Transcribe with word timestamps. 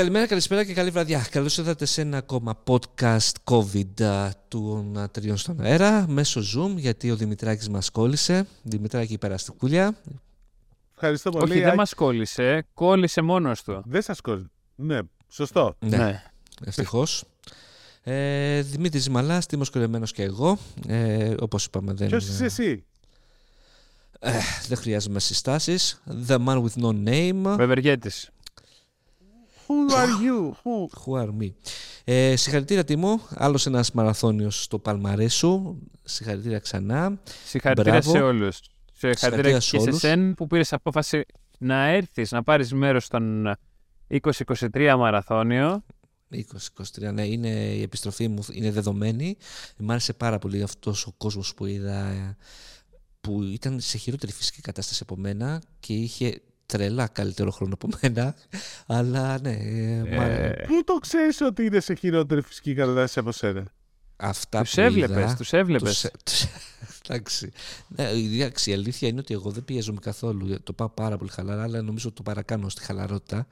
Καλημέρα, 0.00 0.26
καλησπέρα 0.26 0.64
και 0.64 0.74
καλή 0.74 0.90
βραδιά. 0.90 1.26
Καλώς 1.30 1.58
ήρθατε 1.58 1.84
σε 1.84 2.00
ένα 2.00 2.16
ακόμα 2.16 2.62
podcast 2.66 3.30
COVID 3.44 4.30
του 4.48 4.92
τριών 5.10 5.36
στον 5.36 5.60
αέρα 5.60 6.04
μέσω 6.08 6.40
Zoom 6.40 6.74
γιατί 6.76 7.10
ο 7.10 7.16
Δημητράκης 7.16 7.68
μας 7.68 7.90
κόλλησε. 7.90 8.46
Δημητράκη, 8.62 9.18
περάστε 9.18 9.52
κούλια. 9.58 9.94
Ευχαριστώ 10.94 11.30
πολύ. 11.30 11.52
Όχι, 11.52 11.60
δεν 11.60 11.74
μας 11.74 11.94
κόλλησε. 11.94 12.66
Κόλλησε 12.74 13.20
μόνος 13.20 13.62
του. 13.62 13.82
Δεν 13.86 14.02
σας 14.02 14.20
κόλλησε. 14.20 14.50
Ναι, 14.74 14.98
σωστό. 15.28 15.76
Ναι, 15.78 15.96
Ναι. 15.96 16.22
ευτυχώς. 16.66 17.24
Ε, 18.02 18.60
Δημήτρης 18.62 19.08
Μαλάς, 19.08 19.46
Τίμος 19.46 19.70
Κορεμένος 19.70 20.12
και 20.12 20.22
εγώ. 20.22 20.58
Ε, 20.86 21.34
όπως 21.40 21.64
είπαμε 21.64 21.92
δεν, 21.92 22.08
Ποιος 22.08 22.28
είσαι 22.28 22.44
εσύ; 22.44 22.84
ε, 24.20 24.30
δεν 24.68 24.76
χρειάζομαι 24.78 25.20
συστάσεις. 25.20 26.02
The 26.28 26.38
man 26.46 26.62
with 26.64 26.82
no 26.82 27.08
name. 27.08 27.54
Βεβεργέτης. 27.56 28.30
Who 29.70 29.94
are 29.94 30.24
you? 30.26 30.54
Who? 30.64 30.88
Who 31.04 31.22
are 31.22 31.30
me; 31.40 31.50
Ε, 32.04 32.36
συγχαρητήρια 32.36 32.84
Τίμο, 32.84 33.20
άλλος 33.34 33.66
ένας 33.66 33.92
μαραθώνιος 33.92 34.62
στο 34.62 34.78
παλμαρέ 34.78 35.28
σου. 35.28 35.78
Συγχαρητήρια 36.02 36.58
ξανά. 36.58 37.20
Συγχαρητήρια 37.44 37.92
Μπράβο. 37.92 38.10
σε 38.10 38.22
όλους. 38.22 38.60
Συγχαρητήρια 38.92 39.14
Συγχαρητήρια 39.18 39.58
και 39.58 39.60
σε 39.60 39.68
σε 39.68 39.76
όλους. 39.88 39.98
σένα 39.98 40.34
που 40.34 40.46
πήρες 40.46 40.72
απόφαση 40.72 41.24
να 41.58 41.86
έρθεις, 41.88 42.30
να 42.30 42.42
πάρεις 42.42 42.72
μέρος 42.72 43.04
στον 43.04 43.54
2023 44.08 44.94
μαραθώνιο. 44.98 45.84
20-23, 46.30 47.12
ναι, 47.12 47.26
είναι, 47.26 47.48
η 47.48 47.82
επιστροφή 47.82 48.28
μου 48.28 48.44
είναι 48.52 48.70
δεδομένη. 48.70 49.36
Μ' 49.76 49.90
άρεσε 49.90 50.12
πάρα 50.12 50.38
πολύ 50.38 50.62
αυτός 50.62 51.06
ο 51.06 51.12
κόσμος 51.16 51.54
που 51.54 51.66
είδα 51.66 52.06
ε, 52.06 52.36
που 53.20 53.42
ήταν 53.42 53.80
σε 53.80 53.98
χειρότερη 53.98 54.32
φυσική 54.32 54.60
κατάσταση 54.60 55.00
από 55.02 55.16
μένα 55.16 55.62
και 55.80 55.92
είχε 55.92 56.40
τρελά 56.70 57.06
καλύτερο 57.06 57.50
χρόνο 57.50 57.74
από 57.74 57.88
μένα. 58.02 58.34
Αλλά 58.86 59.38
ναι, 59.40 59.50
ε, 59.50 60.02
μ' 60.16 60.20
άρεσε. 60.20 60.54
Ε, 60.58 60.64
Πού 60.66 60.84
το 60.84 60.94
ξέρεις 60.94 61.40
ότι 61.40 61.64
είναι 61.64 61.80
σε 61.80 61.94
χειρότερη 61.94 62.40
φυσική 62.42 62.74
κατάσταση 62.74 63.18
από 63.18 63.32
σένα; 63.32 63.64
αυτά 64.16 64.62
τους 64.62 64.74
που 64.74 64.80
έβλεπες, 64.80 65.16
είδα, 65.24 65.34
τους 65.36 65.52
έβλεπες. 65.52 66.00
τους- 66.00 66.10
τους- 66.24 66.46
Εντάξει. 67.08 67.50
Ναι, 67.88 68.04
εντάξει, 68.08 68.70
η 68.70 68.72
αλήθεια 68.72 69.08
είναι 69.08 69.18
ότι 69.20 69.34
εγώ 69.34 69.50
δεν 69.50 69.64
πιέζομαι 69.64 69.98
καθόλου. 70.02 70.62
Το 70.62 70.72
πάω 70.72 70.88
πάρα 70.88 71.16
πολύ 71.16 71.30
χαλαρά, 71.30 71.62
αλλά 71.62 71.82
νομίζω 71.82 72.06
ότι 72.08 72.16
το 72.16 72.22
παρακάνω 72.22 72.68
στη 72.68 72.84
χαλαρότητα. 72.84 73.46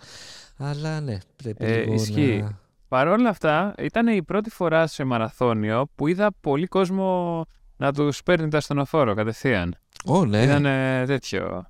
Αλλά 0.56 1.00
ναι, 1.00 1.19
πρέπει 1.36 1.64
Ε, 1.64 1.78
λίγο 1.80 1.92
ισχύει. 1.94 2.39
να... 2.42 2.58
Παρ' 2.89 3.08
όλα 3.08 3.28
αυτά, 3.28 3.74
ήταν 3.78 4.06
η 4.08 4.22
πρώτη 4.22 4.50
φορά 4.50 4.86
σε 4.86 5.05
μαραθώνιο 5.05 5.91
που 5.94 6.06
είδα 6.06 6.33
πολύ 6.41 6.66
κόσμο 6.66 7.44
να 7.77 7.92
τους 7.92 8.22
παίρνει 8.22 8.48
τα 8.48 8.61
στενοφόρο 8.61 9.14
κατευθείαν. 9.14 9.77
Ω, 10.05 10.24
ναι. 10.24 10.42
Ήταν 10.42 10.64
ε, 10.66 11.05
τέτοιο. 11.06 11.66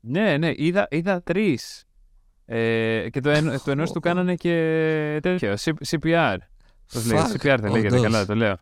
Ναι, 0.00 0.36
ναι, 0.38 0.52
είδα, 0.56 0.86
είδα 0.90 1.22
τρεις. 1.22 1.84
Ε, 2.46 3.06
και 3.10 3.20
το, 3.20 3.30
εν, 3.30 3.60
το 3.64 3.70
ενός 3.70 3.92
του 3.92 4.00
κάνανε 4.00 4.34
και 4.34 5.18
τέτοιο. 5.22 5.54
C- 5.64 5.72
CPR. 5.98 6.36
Πώς 6.92 7.06
λέγεται, 7.06 7.28
Fuck, 7.32 7.34
CPR 7.54 7.58
δεν 7.60 7.70
λέγεται, 7.72 7.96
όντως. 7.96 8.02
καλά 8.10 8.26
το 8.26 8.34
λέω. 8.34 8.56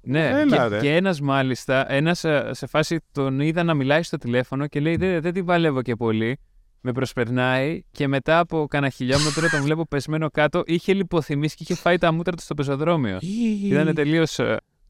Ναι, 0.00 0.28
Έλα, 0.28 0.56
και, 0.56 0.74
ρε. 0.74 0.80
και 0.80 0.94
ένας 0.96 1.20
μάλιστα, 1.20 1.92
ένας 1.92 2.24
ε, 2.24 2.50
σε 2.52 2.66
φάση 2.66 2.98
τον 3.12 3.40
είδα 3.40 3.62
να 3.62 3.74
μιλάει 3.74 4.02
στο 4.02 4.16
τηλέφωνο 4.16 4.66
και 4.66 4.80
λέει 4.80 4.96
δεν, 4.96 5.20
δεν 5.20 5.32
την 5.32 5.44
παλεύω 5.44 5.82
και 5.82 5.94
πολύ. 5.96 6.38
Με 6.80 6.92
προσπερνάει 6.92 7.82
και 7.90 8.08
μετά 8.08 8.38
από 8.38 8.66
κάνα 8.70 8.88
χιλιόμετρο 8.88 9.48
τον 9.48 9.62
βλέπω 9.62 9.86
πεσμένο 9.86 10.30
κάτω. 10.30 10.62
Είχε 10.66 10.92
λιποθυμήσει 10.94 11.56
και 11.56 11.62
είχε 11.62 11.74
φάει 11.74 11.98
τα 11.98 12.12
μούτρα 12.12 12.36
του 12.36 12.42
στο 12.42 12.54
πεζοδρόμιο. 12.54 13.18
Ή- 13.20 13.68
Ήταν 13.68 13.94
τελείως. 13.94 14.40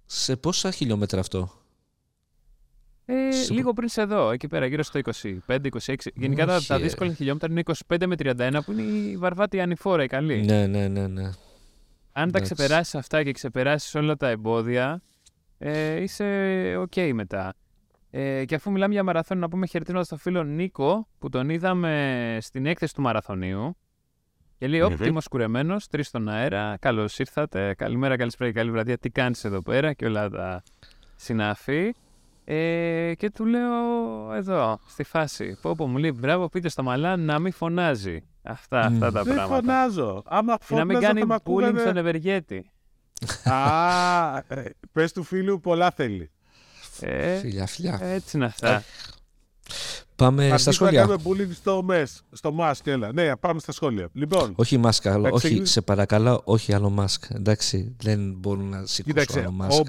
Σε 0.07 0.37
πόσα 0.37 0.71
χιλιόμετρα 0.71 1.21
αυτό; 1.21 1.51
Ε, 3.09 3.31
Σε- 3.33 3.53
λίγο 3.53 3.73
πριν 3.73 3.89
σε 3.89 4.01
εδώ, 4.01 4.31
εκεί 4.31 4.47
πέρα, 4.49 4.67
γύρω 4.67 4.83
στο 4.83 4.99
25-26. 4.99 5.95
Γενικά 6.15 6.47
τα, 6.47 6.57
Όχι, 6.57 6.67
τα 6.67 6.75
ε. 6.75 6.79
δύσκολα 6.79 7.13
χιλιόμετρα 7.13 7.49
είναι 7.51 7.63
25 7.89 8.07
με 8.07 8.15
31, 8.19 8.59
που 8.65 8.73
είναι 8.73 8.83
η 8.83 9.17
βαρβάτη 9.17 9.61
ανηφόρα, 9.61 10.03
η 10.03 10.07
καλή. 10.07 10.45
Ναι, 10.45 10.67
ναι, 10.67 10.89
ναι, 10.89 11.07
ναι. 11.07 11.23
Αν 11.23 11.33
τα 12.13 12.39
εντάξει. 12.39 12.55
ξεπεράσεις 12.55 12.95
αυτά 12.95 13.23
και 13.23 13.33
ξεπεράσεις 13.33 13.95
όλα 13.95 14.17
τα 14.17 14.29
εμπόδια, 14.29 15.03
ε, 15.59 16.03
είσαι 16.03 16.25
οκ 16.81 16.93
μετά. 17.13 17.55
Ε, 18.11 18.45
και 18.45 18.55
αφού 18.55 18.71
μιλάμε 18.71 18.93
για 18.93 19.03
μαραθώνιο, 19.03 19.43
να 19.43 19.49
πούμε 19.49 19.67
χαιρετίσματα 19.67 20.05
στο 20.05 20.17
φίλο 20.17 20.43
Νίκο, 20.45 21.09
που 21.19 21.29
τον 21.29 21.51
είδαμε 21.51 22.39
στην 22.41 22.67
έκθεση 22.67 22.95
του 22.95 23.03
μαραθωνίου. 23.03 23.77
Και 24.59 24.67
λέει: 24.69 24.81
Ωπ, 24.81 24.91
Βέβαια. 24.91 25.07
Τίμος 25.07 25.29
κουρεμένος, 25.29 25.87
τρεις 25.87 26.07
στον 26.07 26.29
αέρα. 26.29 26.77
Καλώς 26.81 27.19
ήρθατε. 27.19 27.75
Καλημέρα, 27.75 28.17
καλησπέρα 28.17 28.51
και 28.51 28.59
καλή 28.59 28.71
βραδιά. 28.71 28.99
Τι 28.99 29.11
κάνεις 29.11 29.45
εδώ 29.45 29.63
πέρα 29.63 29.93
και 29.93 30.07
όλα 30.07 30.31
τα 30.31 30.63
συνάφη. 31.17 31.93
Ε, 32.49 33.13
και 33.17 33.31
του 33.31 33.45
λέω 33.45 33.73
εδώ, 34.35 34.79
στη 34.89 35.03
φάση. 35.05 35.59
Πω, 35.61 35.75
πω, 35.75 35.87
μου 35.87 35.97
λέει 35.99 36.13
μπράβο, 36.17 36.49
πείτε 36.49 36.69
στο 36.69 36.83
μαλά 36.83 37.17
να 37.17 37.39
μην 37.39 37.53
φωνάζει. 37.53 38.23
Αυτά, 38.43 38.79
αυτά 38.81 38.91
Μμ. 39.09 39.13
τα 39.13 39.23
Δεν 39.23 39.35
πράγματα. 39.35 39.55
φωνάζω. 39.55 40.23
Άμα 40.27 40.57
Και 40.69 40.75
να 40.75 40.85
μην 40.85 40.97
φώναζα 40.97 41.07
κάνει 41.07 41.21
θα 41.21 41.27
μ' 41.27 41.31
bullying 41.31 41.41
στον 41.41 41.73
ακούγανε... 41.75 42.01
Ευεργέτη. 42.01 42.71
Α, 43.45 44.37
ε, 44.49 44.71
πες 44.93 45.13
του 45.13 45.23
φίλου 45.23 45.61
πολλά 45.61 45.91
θέλει. 45.91 46.31
Ε, 47.01 47.37
Φιλιά, 47.39 47.67
φιλιά. 47.67 47.99
έτσι 48.03 48.37
είναι 48.37 48.47
αυτά. 48.47 48.83
Πάμε 50.17 50.45
στα 50.45 50.53
Αρχίσουμε 50.55 50.91
να 50.91 50.97
σχόλια. 50.97 51.01
κάνουμε 51.01 51.23
bullying 51.25 51.55
στο 51.55 51.83
μες, 51.83 52.23
στο 52.33 52.57
mask, 52.61 52.81
έλα. 52.85 53.13
Ναι, 53.13 53.37
πάμε 53.37 53.61
στα 53.61 53.73
σχόλια. 53.73 54.09
Λοιπόν, 54.13 54.53
Όχι 54.57 54.79
μάσκα, 54.79 55.13
άλλο. 55.13 55.23
Να 55.23 55.29
όχι, 55.29 55.37
ξεκινήσουμε. 55.39 55.67
σε 55.69 55.81
παρακαλώ, 55.83 56.41
όχι 56.45 56.73
άλλο 56.73 56.91
μάσκ. 56.91 57.25
Εντάξει, 57.35 57.95
δεν 58.03 58.35
μπορούν 58.39 58.69
να 58.69 58.77
σηκώσουν 58.87 59.05
κοίταξε, 59.05 59.41
άλλο 59.41 59.51
μάσκ. 59.51 59.87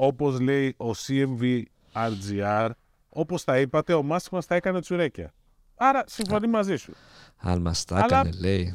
Όπο- 0.00 0.26
όπως 0.26 0.40
λέει 0.40 0.74
ο 0.78 0.90
CMV 0.90 1.62
RGR, 1.92 2.70
όπως 3.08 3.44
τα 3.44 3.58
είπατε, 3.58 3.92
ο 3.94 4.02
Μάσκ 4.02 4.32
μας 4.32 4.46
τα 4.46 4.54
έκανε 4.54 4.80
τσουρέκια. 4.80 5.32
Άρα 5.76 6.02
συμφωνεί 6.06 6.46
μαζί 6.46 6.76
σου. 6.76 6.92
Αν 7.36 7.60
μας 7.60 7.84
τα 7.84 7.94
Αλλά- 7.96 8.04
έκανε, 8.20 8.30
λέει. 8.40 8.74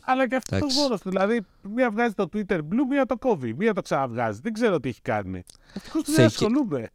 Αλλά 0.00 0.28
και 0.28 0.36
αυτός 0.36 0.58
Εντάξει. 0.58 0.78
μόνος 0.78 1.00
του. 1.00 1.08
Δηλαδή, 1.10 1.40
μία 1.62 1.90
βγάζει 1.90 2.14
το 2.14 2.28
Twitter 2.32 2.58
Blue, 2.58 2.86
μία 2.88 3.06
το 3.06 3.16
κόβει, 3.16 3.54
μία 3.54 3.72
το 3.74 3.82
ξαναβγάζει. 3.82 4.40
Δεν 4.42 4.52
ξέρω 4.52 4.80
τι 4.80 4.88
έχει 4.88 5.00
κάνει. 5.00 5.42
Ευτυχώς 5.74 6.02
δεν 6.02 6.14
Θεϊκή- 6.14 6.34
ασχολούμαι. 6.34 6.88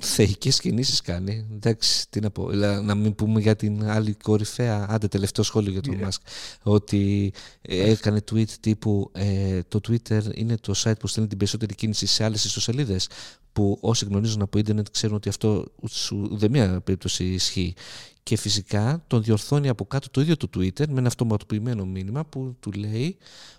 Θεϊκές 0.00 0.60
κινήσεις 0.60 1.00
κάνει. 1.00 1.46
Εντάξει, 1.52 2.10
τι 2.10 2.20
να 2.20 2.30
πω. 2.30 2.48
Δηλαδή, 2.50 2.84
να 2.84 2.94
μην 2.94 3.14
πούμε 3.14 3.40
για 3.40 3.56
την 3.56 3.84
άλλη 3.84 4.14
κορυφαία, 4.14 4.86
άντε 4.88 5.08
τελευταίο 5.08 5.44
σχόλιο 5.44 5.72
για 5.72 5.80
τον 5.80 5.96
Yeah. 5.98 6.02
Μάσκ, 6.02 6.22
ότι 6.62 7.32
ε, 7.62 7.90
έκανε 7.90 8.20
tweet 8.30 8.50
τύπου 8.60 9.10
ε, 9.12 9.60
το 9.68 9.80
Twitter 9.88 10.20
είναι 10.34 10.56
το 10.56 10.74
site 10.76 10.98
που 10.98 11.06
στέλνει 11.06 11.28
την 11.28 11.38
περισσότερη 11.38 11.74
κίνηση 11.74 12.06
σε 12.06 12.24
άλλες 12.24 12.44
ιστοσελίδες 12.44 13.08
που 13.52 13.78
όσοι 13.80 14.04
γνωρίζουν 14.04 14.42
από 14.42 14.58
ίντερνετ 14.58 14.86
ξέρουν 14.92 15.16
ότι 15.16 15.28
αυτό 15.28 15.64
σου 15.88 16.28
ούτε 16.30 16.48
μία 16.48 16.80
περίπτωση 16.80 17.24
ισχύει. 17.24 17.74
Και 18.22 18.36
φυσικά 18.36 19.04
τον 19.06 19.22
διορθώνει 19.22 19.68
από 19.68 19.84
κάτω 19.84 20.10
το 20.10 20.20
ίδιο 20.20 20.36
το 20.36 20.48
Twitter 20.56 20.88
με 20.88 20.98
ένα 20.98 21.06
αυτοματοποιημένο 21.06 21.84
μήνυμα 21.84 22.24
που 22.24 22.56
του 22.60 22.72
λέει 22.72 23.16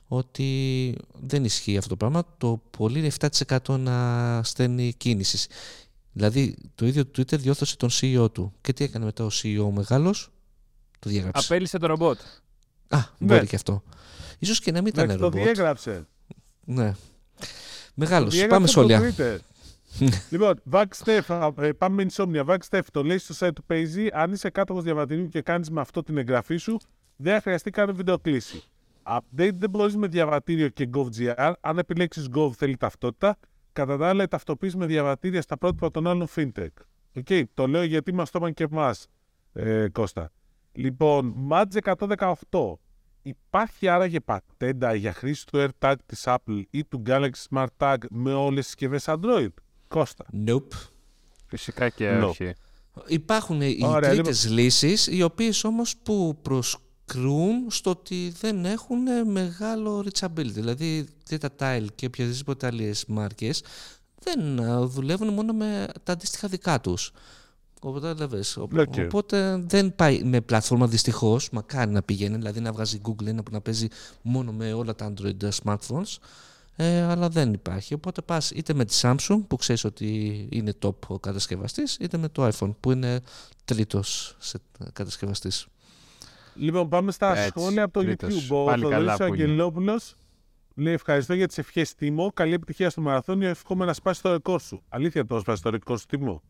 ότι 0.08 0.96
δεν 1.22 1.46
ισχύει 1.46 1.78
αυτό 1.78 1.90
το 1.90 1.96
πράγμα. 1.96 2.24
Το 2.38 2.62
πολύ 2.78 3.00
είναι 3.00 3.12
7% 3.20 3.80
να 3.80 4.42
στέλνει 4.44 4.94
κίνησης. 4.98 5.48
Δηλαδή 6.12 6.58
το 6.76 6.86
ίδιο 6.86 7.06
το 7.06 7.12
Twitter 7.22 7.40
διόρθωσε 7.40 7.78
τον 7.78 7.90
CEO 7.92 8.28
του. 8.34 8.54
Και 8.62 8.74
τι 8.74 8.84
έκανε 8.84 9.06
μετά 9.06 9.24
ο 9.24 9.28
CEO 9.34 9.62
ο 9.64 9.72
μεγάλος, 9.72 10.30
το 11.00 11.10
διέγραψε. 11.10 11.46
Απέλησε 11.46 11.78
το 11.78 11.88
ρομπότ. 11.88 12.20
Α, 12.88 13.00
μπορεί 13.20 13.40
Ναι. 13.40 13.46
και 13.46 13.56
αυτό. 13.56 13.84
Ίσως 14.40 14.60
και 14.60 14.72
να 14.72 14.78
μην 14.82 14.88
ήταν 14.88 15.04
Εντάξει, 15.04 15.22
το 15.24 15.30
ρομπότ. 15.30 15.44
διέγραψε. 15.44 16.08
Ναι. 16.66 16.92
Το 16.92 16.98
Μεγάλος. 17.94 18.34
διέγραψε 18.34 18.68
Πάμε 18.76 18.88
από 18.90 19.02
σχόλια. 19.02 19.14
το 19.14 19.24
Twitter. 19.24 19.38
λοιπόν, 20.32 20.62
Vagstef, 20.72 21.52
ε, 21.58 21.72
πάμε 21.72 22.04
με 22.04 22.10
insomnia. 22.12 22.46
Vagstef, 22.46 22.82
το 22.92 23.04
λέει 23.04 23.18
στο 23.18 23.48
site 23.48 23.52
του 23.56 23.64
Payzy. 23.70 24.08
Αν 24.14 24.32
είσαι 24.32 24.50
κάτοχος 24.50 24.84
διαβατηρίου 24.84 25.28
και 25.30 25.42
κάνεις 25.42 25.70
με 25.70 25.82
αυτό 25.82 26.04
την 26.04 26.18
εγγραφή 26.18 26.58
σου, 26.58 26.80
δεν 27.16 27.34
θα 27.34 27.42
χρειαστεί 27.42 27.70
καν 27.72 27.96
βιντεοκλήση. 27.96 28.64
Update 29.04 29.54
δεν 29.54 29.70
μπορείς 29.70 29.96
με 29.96 30.08
διαβατήριο 30.08 30.68
και 30.70 30.90
GovGR. 30.94 31.54
Αν 31.62 31.78
επιλέξεις 31.78 32.28
Gov 32.36 32.52
θέλει 32.58 32.78
ταυτότητα. 32.78 33.38
Κατά 33.80 33.98
τα 33.98 34.08
άλλα, 34.10 34.24
η 34.24 34.28
ταυτοποίηση 34.28 34.78
με 34.78 34.86
διαβατήρια 34.86 35.42
στα 35.42 35.58
πρότυπα 35.58 35.92
των 35.92 36.08
άλλων 36.08 36.28
fintech. 36.36 36.68
Οκ, 37.16 37.28
το 37.54 37.68
λέω 37.68 37.84
γιατί 37.84 38.14
μας 38.14 38.30
το 38.32 38.40
είπαν 38.42 38.54
και 38.54 38.64
εμάς, 38.64 39.08
ε, 39.54 39.88
Κώστα. 39.92 40.32
Λοιπόν, 40.72 41.36
Match 41.52 41.66
118. 41.84 42.80
Υπάρχει 43.22 43.88
άραγε 43.88 44.20
πατέντα 44.20 44.94
για 44.94 45.14
χρήση 45.14 45.46
του 45.46 45.68
AirTag 45.68 45.96
της 46.06 46.24
Apple 46.26 46.62
ή 46.70 46.84
του 46.86 47.02
Galaxy 47.06 47.48
Smart 47.50 47.68
Tag 47.78 47.98
με 48.10 48.34
όλες 48.34 48.56
τις 48.58 48.66
συσκευές 48.66 49.04
Android. 49.08 49.54
Κώστα; 49.88 50.26
Nope. 50.48 50.90
Φυσικά 51.46 51.90
και 51.90 52.20
No. 52.22 52.28
όχι. 52.28 52.54
Υπάρχουν 53.08 53.62
οι 53.62 53.80
Ωραία, 53.84 54.10
λοιπόν. 54.10 54.24
τρίτες 54.24 54.50
λύσεις, 54.50 55.08
οι 55.08 55.22
οποίες 55.24 55.64
όμως 55.64 55.98
που 55.98 56.38
προσκρούν 57.14 57.72
στο 57.72 57.90
ότι 57.90 58.34
δεν 58.40 58.66
έχουν 58.66 58.98
μεγάλο 59.26 60.06
reachability. 60.06 60.52
Δηλαδή, 60.52 61.08
τα 61.30 61.48
Tile 61.60 61.86
και 61.96 62.06
οποιαδήποτε 62.06 62.68
άλλες 62.68 63.06
μάρκες 63.08 63.64
δεν 64.24 64.60
α, 64.60 64.86
δουλεύουν 64.88 65.34
μόνο 65.34 65.54
με 65.54 65.88
τα 66.04 66.12
αντίστοιχα 66.12 66.48
δικά 66.48 66.82
τους. 66.82 67.12
Οπότε, 67.82 68.14
βλέπεις, 68.14 68.58
ο- 68.58 68.68
Οκ. 68.78 68.94
οπότε 68.98 69.64
δεν 69.68 69.96
πάει 69.96 70.24
με 70.24 70.42
πλατφόρμα 70.42 70.88
δυστυχώς. 70.88 71.50
Μακάρι 71.52 71.92
να 71.92 72.02
πηγαίνει, 72.04 72.36
δηλαδή 72.36 72.60
να 72.60 72.72
βγάζει 72.72 73.02
Google 73.08 73.26
ένα 73.26 73.44
που 73.44 73.52
να 73.52 73.62
παίζει 73.62 73.88
μόνο 74.22 74.52
με 74.52 74.74
όλα 74.74 74.96
τα 74.96 75.14
Android 75.14 75.50
smartphones. 75.64 76.18
Ε, 76.76 77.02
αλλά 77.02 77.30
δεν 77.30 77.54
υπάρχει. 77.54 77.94
Οπότε 77.94 78.22
πας 78.22 78.52
είτε 78.52 78.74
με 78.74 78.86
τη 78.86 79.00
Samsung 79.02 79.40
που 79.48 79.56
ξέρεις 79.56 79.84
ότι 79.84 80.48
είναι 80.52 80.74
top 80.82 80.96
ο 81.08 81.20
κατασκευαστής, 81.20 81.98
είτε 82.00 82.18
με 82.18 82.30
το 82.30 82.48
iPhone 82.48 82.76
που 82.80 82.92
είναι 82.92 83.20
τρίτος 83.66 84.36
σε 84.40 84.60
κατασκευαστής. 84.94 85.66
Λοιπόν, 86.60 86.90
πάμε 86.90 87.12
στα 87.12 87.38
Έτσι, 87.38 87.48
σχόλια 87.60 87.84
από 87.84 87.94
το 87.94 88.00
τρίτος. 88.02 88.48
YouTube. 88.50 88.56
Ο 88.56 88.64
Πάλι 88.66 88.82
καλά 88.88 89.12
Θοδωρής 89.12 89.18
που 89.18 89.34
είναι. 89.34 89.44
Αγγελόπουλος 89.44 90.16
λέει 90.76 90.94
ευχαριστώ 90.94 91.34
για 91.34 91.48
τις 91.48 91.58
ευχές 91.58 91.96
Τίμο. 91.96 92.32
Καλή 92.34 92.54
επιτυχία 92.54 92.90
στο 92.90 93.02
μαραθώνιο. 93.02 93.50
Εύχομαι 93.50 93.86
να 93.86 93.94
σπάσει 93.94 94.22
το 94.22 94.32
ρεκόρ 94.32 94.62
σου. 94.62 94.84
Αλήθεια 94.90 95.26
το 95.26 95.40
σπάσει 95.40 95.62
το 95.62 95.70
ρεκόρ 95.70 96.00
σου 96.00 96.06
Τίμο; 96.06 96.42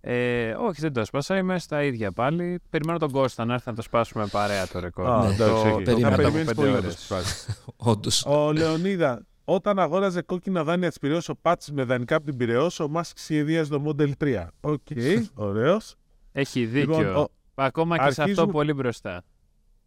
Ε, 0.00 0.50
όχι, 0.52 0.80
δεν 0.80 0.92
το 0.92 1.00
έσπασα. 1.00 1.36
Είμαι 1.36 1.58
στα 1.58 1.82
ίδια 1.84 2.12
πάλι. 2.12 2.60
Περιμένω 2.70 2.98
τον 2.98 3.10
Κώστα 3.10 3.44
να 3.44 3.54
έρθει 3.54 3.68
να 3.68 3.74
το 3.74 3.82
σπάσουμε 3.82 4.26
παρέα 4.26 4.66
το 4.68 4.78
ρεκόρ. 4.78 5.06
Α, 5.06 5.18
Ναι, 5.26 5.34
εντάξει, 5.34 5.62
το, 5.62 5.68
οκ. 5.68 5.82
το 5.82 5.82
περιμένω. 5.82 6.00
Θα 6.00 6.00
μετά 6.00 6.06
από 6.08 6.16
περιμένεις 6.22 6.46
πέντε 6.46 6.60
πολύ 6.60 6.70
να 6.72 6.76
το 6.80 6.84
ώρες. 6.86 6.98
σπάσεις. 7.04 7.64
Όντως. 7.76 8.24
Ο 8.26 8.52
Λεωνίδα, 8.52 9.26
όταν 9.44 9.78
αγόραζε 9.78 10.22
κόκκινα 10.22 10.64
δάνεια 10.64 10.88
της 10.88 10.98
Πυραιός 10.98 11.28
ο 11.28 11.34
Πάτση 11.42 11.72
με 11.72 11.84
δανεικά 11.84 12.16
από 12.16 12.24
την 12.24 12.36
Πυραιός, 12.36 12.80
ο 12.80 12.88
Μάσκς 12.88 13.22
σχεδίαζε 13.22 13.70
το 13.70 13.82
Model 13.86 14.10
3. 14.18 14.46
Οκ, 14.60 14.80
ωραίος. 15.34 15.94
Έχει 16.32 16.64
δίκιο. 16.66 16.98
Λοιπόν, 16.98 17.16
ο- 17.16 17.28
Ακόμα 17.64 17.96
και 17.96 18.02
σε 18.02 18.08
αυτό 18.08 18.22
αρχίζουμε- 18.22 18.52
πολύ 18.52 18.72
μπροστά. 18.72 19.22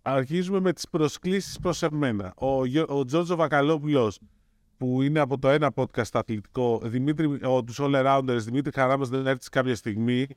Αρχίζουμε 0.01 0.60
με 0.60 0.74
τις 0.74 0.89
προσκλήσεις 0.89 1.60
προς 1.60 1.83
εμένα. 1.83 2.33
Ο, 2.36 2.66
Γιο- 2.66 2.88
ο 2.89 3.06
Τζόρτζο 3.06 3.36
Βακαλόπουλος 3.36 4.19
που 4.77 5.01
είναι 5.01 5.19
από 5.19 5.39
το 5.39 5.50
ένα 5.50 5.72
podcast 5.75 6.10
αθλητικό, 6.12 6.81
Δημήτρη, 6.83 7.45
ο, 7.45 7.63
τους 7.63 7.77
All 7.81 8.06
Arounders, 8.06 8.38
Δημήτρη 8.39 8.72
χαρά 8.75 8.97
μας 8.97 9.09
να 9.09 9.27
έρθει 9.27 9.50
κάποια 9.50 9.75
στιγμή, 9.75 10.27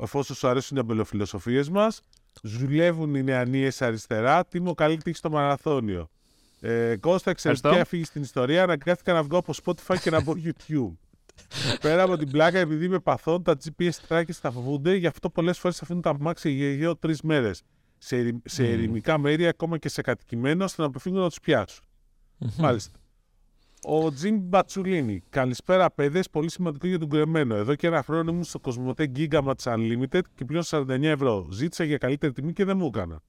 εφόσον 0.00 0.36
σου 0.36 0.48
αρέσουν 0.48 0.76
οι 0.76 0.80
αμπελοφιλοσοφίες 0.80 1.68
μας. 1.70 2.00
Ζουλεύουν 2.42 3.14
οι 3.14 3.22
νεανίες 3.22 3.82
αριστερά, 3.82 4.44
τίμω 4.46 4.74
καλή 4.74 4.96
τύχη 4.96 5.16
στο 5.16 5.30
μαραθώνιο. 5.30 6.08
Ε, 6.60 6.96
Κώστα, 6.96 7.30
εξαιρετικά 7.30 7.68
Ευχαριστώ. 7.68 7.90
φύγει 7.96 8.04
στην 8.04 8.22
ιστορία, 8.22 8.62
αναγκάστηκα 8.62 9.12
να 9.12 9.22
βγω 9.22 9.36
από 9.38 9.52
Spotify 9.64 9.96
και 10.02 10.10
να 10.10 10.22
μπω 10.22 10.32
YouTube. 10.44 10.92
Πέρα 11.80 12.02
από 12.02 12.16
την 12.16 12.30
πλάκα, 12.30 12.58
επειδή 12.58 12.84
είμαι 12.84 12.98
παθών, 12.98 13.42
τα 13.42 13.56
GPS 13.64 13.90
trackers 14.08 14.30
θα 14.32 14.50
φοβούνται, 14.50 14.94
γι' 14.94 15.06
αυτό 15.06 15.30
πολλές 15.30 15.58
φορές 15.58 15.82
αφήνουν 15.82 16.02
τα 16.02 16.16
μάξι 16.20 16.50
για 16.50 16.68
δύο 16.68 16.96
τρεις 16.96 17.20
μέρες. 17.22 17.62
Σε, 17.98 18.16
ερη- 18.16 18.36
σε 18.44 18.62
Μμμ. 18.62 18.72
ερημικά 18.72 19.18
μέρη, 19.18 19.46
ακόμα 19.46 19.78
και 19.78 19.88
σε 19.88 20.00
κατοικημένο, 20.02 20.64
ώστε 20.64 20.82
να 20.82 20.88
αποφύγουν 20.88 21.20
να 21.20 21.28
τους 21.28 21.40
πιάσουν. 21.40 21.84
Μάλιστα. 22.58 22.98
Ο 23.82 24.12
Τζιμ 24.12 24.36
Μπατσουλίνη. 24.40 25.22
Καλησπέρα, 25.30 25.90
παιδες. 25.90 26.30
Πολύ 26.30 26.50
σημαντικό 26.50 26.86
για 26.86 26.98
τον 26.98 27.08
κρεμμένο. 27.08 27.54
Εδώ 27.54 27.74
και 27.74 27.86
ένα 27.86 28.02
χρόνο 28.02 28.30
ήμουν 28.30 28.44
στο 28.44 28.60
Cosmote 28.62 29.04
Gigamax 29.16 29.54
Unlimited 29.62 30.20
και 30.34 30.44
πλέον 30.46 30.64
49 30.64 31.02
ευρώ. 31.02 31.48
Ζήτησα 31.50 31.84
για 31.84 31.98
καλύτερη 31.98 32.32
τιμή 32.32 32.52
και 32.52 32.64
δεν 32.64 32.76
μου 32.76 32.86
έκανα. 32.86 33.20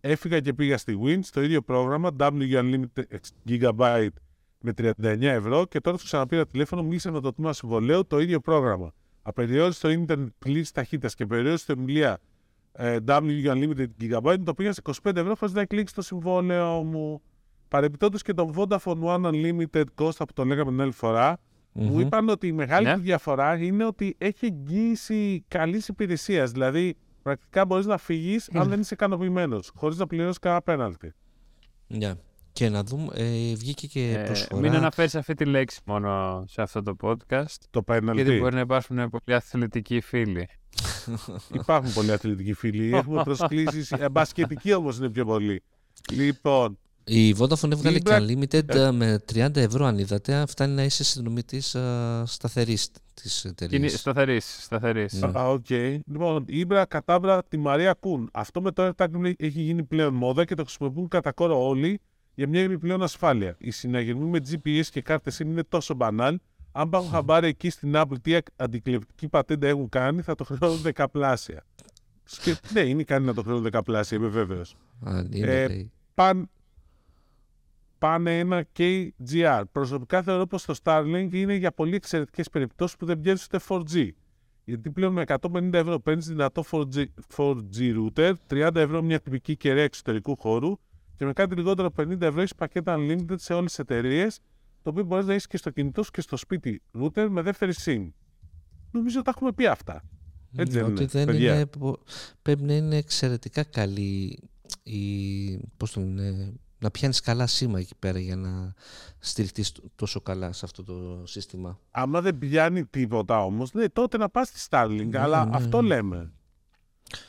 Έφυγα 0.00 0.40
και 0.40 0.52
πήγα 0.54 0.78
στη 0.78 0.98
Win 1.04 1.18
στο 1.22 1.42
ίδιο 1.42 1.62
πρόγραμμα 1.62 2.10
W 2.18 2.32
Unlimited 2.52 3.02
Gigabyte 3.48 4.08
με 4.62 4.72
39 4.78 4.92
ευρώ 5.22 5.66
και 5.66 5.80
τώρα 5.80 5.96
του 5.96 6.04
ξαναπήρα 6.04 6.46
τηλέφωνο, 6.46 6.82
μίλησα 6.82 7.10
με 7.12 7.20
το 7.20 7.32
τμήμα 7.32 7.52
συμβολέου 7.52 8.06
το 8.06 8.18
ίδιο 8.18 8.40
πρόγραμμα. 8.40 8.92
Απεριόριστο 9.22 9.90
ίντερνετ 9.90 10.28
πλήρης 10.38 10.72
ταχύτητας 10.72 11.14
και 11.14 11.26
περιόριστο 11.26 11.72
ομιλία 11.78 12.18
ε, 12.72 12.96
W 13.06 13.44
Unlimited 13.46 13.86
Gigabyte 14.00 14.38
το 14.44 14.54
πήγα 14.54 14.72
σε 14.72 14.82
25 15.02 15.16
ευρώ 15.16 15.34
χωρί 15.34 15.52
να 15.52 15.64
κλείσει 15.64 15.94
το 15.94 16.02
συμβόλαιο 16.02 16.82
μου. 16.82 17.22
Παρεμπιπτόντως 17.68 18.22
και 18.22 18.34
το 18.34 18.50
Vodafone 18.56 19.02
One 19.02 19.24
Unlimited 19.24 19.84
Costa 19.94 20.12
που 20.18 20.32
το 20.34 20.44
λέγαμε 20.44 20.70
την 20.70 20.80
άλλη 20.80 20.92
φορά, 20.92 21.38
μου 21.72 22.00
είπαν 22.00 22.28
ότι 22.28 22.46
η 22.46 22.52
μεγάλη 22.52 22.86
Ναι. 22.86 22.94
του 22.94 23.00
διαφορά 23.00 23.56
είναι 23.56 23.84
ότι 23.84 24.14
έχει 24.18 24.46
εγγύηση 24.46 25.44
καλής 25.48 25.88
υπηρεσίας. 25.88 26.50
Δηλαδή, 26.50 26.94
πρακτικά 27.22 27.64
μπορείς 27.64 27.86
να 27.86 27.98
φύγεις 27.98 28.50
αν 28.54 28.68
δεν 28.68 28.80
είσαι 28.80 28.94
ικανοποιημένος, 28.94 29.72
χωρίς 29.74 29.96
να 29.98 30.06
πληρώσεις 30.06 30.38
κανένα 30.38 30.62
πέναλτι. 30.62 31.12
Ναι. 31.86 32.12
Και 32.52 32.68
να 32.68 32.82
δούμε, 32.84 33.06
ε, 33.14 33.54
βγήκε 33.54 33.86
και 33.86 34.12
Ε, 34.18 34.22
προσφορά. 34.24 34.60
μην 34.60 34.74
αναφέρεις 34.74 35.14
αυτή 35.14 35.34
τη 35.34 35.44
λέξη 35.44 35.80
μόνο 35.84 36.44
σε 36.48 36.62
αυτό 36.62 36.82
το 36.82 36.96
podcast. 37.02 37.54
Το 37.70 37.82
πέναλτι. 37.82 38.22
Γιατί 38.22 38.38
μπορεί 38.38 38.54
να 38.54 38.60
υπάρχουν 38.60 38.96
πολλοί 39.10 39.36
αθλητικοί 39.36 40.00
φίλοι. 40.00 40.48
Υπάρχουν 41.60 41.92
πολλοί 41.92 42.12
αθλητικοί 42.12 42.52
φίλοι. 42.52 42.94
Έχουμε 42.96 43.22
προσκλήσεις. 43.22 43.90
Ε, 43.92 44.08
μπασκετικοί 44.08 44.72
όμως 44.74 44.98
είναι 44.98 45.10
πιο 45.10 45.24
πολλοί. 45.24 45.62
Λοιπόν, 46.12 46.78
Η 47.04 47.34
Vodafone 47.38 47.70
έβγαλε 47.72 47.96
Η 47.96 48.00
και 48.00 48.10
Black- 48.14 48.20
Unlimited 48.20 48.74
Ε. 48.74 48.80
ε, 48.86 48.90
με 48.90 49.18
30 49.34 49.56
ευρώ 49.56 49.84
αν 49.86 49.98
είδατε. 49.98 50.44
Φτάνει 50.48 50.74
να 50.74 50.84
είσαι 50.84 51.04
συνδρομητή 51.04 51.60
σταθερής 52.24 52.90
της 53.14 53.44
εταιρείας. 53.44 53.80
Κινη... 53.80 53.88
Σταθερής, 53.98 54.58
σταθερής. 54.62 55.12
Ναι. 55.12 55.30
Α, 55.38 55.48
οκ. 55.48 55.70
Λοιπόν, 56.06 56.44
Ήμπρα 56.48 56.84
κατάβρα 56.84 57.42
τη 57.48 57.56
Μαρία 57.56 57.92
Κούν. 58.00 58.28
Αυτό 58.32 58.60
με 58.62 58.70
το 58.72 58.92
AirTag 58.96 59.06
λέει, 59.20 59.36
έχει 59.38 59.60
γίνει 59.62 59.82
πλέον 59.82 60.14
μόδα 60.14 60.44
και 60.44 60.54
το 60.54 60.62
χρησιμοποιούν 60.64 61.08
κατά 61.08 61.32
κόρο 61.32 61.66
όλοι 61.68 62.00
για 62.34 62.48
μια 62.48 62.62
επιπλέον 62.62 63.02
ασφάλεια. 63.02 63.54
Οι 63.58 63.70
συναγερμοί 63.70 64.24
με 64.24 64.38
GPS 64.50 64.84
και 64.90 65.02
κάρτες 65.02 65.40
SIM 65.42 65.44
είναι 65.46 65.62
τόσο 65.62 65.94
μπανάλ. 65.94 66.38
Αν 66.72 66.88
πάρουν 66.88 67.08
χαμπάρι 67.08 67.46
εκεί 67.46 67.70
στην 67.70 67.92
Apple 67.94 68.20
τι 68.22 68.38
αντικλεπτική 68.56 69.28
πατέντα 69.28 69.68
έχουν 69.68 69.88
κάνει, 69.88 70.22
θα 70.22 70.34
το 70.34 70.44
χρεώνουν 70.44 70.78
δεκαπλάσια. 70.80 71.64
Και, 72.42 72.56
ναι, 72.72 72.80
είναι 72.80 73.00
ικανή 73.00 73.26
να 73.26 73.34
το 73.34 73.42
χρεώνουν 73.42 73.62
δεκαπλάσια, 73.62 74.16
είμαι 74.18 74.28
βέβαιος. 74.28 74.76
Αν 75.04 75.28
είναι, 75.32 75.46
Ε, 75.52 75.68
λέει. 75.68 75.90
Παν, 76.14 76.50
πάνε 77.98 78.38
ένα 78.38 78.66
KGR. 78.78 79.62
Προσωπικά 79.72 80.22
θεωρώ 80.22 80.46
πως 80.46 80.64
το 80.64 80.74
Starlink 80.82 81.28
είναι 81.30 81.54
για 81.54 81.72
πολύ 81.72 81.94
εξαιρετικές 81.94 82.48
περιπτώσεις 82.50 82.96
που 82.96 83.06
δεν 83.06 83.18
βγαίνει 83.18 83.38
ούτε 83.44 83.58
4G. 83.68 84.08
Γιατί 84.64 84.90
πλέον 84.90 85.12
με 85.12 85.24
150 85.26 85.72
ευρώ 85.72 85.98
παίρνεις 86.00 86.26
δυνατό 86.26 86.64
4G, 86.70 87.04
4G 87.36 87.94
router, 87.96 88.32
30 88.50 88.74
ευρώ 88.74 89.02
μια 89.02 89.20
τυπική 89.20 89.56
κεραία 89.56 89.82
εξωτερικού 89.84 90.36
χώρου 90.36 90.76
και 91.22 91.28
με 91.28 91.34
κάτι 91.34 91.54
λιγότερο 91.54 91.88
από 91.88 92.02
50 92.02 92.20
ευρώ 92.20 92.40
έχεις 92.40 92.54
πακέτα 92.54 92.96
unlimited 92.98 93.34
σε 93.36 93.54
όλες 93.54 93.70
τις 93.70 93.78
εταιρείες, 93.78 94.38
το 94.82 94.90
οποίο 94.90 95.04
μπορείς 95.04 95.26
να 95.26 95.32
έχεις 95.32 95.46
και 95.46 95.56
στο 95.56 95.70
κινητό 95.70 96.02
σου 96.02 96.10
και 96.10 96.20
στο 96.20 96.36
σπίτι 96.36 96.82
router 97.00 97.26
με 97.30 97.42
δεύτερη 97.42 97.72
SIM. 97.84 98.08
Νομίζω 98.90 99.16
ότι 99.16 99.24
τα 99.24 99.32
έχουμε 99.36 99.52
πει 99.52 99.66
αυτά. 99.66 100.02
Έτσι 100.56 100.72
δεν 100.78 100.84
ότι 100.84 101.02
είναι, 101.02 101.10
δεν 101.12 101.26
παιδιά. 101.26 101.54
είναι, 101.54 101.66
πο- 101.66 102.02
πρέπει 102.42 102.62
να 102.62 102.72
είναι 102.74 102.96
εξαιρετικά 102.96 103.62
καλή 103.62 104.38
η, 104.82 105.56
πώς 105.76 105.92
το 105.92 106.00
λένε, 106.00 106.52
να 106.78 106.90
πιάνεις 106.90 107.20
καλά 107.20 107.46
σήμα 107.46 107.78
εκεί 107.78 107.94
πέρα 107.98 108.18
για 108.18 108.36
να 108.36 108.74
στηριχτείς 109.18 109.72
τόσο 109.94 110.20
καλά 110.20 110.52
σε 110.52 110.64
αυτό 110.64 110.82
το 110.82 111.22
σύστημα. 111.26 111.78
Άμα 111.90 112.20
δεν 112.20 112.38
πιάνει 112.38 112.84
τίποτα 112.84 113.44
όμως, 113.44 113.72
ναι, 113.72 113.88
τότε 113.88 114.16
να 114.16 114.28
πας 114.28 114.48
στη 114.48 114.66
Starlink. 114.70 115.06
Ναι, 115.08 115.18
αλλά 115.18 115.44
ναι. 115.44 115.56
αυτό 115.56 115.82
λέμε. 115.82 116.32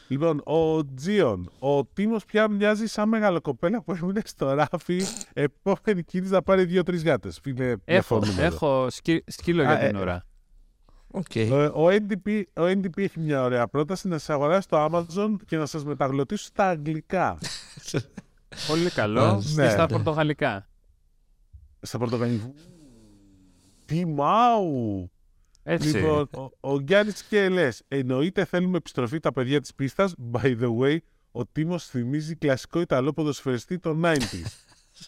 Λοιπόν, 0.08 0.42
ο 0.46 0.86
Τζίον, 0.96 1.52
ο 1.60 1.86
Τίμος 1.86 2.26
πια 2.26 2.48
μοιάζει 2.50 2.86
σαν 2.88 3.10
μεγαλοκοπέλα 3.10 3.81
που 3.84 3.92
έμεινε 3.94 4.22
στο 4.26 4.54
ράφι. 4.54 5.02
Επόμενη 5.34 6.04
κίνηση 6.04 6.32
να 6.32 6.42
πάρει 6.42 6.66
δύο-τρεις 6.66 7.04
γάτες. 7.04 7.40
Φίλε, 7.42 7.66
Έχω, 7.66 7.80
διαφωνούμε 7.86 8.32
εδώ. 8.34 8.44
έχω 8.44 8.90
σκύ- 8.90 9.32
σκύλο 9.32 9.62
Α, 9.62 9.66
για 9.66 9.80
ε, 9.82 9.88
την 9.88 9.96
ώρα. 9.96 10.24
Οκ. 11.12 11.36
Ε, 11.36 11.50
Ο 11.66 11.88
NDP, 11.90 12.44
ο 12.58 12.63
NDP 12.63 12.98
έχει 12.98 13.20
μια 13.20 13.44
ωραία 13.44 13.68
πρόταση 13.68 14.08
να 14.08 14.18
σας 14.18 14.34
αγοράσει 14.34 14.68
το 14.68 14.86
Amazon 14.86 15.36
και 15.46 15.58
να 15.58 15.66
σας 15.66 15.84
μεταγλωττίσει 15.86 16.46
στα 16.46 16.68
αγγλικά. 16.70 17.38
Πολύ 18.68 18.90
καλό. 18.90 19.25
Μάλιστα. 19.25 19.63
Και 19.63 19.70
στα 19.70 19.82
Ναι. 19.82 19.88
πορτογαλικά. 19.88 20.68
Στα 21.82 21.98
πορτογαλικά. 21.98 22.52
Τι 23.86 24.06
μάου! 24.06 25.12
Έτσι. 25.63 25.88
Λοιπόν, 25.98 26.29
ο, 26.38 26.72
ο 26.74 26.79
Γιάννης 26.79 27.24
και 27.24 27.50
λες: 27.50 27.82
Εννοείται 27.88 28.46
θέλουμε 28.46 28.77
επιστροφή 28.77 29.20
τα 29.20 29.32
παιδιά 29.32 29.62
της 29.62 29.74
πίστας. 29.75 30.15
By 30.32 30.60
the 30.62 30.77
way, 30.79 30.98
ο 31.32 31.46
Τίμος 31.46 31.86
θυμίζει 31.86 32.36
κλασικό 32.36 32.79
Ιταλό 32.79 33.13
ποδοσφαιριστή 33.13 33.79
των 33.79 34.01
90s. 34.05 34.17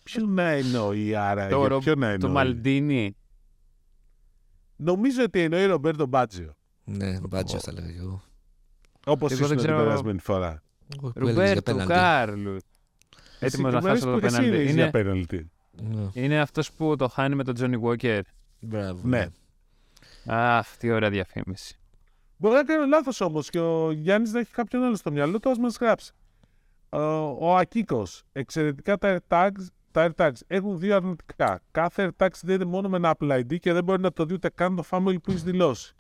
Ποιο 0.04 0.26
να 0.26 0.44
εννοεί 0.50 1.16
άρα, 1.16 1.48
το, 1.48 1.60
για 1.60 1.68
ρο- 1.68 1.80
ποιο 1.80 1.96
να 1.96 2.06
εννοεί; 2.06 2.18
το 2.18 2.30
Μαλντίνι. 2.30 3.16
Νομίζω 4.76 5.24
ότι 5.24 5.40
εννοεί 5.40 5.66
Ρομπέρτο 5.66 6.06
Μπάτζιο. 6.06 6.54
Ναι, 6.84 7.18
μπάτζιο 7.30 7.60
θα 7.60 7.72
λέγα 7.74 7.92
και 7.92 7.98
εγώ. 8.00 8.24
Όπως 9.06 9.32
Εγώ 9.32 9.44
ήσουν 9.44 9.48
δεν 9.48 9.58
την 9.58 9.66
ξέρω- 9.68 9.84
περασμένη 9.84 10.20
φορά. 10.20 10.62
Εγώ 10.98 11.12
που 11.12 11.20
έλεγες 11.20 11.36
για 11.52 11.54
Ρομπέρτο 11.54 11.72
πέναλτι. 11.72 11.94
Κάρλου. 11.94 12.56
Εσύ 12.56 12.66
Έτοιμος 13.40 13.74
να 13.74 13.80
τι 13.80 13.86
μέρες 13.86 14.00
χάσω 14.02 14.12
το 14.14 14.20
που 14.20 14.26
εσύ 14.26 14.36
πέναλτι. 14.36 14.56
είναι 14.62 14.70
Είναι, 14.72 14.82
για 14.82 14.90
πέναλτι. 14.92 15.50
Ναι. 15.82 16.10
είναι 16.14 16.40
αυτός 16.40 16.72
που 16.72 16.96
το 16.96 17.08
χάνει 17.08 17.36
με 17.36 17.44
τον 17.44 17.54
Τζόνι 17.54 17.80
Walker. 17.84 18.22
Μπράβο. 18.60 19.00
Ναι. 19.04 19.28
Αχ, 20.26 20.78
τι 20.78 20.92
ωραία 20.92 21.10
διαφήμιση. 21.10 21.80
Μπορεί 22.38 22.56
να 22.56 22.64
κάνω 22.64 22.86
λάθος 22.86 23.22
όμως 23.22 23.50
και 23.50 23.60
ο 23.60 23.92
Γιάννης 23.92 24.32
να 24.32 24.40
έχει 24.40 24.52
κάποιον 24.52 24.84
άλλο 24.84 24.96
στο 24.96 25.12
μυαλό 25.12 25.40
του, 25.40 25.50
ας 25.50 25.58
μας 25.58 25.78
γράψει. 25.78 26.12
Ε, 26.90 26.98
ο 27.40 27.56
Ακίκο. 27.56 28.04
Εξαιρετικά 28.32 28.98
τα 28.98 29.20
AirTags, 29.20 29.66
τα 29.92 30.14
AirTags 30.16 30.40
έχουν 30.48 30.80
δύο 30.80 30.96
αρνητικά. 30.96 31.62
Κάθε 31.72 32.12
AirTag 32.18 32.28
συνδέεται 32.32 32.66
μόνο 32.66 32.90
με 32.90 32.98
ένα 32.98 33.16
Apple 33.20 33.40
ID 33.40 33.60
και 33.60 33.74
δεν 33.74 33.84
μπορεί 33.84 34.02
να 34.02 34.12
το 34.12 34.26
δει 34.26 34.34
ούτε 34.34 34.50
καν 34.50 34.76
το 34.76 34.84
family 34.90 35.16
που 35.24 35.32
έχει 35.32 35.40
δηλώσει. 35.40 35.96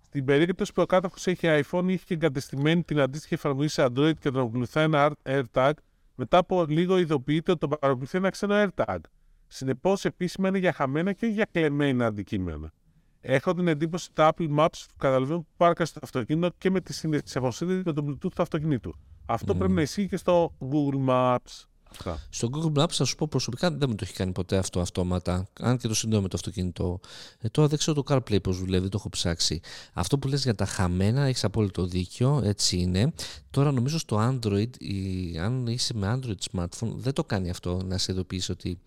Στην 0.00 0.24
περίπτωση 0.24 0.72
που 0.72 0.82
ο 0.82 0.86
κάτοχος 0.86 1.26
έχει 1.26 1.62
iPhone 1.70 1.84
ή 1.88 1.92
έχει 1.92 2.04
και 2.04 2.14
εγκατεστημένη 2.14 2.82
την 2.82 3.00
αντίστοιχη 3.00 3.34
εφαρμογή 3.34 3.68
σε 3.68 3.84
Android 3.84 4.12
και 4.20 4.30
τον 4.30 4.46
ακολουθάει 4.46 4.84
ένα 4.84 5.16
AirTag, 5.22 5.72
μετά 6.14 6.38
από 6.38 6.64
λίγο 6.64 6.98
ειδοποιείται 6.98 7.50
ότι 7.50 7.60
τον 7.60 7.78
παρακολουθεί 7.78 8.16
ένα 8.16 8.30
ξένο 8.30 8.54
AirTag. 8.54 8.98
Συνεπώς, 9.46 10.04
επίσημα 10.04 10.48
είναι 10.48 10.58
για 10.58 10.72
χαμένα 10.72 11.12
και 11.12 11.24
όχι 11.24 11.34
για 11.34 11.48
κλεμμένα 11.52 12.06
αντικείμενα. 12.06 12.72
Έχω 13.20 13.54
την 13.54 13.68
εντύπωση 13.68 14.08
ότι 14.10 14.14
τα 14.14 14.34
Apple 14.34 14.58
Maps 14.58 14.86
καταλαβαίνουν 14.96 15.42
που 15.42 15.50
πάρκα 15.56 15.84
στο 15.84 16.00
αυτοκίνητο 16.02 16.50
και 16.58 16.70
με 16.70 16.80
τη 16.80 16.92
σύνδεση 16.92 17.38
αποσύνδεση 17.38 17.82
με 17.84 17.92
το 17.92 18.04
Bluetooth 18.08 18.32
του 18.34 18.42
αυτοκινήτου. 18.42 18.94
Αυτό 19.26 19.52
Μμμ. 19.52 19.58
πρέπει 19.58 19.74
να 19.74 19.82
ισχύει 19.82 20.08
και 20.08 20.16
στο 20.16 20.54
Google 20.60 21.08
Maps. 21.08 21.66
Αυτά. 21.90 22.26
Στο 22.30 22.48
Google 22.52 22.82
Maps 22.82 22.90
θα 22.90 23.04
σου 23.04 23.14
πω 23.14 23.26
προσωπικά 23.28 23.70
δεν 23.70 23.88
με 23.88 23.94
το 23.94 24.04
έχει 24.04 24.12
κάνει 24.14 24.32
ποτέ 24.32 24.56
αυτό 24.56 24.80
αυτόματα. 24.80 25.48
Αν 25.60 25.78
και 25.78 25.88
το 25.88 25.94
συνδέω 25.94 26.20
με 26.20 26.28
το 26.28 26.36
αυτοκίνητο. 26.36 27.00
Ε, 27.40 27.48
τώρα 27.48 27.68
δεν 27.68 27.78
ξέρω 27.78 28.02
το 28.02 28.14
CarPlay 28.14 28.42
πώς 28.42 28.58
δουλεύει, 28.58 28.80
δεν 28.80 28.90
το 28.90 28.96
έχω 29.00 29.08
ψάξει. 29.08 29.60
Αυτό 29.92 30.18
που 30.18 30.28
λες 30.28 30.42
για 30.42 30.54
τα 30.54 30.64
χαμένα, 30.64 31.22
έχεις 31.22 31.44
απόλυτο 31.44 31.86
δίκιο, 31.86 32.40
έτσι 32.44 32.76
είναι. 32.78 33.12
Τώρα 33.50 33.72
νομίζω 33.72 33.98
στο 33.98 34.16
Android, 34.20 34.76
η, 34.78 35.38
αν 35.38 35.66
είσαι 35.66 35.94
με 35.94 36.18
Android 36.18 36.52
smartphone, 36.52 36.92
δεν 36.94 37.12
το 37.12 37.24
κάνει 37.24 37.50
αυτό 37.50 37.82
να 37.84 37.98
σε 37.98 38.12
ειδοποιήσει 38.12 38.52
ότι 38.52 38.80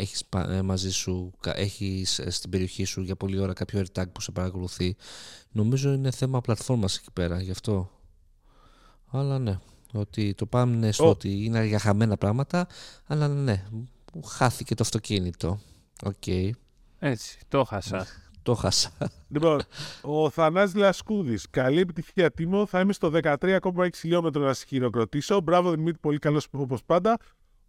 έχεις 0.00 0.24
ε, 0.48 0.62
μαζί 0.62 0.92
σου, 0.92 1.32
έχεις 1.44 2.18
ε, 2.18 2.30
στην 2.30 2.50
περιοχή 2.50 2.84
σου 2.84 3.00
για 3.00 3.16
πολλή 3.16 3.38
ώρα 3.38 3.52
κάποιο 3.52 3.80
AirTag 3.80 4.12
που 4.12 4.20
σε 4.20 4.30
παρακολουθεί. 4.32 4.96
Νομίζω 5.50 5.92
είναι 5.92 6.10
θέμα 6.10 6.40
πλατφόρμας 6.40 6.96
εκεί 6.96 7.10
πέρα, 7.12 7.40
γι' 7.40 7.50
αυτό. 7.50 7.90
Αλλά 9.10 9.38
ναι, 9.38 9.58
ότι 9.92 10.34
το 10.34 10.46
πάμε 10.46 10.92
στο 10.92 11.08
ότι 11.08 11.44
είναι 11.44 11.64
για 11.64 11.78
χαμένα 11.78 12.16
πράγματα, 12.16 12.66
αλλά 13.06 13.28
ναι, 13.28 13.64
χάθηκε 14.26 14.74
το 14.74 14.82
αυτοκίνητο. 14.82 15.60
Οκ. 16.04 16.26
Έτσι, 16.98 17.38
το 17.48 17.64
χάσα. 17.64 18.06
το 18.42 18.54
χάσα. 18.54 18.90
Λοιπόν, 19.28 19.60
ο 20.02 20.30
Θανάς 20.30 20.74
Λασκούδης. 20.74 21.46
Καλή 21.50 21.80
επιτυχία, 21.80 22.30
Τίμο. 22.30 22.66
Θα 22.66 22.80
είμαι 22.80 22.92
στο 22.92 23.10
13,6 23.14 23.88
χιλιόμετρο 23.94 24.42
να 24.42 24.52
σε 24.52 24.64
χειροκροτήσω. 24.66 25.40
Μπράβο, 25.40 25.70
Δημήτρη, 25.70 25.98
πολύ 26.00 26.18
καλός 26.18 26.48
όπως 26.50 26.84
πάντα. 26.84 27.18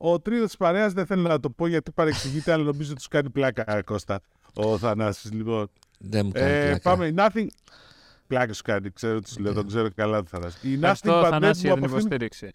Ο 0.03 0.19
τρίτο 0.19 0.45
της 0.45 0.57
παρέας 0.57 0.93
δεν 0.93 1.05
θέλω 1.05 1.21
να 1.21 1.39
το 1.39 1.49
πω 1.49 1.67
γιατί 1.67 1.91
παρεξηγείται, 1.91 2.51
αλλά 2.51 2.63
νομίζω 2.63 2.89
ότι 2.89 2.97
τους 2.97 3.07
κάνει 3.07 3.29
πλάκα, 3.29 3.81
Κώστα. 3.81 4.19
Ο 4.53 4.77
Θανάσης, 4.77 5.31
λοιπόν. 5.31 5.69
Δεν 5.99 6.25
μου 6.25 6.31
κάνει 6.31 6.51
Ε, 6.51 6.65
πλάκα. 6.65 6.79
πάμε. 6.81 7.13
Nothing. 7.17 7.45
Πλάκα 8.27 8.53
σου 8.53 8.61
κάνει, 8.63 8.91
ξέρω 8.91 9.19
τι 9.19 9.29
σου 9.29 9.41
λέω, 9.41 9.53
τον 9.53 9.67
ξέρω 9.67 9.87
καλά 9.95 10.21
το 10.21 10.27
Θανάση. 10.29 10.67
Η 10.67 10.73
Nothing 10.73 10.81
Ευχαριστώ, 10.83 11.21
But 11.21 11.25
Net 11.25 11.29
Θανάση, 11.29 11.67
μου 11.67 11.73
για 11.73 11.73
την 11.73 11.83
αποφύγει- 11.83 11.99
υποστήριξη. 11.99 12.49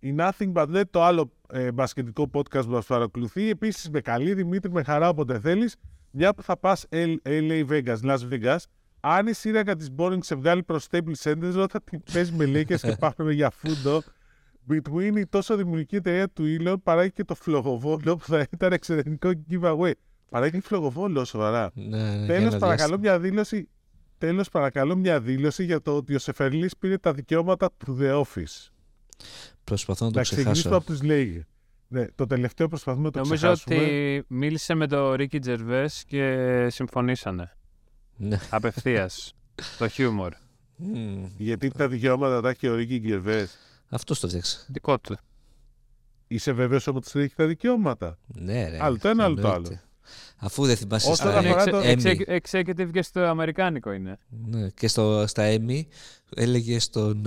η 0.00 0.14
Nothing 0.18 0.52
But 0.52 0.76
Net, 0.76 0.82
το 0.90 1.02
άλλο 1.04 1.32
ε, 1.52 1.72
μπασκετικό 1.72 2.30
podcast 2.34 2.64
που 2.64 2.70
μας 2.70 2.86
παρακολουθεί. 2.86 3.48
Επίσης 3.48 3.90
με 3.90 4.00
καλή 4.00 4.34
Δημήτρη, 4.34 4.70
με 4.72 4.82
χαρά 4.82 5.08
όποτε 5.08 5.38
θέλεις. 5.40 5.76
Μια 6.10 6.34
που 6.34 6.42
θα 6.42 6.56
πας 6.56 6.86
L- 6.90 7.14
LA 7.22 7.64
Vegas, 7.68 7.96
Las 8.04 8.18
Vegas, 8.30 8.56
αν 9.00 9.26
η 9.26 9.32
σύραγγα 9.32 9.76
της 9.76 9.88
Boring 9.96 10.18
σε 10.20 10.34
βγάλει 10.34 10.62
προς 10.62 10.86
Staples 10.90 11.22
Center, 11.22 11.52
όταν 11.56 11.80
την 11.84 12.02
παίζει 12.12 12.32
με 12.32 12.44
Lakers 12.44 12.80
και 12.80 12.96
πάμε 13.16 13.32
για 13.32 13.50
φούντο, 13.50 14.02
Between 14.70 15.12
η 15.16 15.26
τόσο 15.26 15.56
δημιουργική 15.56 15.96
εταιρεία 15.96 16.28
του 16.28 16.44
Elon 16.58 16.74
παράγει 16.82 17.10
και 17.12 17.24
το 17.24 17.34
φλογοβόλο 17.34 18.16
που 18.16 18.24
θα 18.24 18.46
ήταν 18.52 18.72
εξαιρετικό 18.72 19.30
giveaway. 19.50 19.92
Παράγει 20.30 20.60
φλογοβόλο, 20.60 21.24
σοβαρά. 21.24 21.70
Ναι, 21.74 21.84
ναι, 21.96 22.16
για 22.16 22.26
Τέλος 22.26 22.48
ένα 22.50 22.58
παρακαλώ 22.58 22.96
διάστημα. 22.96 22.98
μια 22.98 23.18
δήλωση 23.18 23.68
Τέλος 24.18 24.48
παρακαλώ 24.48 24.96
μια 24.96 25.20
δήλωση 25.20 25.64
για 25.64 25.82
το 25.82 25.96
ότι 25.96 26.14
ο 26.14 26.18
Σεφερλής 26.18 26.76
πήρε 26.76 26.98
τα 26.98 27.12
δικαιώματα 27.12 27.70
του 27.76 27.98
The 28.00 28.20
Office. 28.22 28.68
Προσπαθώ 29.64 30.04
να 30.04 30.10
το 30.10 30.16
Να 30.16 30.22
ξεκινήσουμε 30.22 30.52
ξεχάσω. 30.54 30.76
από 30.76 30.86
τους 30.86 31.02
Λέγε. 31.02 31.46
Ναι, 31.88 32.04
το 32.14 32.26
τελευταίο 32.26 32.68
προσπαθούμε 32.68 33.04
να 33.04 33.10
το 33.10 33.18
Νομίζω 33.18 33.36
ξεχάσουμε. 33.52 33.74
ότι 33.76 34.24
μίλησε 34.28 34.74
με 34.74 34.86
τον 34.86 35.12
Ρίκι 35.12 35.38
Τζερβές 35.38 36.04
και 36.06 36.66
συμφωνήσανε. 36.70 37.56
Ναι. 38.16 38.38
Απευθείας. 38.50 39.34
το 39.78 39.88
χιούμορ. 39.88 40.32
Μμμ. 40.76 41.26
Γιατί 41.36 41.70
τα 41.70 41.88
δικαιώματα 41.88 42.40
τα 42.40 42.48
έχει 42.48 42.68
ο 42.68 42.74
Ρίκη 42.74 42.98
Γκερβές. 42.98 43.58
Αυτός 43.90 44.20
το 44.20 44.28
φτιάξε. 44.28 44.64
Δικό 44.68 44.98
του. 44.98 45.16
Είσαι 46.26 46.52
βέβαιος 46.52 46.86
ότι 46.86 47.20
έχει 47.20 47.34
τα 47.34 47.46
δικαιώματα; 47.46 48.18
Ναι, 48.26 48.68
ρε. 48.68 48.78
Άλλο 48.80 48.98
το 48.98 49.08
ένα, 49.08 49.24
άλλο 49.24 49.34
το 49.34 49.46
εννοείται. 49.46 49.68
άλλο. 49.70 49.80
Αφού 50.36 50.66
δεν 50.66 50.76
θυμάσαι 50.76 51.10
Όσον 51.10 51.30
στα 51.30 51.38
αφορά 51.38 51.64
το- 51.64 51.80
Emmy, 51.84 52.38
Executive 52.40 52.90
και 52.92 53.02
στο 53.02 53.20
Αμερικάνικο 53.20 53.92
είναι. 53.92 54.18
ναι, 54.28 54.68
και 54.68 54.88
στο, 54.88 55.24
στα 55.26 55.42
Emmy 55.56 55.82
έλεγε 56.34 56.78
στον... 56.78 57.22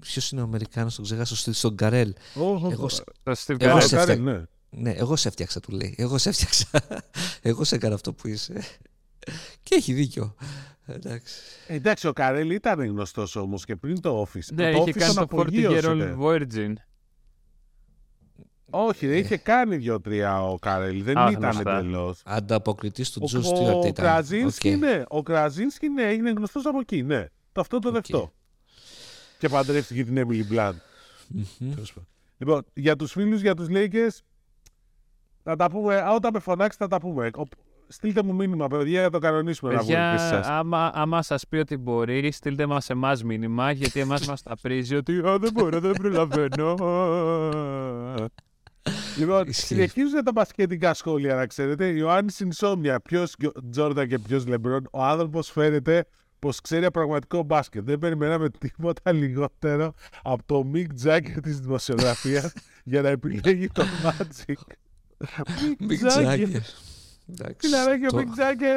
Ποιος 0.00 0.30
είναι 0.30 0.40
ο 0.40 0.44
Αμερικάνος, 0.44 0.94
τον 0.94 1.04
ξεχάσω, 1.04 1.36
στο- 1.36 1.52
στον 1.52 1.76
Καρέλ. 1.76 2.14
Ω, 2.34 2.68
Εγώ 2.70 2.84
ω, 2.84 2.88
σε- 2.88 3.04
Το 3.22 3.32
Steve 3.46 3.60
Εγώ 3.62 3.76
Carell. 3.78 3.82
σε- 3.82 3.96
Καρέλ, 3.96 4.20
φταίω. 4.20 4.32
ναι. 4.34 4.42
Ναι, 4.70 4.90
εγώ 4.90 5.16
σε 5.16 5.28
έφτιαξα, 5.28 5.60
του 5.60 5.70
λέει. 5.72 5.94
Εγώ 5.98 6.18
σε 6.18 6.28
έφτιαξα. 6.28 6.66
εγώ 7.42 7.64
σε 7.64 7.74
έκανα 7.74 7.94
αυτό 7.94 8.12
που 8.12 8.28
είσαι. 8.28 8.62
και 9.62 9.74
έχει 9.74 9.92
δίκιο. 9.92 10.34
Εντάξει. 10.86 11.34
Ε, 11.66 11.74
Εντάξει, 11.74 12.06
ο 12.06 12.12
Καρέλ 12.12 12.50
ήταν 12.50 12.84
γνωστός 12.84 13.36
όμως 13.36 13.64
και 13.64 13.76
πριν 13.76 14.00
το 14.00 14.22
Office. 14.22 14.52
Ναι, 14.54 14.72
το 14.72 14.78
είχε 14.78 14.90
Office 14.90 14.98
κάνει 14.98 15.14
τον 15.14 15.28
το 15.28 15.36
40 15.36 15.40
year 15.40 15.40
απογείωσε. 15.40 16.16
old 16.20 16.22
virgin. 16.22 16.72
Όχι, 18.70 19.06
δεν 19.06 19.18
είχε 19.18 19.36
κάνει 19.36 19.76
δύο-τρία 19.76 20.42
ο 20.42 20.58
Καρέλ. 20.58 21.02
Δεν 21.02 21.18
Α, 21.18 21.30
ήταν 21.30 21.42
γνωστά. 21.50 21.78
εντελώς. 21.78 22.22
Ανταποκριτής 22.24 23.10
του 23.10 23.20
Ο, 23.22 23.26
Τζο 23.26 23.38
ο, 23.38 23.42
Στιούαρτ 23.42 23.74
ο 23.76 23.78
ήταν. 23.78 23.92
Κραζίνσκι, 23.92 24.72
Οκ. 24.72 24.78
ναι. 24.78 25.02
Ο 25.08 25.22
Κραζίνσκι, 25.22 25.88
ναι, 25.88 26.02
είναι 26.02 26.30
γνωστός 26.30 26.66
από 26.66 26.78
εκεί, 26.80 27.02
ναι. 27.02 27.26
Το 27.52 27.60
αυτό 27.60 27.78
το 27.78 27.88
Οκ. 27.88 27.94
δευτό. 27.94 28.32
Και 29.38 29.48
παντρεύτηκε 29.48 30.04
την 30.04 30.26
Emily 30.28 30.52
Blunt. 30.52 30.72
Μμμ. 31.28 31.72
Τέλος 31.74 31.92
πάντων. 31.92 32.08
Λοιπόν, 32.38 32.64
για 32.74 32.96
τους 32.96 33.12
φίλους, 33.12 33.40
για 33.40 33.54
τους 33.54 33.66
Lakers, 33.70 34.18
θα 35.42 35.56
τα 35.56 35.70
πούμε, 35.70 35.96
α, 35.96 36.14
όταν 36.14 36.30
με 36.32 36.38
φωνάξετε 36.38 36.84
θα 36.84 36.90
τα 36.90 36.98
πούμε. 37.00 37.30
Ο- 37.88 37.92
Στείλτε 37.92 38.22
μου 38.22 38.34
μήνυμα, 38.34 38.66
παιδιά, 38.66 39.00
για 39.00 39.10
το 39.10 39.18
κανονίσουμε 39.18 39.72
να 39.74 39.78
βγούμε 39.80 39.94
και 39.96 40.00
Παιδιά, 40.02 40.14
εσάς. 40.28 40.46
άμα, 40.46 40.90
άμα 40.94 41.22
σας 41.22 41.44
πει 41.48 41.56
ότι 41.56 41.76
μπορεί, 41.76 42.30
στείλτε 42.32 42.66
μας 42.66 42.90
εμάς 42.90 43.22
μήνυμα, 43.24 43.70
γιατί 43.70 44.00
εμάς 44.00 44.26
μας 44.26 44.42
τα 44.42 44.56
πρίζει 44.62 44.94
ότι 44.96 45.18
«Α, 45.28 45.38
δεν 45.38 45.50
μπορώ, 45.52 45.80
δεν 45.80 45.92
προλαβαίνω. 45.92 46.74
Λοιπόν, 49.18 49.48
Ισχύει. 49.48 49.64
συνεχίζουν 49.66 50.24
τα 50.24 50.32
μπασκετικά 50.32 50.94
σχόλια, 50.94 51.34
να 51.34 51.46
ξέρετε. 51.46 51.86
Ιωάννης 51.86 52.34
Συνσόμια, 52.34 53.00
ποιος 53.00 53.34
Τζόρνταν 53.70 54.08
και 54.08 54.18
ποιος 54.18 54.46
Λεμπρόν. 54.46 54.88
Ο 54.92 55.02
άνθρωπος 55.02 55.50
φαίνεται 55.50 56.04
πως 56.38 56.60
ξέρει 56.60 56.90
πραγματικό 56.90 57.42
μπάσκετ. 57.42 57.84
Δεν 57.84 57.98
περιμέναμε 57.98 58.50
τίποτα 58.50 59.12
λιγότερο 59.12 59.92
από 60.22 60.42
το 60.46 60.64
Μικ 60.64 60.92
Τζάγκερ 60.94 61.40
της 61.40 61.60
δημοσιογραφίας 61.60 62.52
για 62.84 63.02
να 63.02 63.08
επιλέγει 63.08 63.68
το 63.68 63.84
Magic. 64.04 64.54
Μικ 65.78 66.00
Jagger. 66.16 66.60
Τζάγκερ. 67.34 67.46
Εντάξει, 67.50 67.68
Φιλαράκι, 67.68 68.04
ο 68.06 68.08
το- 68.10 68.16
Μικ 68.16 68.30
Τζάγκερ 68.32 68.76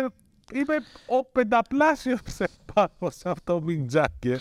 είμαι 0.54 0.76
ο 1.08 1.26
πενταπλάσιος 1.32 2.20
επάνω 2.40 3.10
σε 3.12 3.30
αυτό 3.30 3.54
ο 3.56 3.62
Μικ 3.62 3.86
Τζάγκερ. 3.88 4.40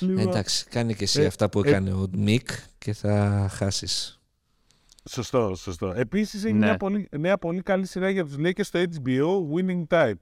Λοιπόν, 0.00 0.28
Εντάξει, 0.28 0.64
κάνει 0.68 0.94
και 0.94 1.04
εσύ 1.04 1.22
Ε, 1.22 1.26
αυτά 1.26 1.48
που 1.48 1.60
ε, 1.64 1.68
έκανε 1.68 1.92
ο 1.92 2.06
Μικ 2.16 2.48
και 2.78 2.92
θα 2.92 3.46
χάσεις. 3.50 4.20
Σωστό, 5.10 5.54
σωστό. 5.54 5.92
Επίσης 5.96 6.44
έχει 6.44 6.52
Ναι. 6.52 6.66
μια 6.66 6.76
πολύ, 6.76 7.08
νέα 7.18 7.38
πολύ 7.38 7.62
καλή 7.62 7.86
σειρά 7.86 8.10
για 8.10 8.24
τους 8.24 8.34
Lakers 8.38 8.60
στο 8.64 8.80
HBO, 8.80 9.54
Winning 9.56 9.84
Time. 9.88 10.12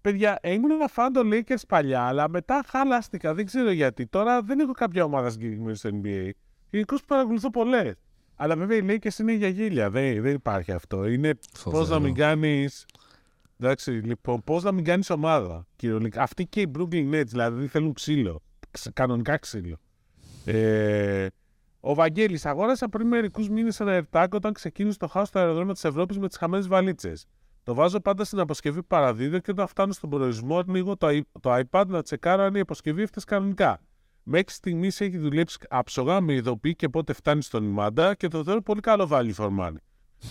Παιδιά, 0.00 0.38
ήμουν 0.42 0.70
ένα 0.70 0.88
φαν 0.88 1.12
των 1.12 1.30
Lakers 1.32 1.62
παλιά, 1.68 2.02
αλλά 2.02 2.28
μετά 2.28 2.64
χαλάστηκα. 2.68 3.34
Δεν 3.34 3.46
ξέρω 3.46 3.70
γιατί. 3.70 4.06
Τώρα 4.06 4.42
δεν 4.42 4.58
έχω 4.58 4.72
κάποια 4.72 5.04
ομάδα 5.04 5.30
συγκεκριμένη 5.30 5.76
στο 5.76 5.90
NBA. 5.92 6.30
Γενικώς 6.70 7.04
παρακολουθώ 7.04 7.50
πολλές. 7.50 7.94
Αλλά 8.40 8.56
βέβαια 8.56 8.76
οι 8.78 8.82
Lakers 8.88 9.18
είναι 9.18 9.32
για 9.32 9.48
γέλια. 9.48 9.90
Δεν, 9.90 10.22
δεν 10.22 10.34
υπάρχει 10.34 10.72
αυτό. 10.72 11.06
Είναι 11.06 11.34
πώς 11.62 11.64
να 11.64 11.70
Φοβερό. 11.70 12.00
μην 12.00 12.14
κάνεις. 12.14 12.86
Εντάξει, 13.60 13.90
λοιπόν, 13.90 14.42
πώς 14.44 14.62
να 14.62 14.72
μην 14.72 14.84
κάνεις 14.84 15.10
ομάδα. 15.10 15.66
Κυριολεκτικά. 15.76 16.22
Αυτοί 16.22 16.46
και 16.46 16.60
οι 16.60 16.70
Brooklyn 16.78 17.14
Nets 17.14 17.26
δηλαδή 17.26 17.66
θέλουν 17.66 17.92
ξύλο. 17.92 18.42
Ξ- 18.70 18.92
Κανονικά 18.92 19.36
ξύλο. 19.36 19.76
Ε, 20.44 21.26
ο 21.80 21.94
Βαγγέλης 21.94 22.46
αγόρασα 22.46 22.88
πριν 22.88 23.06
μερικούς 23.06 23.48
μήνες 23.48 23.80
ένα 23.80 24.06
AirTag 24.12 24.26
όταν 24.32 24.52
ξεκίνησε 24.52 24.98
το 24.98 25.06
χάος 25.08 25.28
στο 25.28 25.38
αεροδρόμιο 25.38 25.72
της 25.72 25.84
Ευρώπης 25.84 26.18
με 26.18 26.28
τις 26.28 26.36
χαμένες 26.36 26.68
βαλίτσες. 26.68 27.26
Το 27.62 27.74
βάζω 27.74 28.00
πάντα 28.00 28.24
στην 28.24 28.38
αποσκευή 28.40 28.80
που 28.80 28.86
παραδίδω 28.86 29.38
και 29.38 29.50
όταν 29.50 29.66
φτάνω 29.66 29.92
στον 29.92 30.10
προορισμό 30.10 30.58
ανοίγω 30.58 30.96
το, 30.96 31.06
i- 31.10 31.20
το 31.40 31.54
iPad 31.70 31.84
να 31.86 32.02
τσεκάρω 32.02 32.42
αν 32.42 32.54
η 32.54 32.60
αποσκευή 32.60 33.02
έφτασε 33.02 33.26
κανονικά. 33.28 33.80
Μέχρι 34.30 34.52
στιγμής 34.52 35.00
έχει 35.00 35.18
δουλέψει 35.18 35.58
άψογα 35.68 36.20
με 36.20 36.32
ειδοποιεί 36.32 36.74
και 36.76 36.88
πότε 36.88 37.12
φτάνει 37.12 37.42
στον 37.42 37.64
Ιμάντα 37.64 38.14
και 38.14 38.28
το 38.28 38.44
θεωρώ 38.44 38.62
πολύ 38.62 38.80
καλό 38.80 39.08
value 39.10 39.34
for 39.34 39.48
money. 39.58 39.76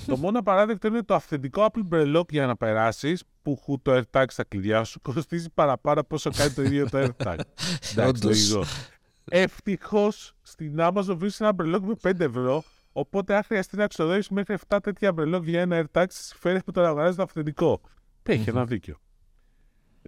το 0.05 0.17
μόνο 0.23 0.39
απαράδεκτο 0.39 0.87
είναι 0.87 1.03
το 1.03 1.15
αυθεντικό 1.15 1.67
Apple 1.71 1.93
Brelock 1.93 2.29
για 2.29 2.45
να 2.45 2.55
περάσεις, 2.57 3.23
που 3.41 3.55
χου 3.55 3.81
το 3.81 4.01
AirTag 4.01 4.25
στα 4.27 4.43
κλειδιά 4.43 4.83
σου 4.83 5.01
κοστίζει 5.01 5.49
παραπάνω 5.53 5.99
από 5.99 6.15
όσο 6.15 6.31
κάνει 6.31 6.51
το 6.51 6.61
ίδιο 6.61 6.89
το 6.89 6.97
AirTag. 6.97 7.37
Εντάξει, 7.91 7.99
Όντως. 8.07 8.51
λογικό. 8.51 8.63
Ευτυχώς 9.29 10.33
στην 10.41 10.75
Amazon 10.79 11.15
βρίσκει 11.17 11.43
ένα 11.43 11.53
μπρελόκ 11.53 11.83
με 11.85 11.95
5 12.11 12.19
ευρώ. 12.19 12.63
Οπότε, 12.91 13.35
αν 13.35 13.43
χρειαστεί 13.43 13.77
να 13.77 13.87
ξοδέψει 13.87 14.33
μέχρι 14.33 14.55
7 14.67 14.77
τέτοια 14.83 15.13
μπρελόκ 15.13 15.47
για 15.47 15.61
ένα 15.61 15.85
AirTag, 15.85 16.05
συμφέρει 16.07 16.63
που 16.63 16.71
το 16.71 16.81
να 16.81 16.87
αγοράζεις 16.87 17.15
το 17.15 17.21
αυθεντικό. 17.21 17.81
Έχει 18.23 18.49
ένα 18.49 18.65
δίκιο. 18.65 18.97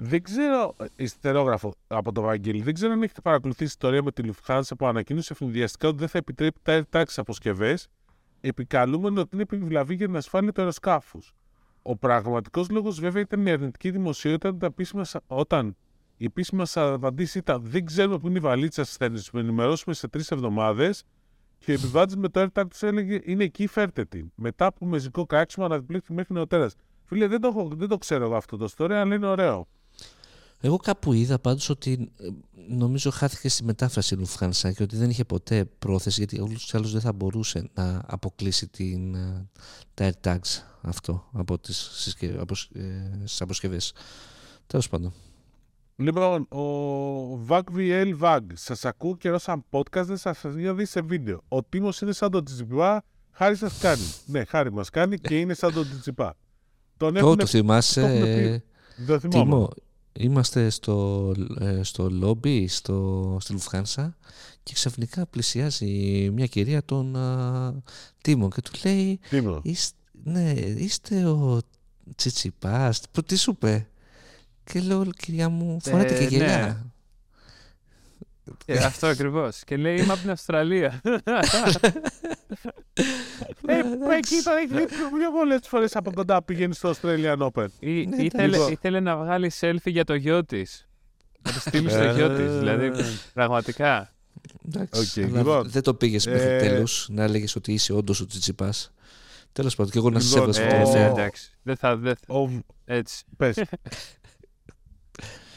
Δεν 0.02 0.22
ξέρω, 0.24 0.76
ε, 0.80 0.86
ιστερόγραφο 0.96 1.74
από 1.88 2.12
το 2.12 2.22
Βαγγέλη, 2.22 2.62
δεν 2.62 2.74
ξέρω 2.74 2.92
αν 2.94 3.04
έχετε 3.04 3.22
παρακολουθήσει 3.22 3.78
την 3.78 3.90
ιστορία 3.90 4.04
με 4.04 4.12
τη 4.12 4.30
Lufthansa 4.30 4.72
που 4.78 4.86
ανακοίνωσε 4.88 5.34
ευνηδιαστικά 5.34 5.88
ότι 5.88 5.98
δεν 5.98 6.08
θα 6.08 6.18
επιτρέπει 6.18 6.60
τα 6.64 6.82
AirTag 6.92 7.04
στι 7.08 7.20
αποσκευές, 7.20 7.88
επικαλούμενο 8.42 9.20
ότι 9.22 9.30
είναι 9.34 9.42
επιβλαβή 9.42 9.96
για 9.96 10.06
την 10.06 10.16
ασφάλεια 10.16 10.52
του 10.52 10.62
αεροσκάφους. 10.62 11.34
Ο 11.82 11.96
πραγματικός 11.96 12.70
λόγος, 12.70 13.00
βέβαια, 13.00 13.22
ήταν 13.22 13.46
η 13.46 13.52
αρνητική 13.52 13.92
δημοσιότητα 13.92 14.48
όταν, 14.48 14.60
τα 14.60 14.66
επίσημα 14.66 15.04
σα- 15.04 15.22
όταν 15.28 15.76
η 16.18 16.26
επίσημα 16.26 16.66
σα 16.66 16.94
απαντήση 16.94 17.38
ήταν 17.38 17.62
Δεν 17.64 17.86
ξέρουμε 17.86 18.18
πού 18.20 18.28
είναι 18.28 18.38
η 18.38 18.42
βαλίτσα 18.42 18.84
σας, 18.84 18.96
θα 18.98 19.10
με 19.32 19.40
ενημερώσουμε 19.40 19.96
σε 19.96 20.08
τρεις 20.08 20.32
εβδομάδες. 20.32 21.04
Και 21.58 21.72
ο 21.72 21.74
επιβάτης 21.74 22.16
με 22.16 22.28
το 22.30 22.42
AirTag 22.42 22.64
του 22.80 22.86
έλεγε 22.86 23.20
Είναι 23.24 23.44
εκεί, 23.44 23.68
φέρτε 23.68 24.06
την. 24.06 24.32
Μετά 24.36 24.66
από 24.66 24.86
μεζικό 24.86 25.26
κράξιμο, 25.26 25.66
αναδιπλήχθη 25.66 26.14
μέχρι 26.14 26.34
νεοτέρας. 26.34 26.76
Φίλε, 27.04 27.28
δεν 27.28 27.42
το, 27.42 27.48
έχω- 27.48 27.72
δεν 27.76 27.88
το 27.88 27.98
ξέρω 27.98 28.24
εγώ 28.26 28.36
αυτό 28.36 28.58
το 28.58 28.70
story, 28.78 28.92
αλλά 28.92 29.16
είναι 29.16 29.28
ωραίο. 29.28 29.68
Εγώ 30.62 30.78
κάπου 30.78 31.14
είδα 31.14 31.40
πάντως 31.40 31.70
ότι 31.70 32.12
ε, 32.20 32.28
νομίζω 32.70 33.12
χάθηκε 33.12 33.50
στη 33.50 33.64
μετάφραση 33.64 34.16
η 34.16 34.18
Lufthansa 34.22 34.74
και 34.76 34.84
ότι 34.84 34.96
δεν 34.96 35.10
είχε 35.10 35.24
ποτέ 35.24 35.66
πρόθεση 35.80 36.20
γιατί 36.20 36.40
όλους 36.40 36.74
άλλους 36.76 36.92
δεν 36.92 37.02
θα 37.02 37.14
μπορούσε 37.14 37.70
να 37.74 38.04
αποκλείσει 38.06 38.68
την, 38.68 39.16
ε, 39.16 39.50
τα 39.94 40.12
AirTags 40.12 40.64
αυτό 40.82 41.30
από 41.32 41.60
τις, 41.60 41.90
συσκε... 41.94 42.36
από, 42.40 42.54
ε, 42.74 42.82
στις 43.26 43.42
αποσκευές. 43.42 43.94
Τέλος 44.68 44.90
πάντων. 44.90 45.14
Λοιπόν, 45.96 46.42
ο 46.42 47.46
VAG 47.48 47.62
VAG, 48.22 48.40
σας 48.54 48.86
ακούω 48.86 49.18
καιρό 49.18 49.38
σαν 49.38 49.66
podcast, 49.70 50.04
δεν 50.06 50.18
σας 50.18 50.44
είχα 50.44 50.74
δει 50.74 50.86
σε 50.86 51.02
βίντεο. 51.02 51.42
Ο 51.48 51.64
Τίμος 51.64 52.02
είναι 52.02 52.12
σαν 52.12 52.32
τον 52.32 52.44
Τζιπά, 52.44 53.04
χάρη 53.32 53.56
σας 53.56 53.78
κάνει. 53.78 54.02
ναι, 54.26 54.46
χάρη 54.46 54.72
μας 54.72 54.90
κάνει 54.90 55.18
και 55.18 55.40
είναι 55.40 55.54
σαν 55.54 55.74
τον 55.74 55.88
Τζιπά. 56.00 56.36
Τον 56.98 57.14
το, 57.14 57.36
το 57.36 57.46
θυμάσαι, 57.46 58.64
το 59.08 59.20
Τίμο, 59.20 59.70
είμαστε 60.20 60.70
στο, 60.70 61.32
ε, 61.60 61.84
στο 61.84 62.10
λόμπι, 62.10 62.68
στο, 62.68 63.38
στη 63.42 63.52
Λουφχάνσα 63.52 64.18
και 64.64 64.74
ξαφνικά 64.74 65.26
πλησιάζει 65.26 66.30
μια 66.34 66.46
κυρία 66.46 66.86
τον 66.86 67.16
α, 67.16 67.74
Τίμο 68.22 68.50
και 68.50 68.62
του 68.62 68.72
λέει 68.84 69.20
είστε, 69.62 69.98
ναι, 70.24 70.52
είστε 70.52 71.26
ο 71.26 71.62
Τσιτσιπάς, 72.16 73.02
τι 73.26 73.36
σου 73.36 73.52
είπε 73.52 73.88
και 74.64 74.80
λέω 74.80 75.06
κυρία 75.06 75.50
μου 75.50 75.78
φοράτε 75.82 76.18
και 76.18 76.24
ε, 76.24 76.28
γελιά 76.28 76.62
ναι. 76.62 76.78
Ε, 78.66 78.78
αυτό 78.78 79.08
ακριβώς. 79.08 79.64
Και 79.66 79.78
λέει 79.78 79.98
είμαι 79.98 80.14
από 80.14 80.22
την 80.22 80.30
Αυστραλία. 80.30 81.02
ε, 83.66 83.78
εκεί 84.18 84.42
το 84.44 84.52
έχεις 84.52 84.72
δει 84.72 84.86
πιο 84.86 85.32
πολλές 85.38 85.60
φορές 85.64 85.96
από 85.96 86.14
κοντά 86.14 86.44
πηγαίνεις 86.44 86.78
στο 86.78 86.94
Australian 87.02 87.38
Open. 87.38 87.68
Ή, 87.80 88.06
ναι, 88.06 88.24
ήθελε, 88.24 88.58
ήθελε 88.58 89.00
να 89.00 89.18
βγάλει 89.18 89.52
selfie 89.60 89.78
για 89.84 90.04
το 90.04 90.14
γιο 90.14 90.46
της. 90.46 90.88
Να 91.42 91.52
τη 91.52 91.60
στείλεις 91.60 91.94
στο 91.94 92.12
γιο 92.12 92.36
της. 92.36 92.58
Δηλαδή, 92.58 92.92
πραγματικά. 93.34 94.14
Εντάξει, 94.68 95.22
okay, 95.24 95.32
λοιπόν, 95.32 95.70
δεν 95.70 95.82
το 95.82 95.94
πήγες 95.94 96.28
μέχρι 96.28 96.50
ε... 96.50 96.60
τέλους 96.60 97.08
να 97.10 97.24
έλεγες 97.24 97.56
ότι 97.56 97.74
είσαι 97.74 97.94
όντως 97.94 98.22
ο 98.22 98.26
Τσιτσιπά. 98.26 98.74
Τέλος 99.52 99.76
πάντων, 99.76 99.92
και 99.92 99.98
εγώ 99.98 100.10
να 100.10 100.20
σε 100.20 100.38
έβασαι 100.38 100.68
τελευταία. 100.68 101.08
Εντάξει. 101.08 101.52
Δεν 101.62 101.76
θα. 101.76 102.00
Έτσι. 102.86 103.24
Πες. 103.38 103.58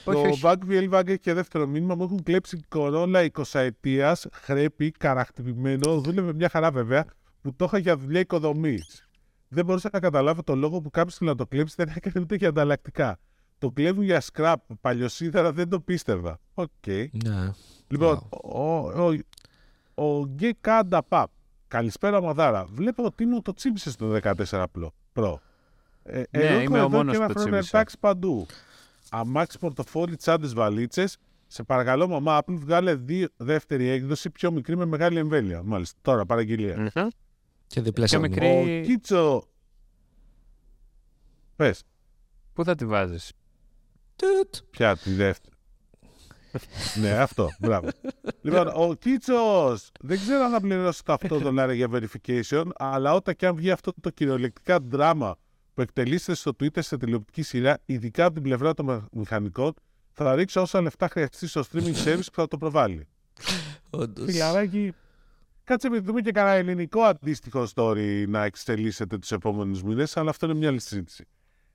Το 0.04 0.23
Vagviel 0.42 0.90
Vag 0.90 1.14
και 1.21 1.32
δεύτερο 1.32 1.66
μήνυμα 1.66 1.94
μου 1.94 2.02
έχουν 2.02 2.23
κλέψει 2.23 2.64
κορόλα 2.68 3.30
20 3.32 3.42
ετία, 3.52 4.16
χρέπη, 4.32 4.90
καρακτημένο. 4.90 6.00
Δούλευε 6.00 6.32
μια 6.32 6.49
χαρά 6.49 6.71
βέβαια, 6.71 7.04
που 7.40 7.54
το 7.54 7.64
είχα 7.64 7.78
για 7.78 7.97
δουλειά 7.97 8.21
οικοδομής. 8.21 9.09
Δεν 9.49 9.64
μπορούσα 9.64 9.90
να 9.92 10.00
καταλάβω 10.00 10.42
το 10.42 10.54
λόγο 10.54 10.80
που 10.80 10.90
κάποιος 10.90 11.21
να 11.21 11.35
το 11.35 11.47
κλέψει, 11.47 11.75
δεν 11.78 11.92
έκανε 11.94 12.21
ούτε 12.21 12.35
για 12.35 12.49
ανταλλακτικά. 12.49 13.18
Το 13.59 13.71
κλέβουν 13.71 14.04
για 14.04 14.23
scrap, 14.32 14.54
παλιοσίδερα, 14.80 15.52
δεν 15.52 15.68
το 15.68 15.80
πίστευα. 15.80 16.38
Οκ. 16.54 16.68
Okay. 16.87 17.06
Ναι. 17.25 17.50
Λοιπόν, 17.88 18.28
ο, 18.42 18.76
ο, 18.76 19.14
ο 19.94 20.25
Γκέ 20.26 20.54
Κάντα 20.61 21.02
Παπ. 21.02 21.30
Καλησπέρα, 21.68 22.23
Μαδάρα. 22.23 22.66
Βλέπω 22.71 23.04
ότι 23.04 23.26
μου 23.26 23.42
το 23.42 23.52
τσίπησε 23.52 23.90
στο 23.90 24.18
14 24.23 24.64
Pro. 25.14 25.35
Ε, 26.02 26.23
ναι, 26.30 26.62
είμαι 26.62 26.80
ο 26.80 26.88
μόνος 26.88 27.18
που 27.18 27.26
το 27.26 27.35
τσίπησε. 27.35 27.85
παντού 28.00 28.47
αμάξι 29.12 29.59
πορτοφόλι, 29.59 30.16
τσάντε, 30.16 30.47
βαλίτσες. 30.47 31.16
Σε 31.47 31.62
παρακαλώ, 31.62 32.09
μαμά, 32.09 32.38
Apple 32.38 32.54
βγάλε 32.59 32.95
δύο, 32.95 33.28
δεύτερη 33.37 33.88
έκδοση 33.88 34.31
πιο 34.31 34.50
μικρή 34.50 34.76
με 34.76 34.85
μεγάλη 34.85 35.19
εμβέλεια. 35.19 35.62
Μάλιστα, 35.62 35.99
τώρα 36.02 36.26
παραγγελία. 36.26 36.90
Mm-hmm. 36.95 37.07
Και 37.66 37.81
διπλάσια 37.81 38.19
μικρή. 38.19 38.47
Ο 38.47 38.87
Κίτσο. 38.87 39.45
Πες. 41.57 41.83
Πού 42.52 42.64
θα 42.64 42.75
τη 42.75 42.87
βάζεις; 42.87 43.33
Ποια 44.71 44.97
τη 44.97 45.12
δεύτερη. 45.14 45.57
ναι, 47.00 47.11
αυτό. 47.11 47.49
Μπράβο. 47.59 47.88
λοιπόν, 48.42 48.69
ο 48.75 48.95
Κίτσος 48.95 49.90
δεν 50.00 50.19
ξέρω 50.19 50.45
αν 50.45 50.50
θα 50.50 50.61
πληρώσει 50.61 51.04
τα 51.04 51.19
8 51.23 51.28
δολάρια 51.28 51.75
για 51.75 51.88
verification, 51.92 52.64
αλλά 52.75 53.14
όταν 53.14 53.35
και 53.37 53.47
αν 53.47 53.54
βγει 53.57 53.71
αυτό 53.71 53.92
το 54.00 54.11
κυριολεκτικά 54.11 54.78
δράμα 54.81 55.37
που 55.75 55.81
εκτελείστε 55.81 56.35
στο 56.35 56.50
Twitter 56.61 56.83
σε 56.83 56.97
τηλεοπτική 56.97 57.43
σειρά, 57.43 57.79
ειδικά 57.85 58.25
από 58.25 58.35
την 58.35 58.43
πλευρά 58.43 58.75
των 58.75 59.09
μηχανικών, 59.12 59.75
θα 60.12 60.35
ρίξω 60.35 60.61
όσα 60.61 60.81
λεφτά 60.81 61.09
χρειαστεί 61.09 61.47
στο 61.47 61.62
streaming 61.73 62.05
service 62.05 62.26
που 62.33 62.41
θα 62.41 62.49
το 62.49 62.57
προβάλλει. 62.57 63.09
Φιλαράκι, 64.26 64.93
κάτσε 65.65 65.89
με 65.89 65.99
δούμε 65.99 66.21
και 66.21 66.32
κανένα 66.32 66.54
ελληνικό 66.56 67.02
αντίστοιχο 67.02 67.67
story 67.75 68.25
να 68.28 68.45
εξελίσσεται 68.45 69.19
τους 69.19 69.32
επόμενους 69.32 69.82
μήνες, 69.82 70.17
αλλά 70.17 70.30
αυτό 70.30 70.47
είναι 70.47 70.54
μια 70.54 70.69
άλλη 70.69 70.80
συζήτηση. 70.80 71.26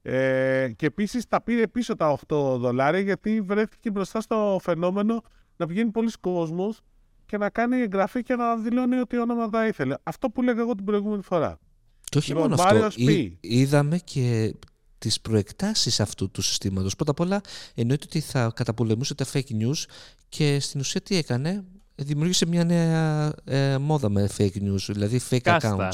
Ε, 0.02 0.72
και 0.76 0.86
επίσης 0.86 1.28
τα 1.28 1.42
πήρε 1.42 1.68
πίσω 1.68 1.96
τα 1.96 2.18
8 2.28 2.58
δολάρια 2.58 3.00
γιατί 3.00 3.42
βρέθηκε 3.42 3.92
μπροστά 3.92 4.22
στο 4.22 4.60
φαινόμενο 4.62 5.24
να 5.58 5.66
βγαίνει 5.66 5.92
πολλοί 5.92 6.12
κόσμος 6.20 6.82
και 7.26 7.38
να 7.38 7.50
κάνει 7.50 7.82
εγγραφή 7.82 8.24
και 8.24 8.36
να 8.36 8.56
δηλώνει 8.56 8.96
ότι 8.96 9.18
όνομα 9.18 9.50
θα 9.50 9.68
ήθελε. 9.68 9.96
Αυτό 10.04 10.30
που 10.30 10.42
λέγα 10.42 10.62
εγώ 10.62 10.76
την 10.76 10.86
προηγούμενη 10.86 11.22
φορά. 11.22 11.60
Και 12.10 12.18
όχι 12.18 12.34
λοιπόν, 12.34 12.50
μόνο 12.50 12.62
αυτό, 12.62 13.02
είδαμε 13.40 13.98
και 13.98 14.54
τις 14.98 15.22
προεκτάσεις 15.22 16.00
αυτού 16.00 16.32
του 16.32 16.42
συστήματος. 16.42 16.96
Πρώτα 16.96 17.12
απ' 17.12 17.20
όλα 17.20 17.42
εννοείται 17.76 18.06
ότι 18.06 18.20
θα 18.20 18.52
καταπολεμούσε 18.56 19.16
τα 19.16 19.26
fake 19.34 19.52
news 19.62 19.84
και 20.30 20.60
στην 20.60 20.80
ουσία 20.80 21.02
τι 21.02 21.16
έκανε, 21.16 21.64
δημιούργησε 21.96 22.46
μια 22.46 22.64
νέα 22.64 23.34
ε, 23.44 23.78
μόδα 23.78 24.10
με 24.10 24.30
fake 24.38 24.58
news, 24.62 24.86
δηλαδή 24.88 25.22
fake 25.30 25.60
accounts. 25.60 25.90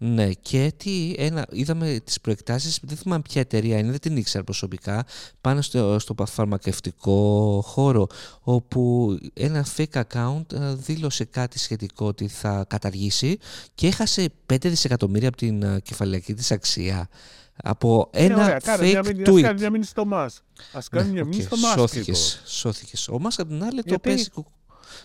Ναι, 0.00 0.32
και 0.32 0.72
τι, 0.76 1.14
ένα, 1.16 1.46
είδαμε 1.50 2.00
τις 2.04 2.20
προεκτάσεις, 2.20 2.78
δεν 2.82 2.96
θυμάμαι 2.96 3.22
ποια 3.22 3.40
εταιρεία 3.40 3.78
είναι, 3.78 3.90
δεν 3.90 4.00
την 4.00 4.16
ήξερα 4.16 4.44
προσωπικά, 4.44 5.04
πάνω 5.40 5.62
στο, 5.62 5.98
στο 5.98 6.14
φαρμακευτικό 6.26 7.60
χώρο, 7.66 8.06
όπου 8.40 9.14
ένα 9.34 9.66
fake 9.76 10.02
account 10.02 10.52
ε, 10.52 10.74
δήλωσε 10.74 11.24
κάτι 11.24 11.58
σχετικό 11.58 12.06
ότι 12.06 12.28
θα 12.28 12.64
καταργήσει 12.68 13.38
και 13.74 13.86
έχασε 13.86 14.28
5 14.52 14.56
δισεκατομμύρια 14.60 15.28
από 15.28 15.36
την 15.36 15.62
ε, 15.62 15.80
κεφαλαϊκή 15.82 16.34
της 16.34 16.50
αξία. 16.50 17.08
Από 17.62 18.08
ένα 18.12 18.44
ωραία, 18.44 18.60
fake 18.60 18.78
μια, 18.80 19.02
tweet. 19.02 19.34
Ας 19.34 19.42
κάνει 19.42 19.60
μια 19.60 19.70
μήνυση 19.70 19.90
στο 19.90 20.04
μας. 20.04 20.42
Ας 20.72 20.88
κάνει 20.88 21.10
μια 21.10 21.24
μήνυση 21.24 21.46
στο 21.46 21.56
μας. 21.56 21.72
Σώθηκες, 21.72 22.42
σώθηκες. 22.44 23.08
Ο 23.08 23.18
μας 23.18 23.38
από 23.38 23.48
την 23.48 23.64
άλλη 23.64 23.82
το 23.82 23.98
παίζει 23.98 24.30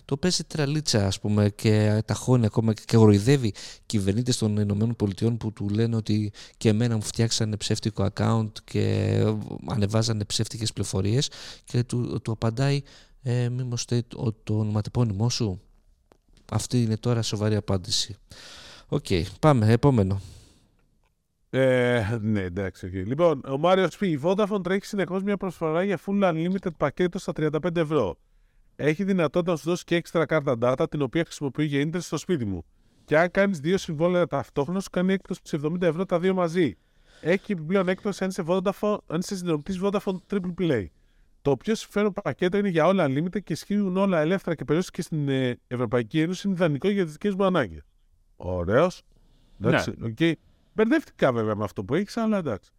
το 0.06 0.18
παίζει 0.18 0.44
τραλίτσα 0.44 1.08
ας 1.08 1.20
πούμε 1.20 1.50
και 1.50 2.04
ταχώνει 2.06 2.46
ακόμα 2.46 2.74
και 2.74 2.98
γοροϊδεύει 2.98 3.54
κυβερνήτες 3.86 4.38
των 4.38 4.58
Ηνωμένων 4.58 4.96
Πολιτειών 4.96 5.38
που 5.38 5.54
του 5.54 5.70
λένε 5.70 5.96
ότι 5.96 6.32
και 6.58 6.70
εμένα 6.70 6.96
μου 6.96 7.02
φτιάξανε 7.02 7.58
ψεύτικο 7.58 8.08
account 8.14 8.52
και 8.64 9.16
ανεβάζανε 9.66 10.26
ψεύτικες 10.26 10.74
πληροφορίες 10.74 11.30
και 11.64 11.84
του, 11.84 12.22
του 12.24 12.32
απαντάει 12.32 12.82
ε, 13.24 13.50
μη 13.50 13.64
μου 13.64 13.76
το, 14.08 14.36
το 14.44 14.60
ονοματεπώνυμό 14.60 15.30
σου. 15.30 15.62
Αυτή 16.52 16.82
είναι 16.82 16.98
τώρα 16.98 17.22
σοβαρή 17.22 17.56
απάντηση. 17.56 18.16
ΟΚ, 18.88 19.06
okay, 19.10 19.24
πάμε, 19.40 19.72
επόμενο. 19.72 20.22
Ε, 21.50 22.18
ναι, 22.22 22.42
εντάξει. 22.42 22.90
Okay. 22.94 23.08
Λοιπόν, 23.08 23.42
ο 23.48 23.58
Μάριος 23.58 23.98
πει: 23.98 24.10
Η 24.10 24.20
Vodafone 24.24 24.64
τρέχει 24.64 24.86
συνεχώς 24.86 25.24
μια 25.24 25.38
προσφορά 25.38 25.84
για 25.84 26.00
full 26.06 26.24
unlimited 26.24 26.76
πακέτο 26.78 27.20
στα 27.20 27.34
35 27.36 27.76
ευρώ 27.76 28.18
έχει 28.76 29.04
δυνατότητα 29.04 29.52
να 29.52 29.58
σου 29.58 29.70
δώσει 29.70 29.84
και 29.84 29.96
έξτρα 29.96 30.26
κάρτα 30.26 30.58
data 30.62 30.90
την 30.90 31.02
οποία 31.02 31.24
χρησιμοποιεί 31.24 31.66
για 31.66 31.80
ίντερνετ 31.80 32.04
στο 32.04 32.18
σπίτι 32.18 32.46
μου. 32.46 32.66
Και 33.06 33.18
αν 33.18 33.32
κάνεις 33.32 33.60
δύο 33.60 33.78
συμβόλαια 33.78 34.28
ταυτόχρονα, 34.28 34.80
σου 34.80 34.90
κάνει 34.90 35.14
έκπτωση 35.14 35.42
70 35.64 35.82
ευρώ 35.82 36.06
τα 36.06 36.20
δύο 36.20 36.34
μαζί. 36.34 36.78
Έχει 37.22 37.52
επιπλέον 37.52 37.88
έκπτωση 37.88 38.24
αν 38.24 38.30
είσαι, 38.30 38.44
Vodafone, 38.48 38.98
αν 39.08 39.20
είσαι 39.20 39.36
συνδρομητή 39.36 39.80
Vodafone 39.84 40.18
Triple 40.30 40.54
Play. 40.60 40.86
Το 41.42 41.58
πιο 41.58 41.76
συμφέρον 41.76 42.14
πακέτο 42.24 42.58
είναι 42.58 42.70
για 42.70 42.86
όλα 42.86 43.06
unlimited 43.08 43.44
και 43.44 43.54
ισχύουν 43.54 43.98
όλα 43.98 44.20
ελεύθερα 44.20 44.56
και 44.56 44.66
περιώσει 44.66 44.92
και 44.92 45.02
στην 45.02 45.30
ε, 45.30 45.60
Ευρωπαϊκή 45.68 46.20
Ένωση. 46.20 46.48
Είναι 46.48 46.56
ιδανικό 46.56 46.90
για 46.90 47.04
τις 47.04 47.12
δικές 47.12 47.36
μου 47.36 47.46
ανάγκες. 47.46 47.82
Ωραίος. 48.36 49.02
Ναι. 49.58 49.84
Okay. 50.04 50.34
Μπερδεύτηκα 50.74 51.34
βέβαια 51.34 51.56
με 51.56 51.64
αυτό 51.64 51.84
που 51.84 51.96
έχεις, 51.96 52.18
αλλά 52.18 52.38
εντάξει. 52.38 52.72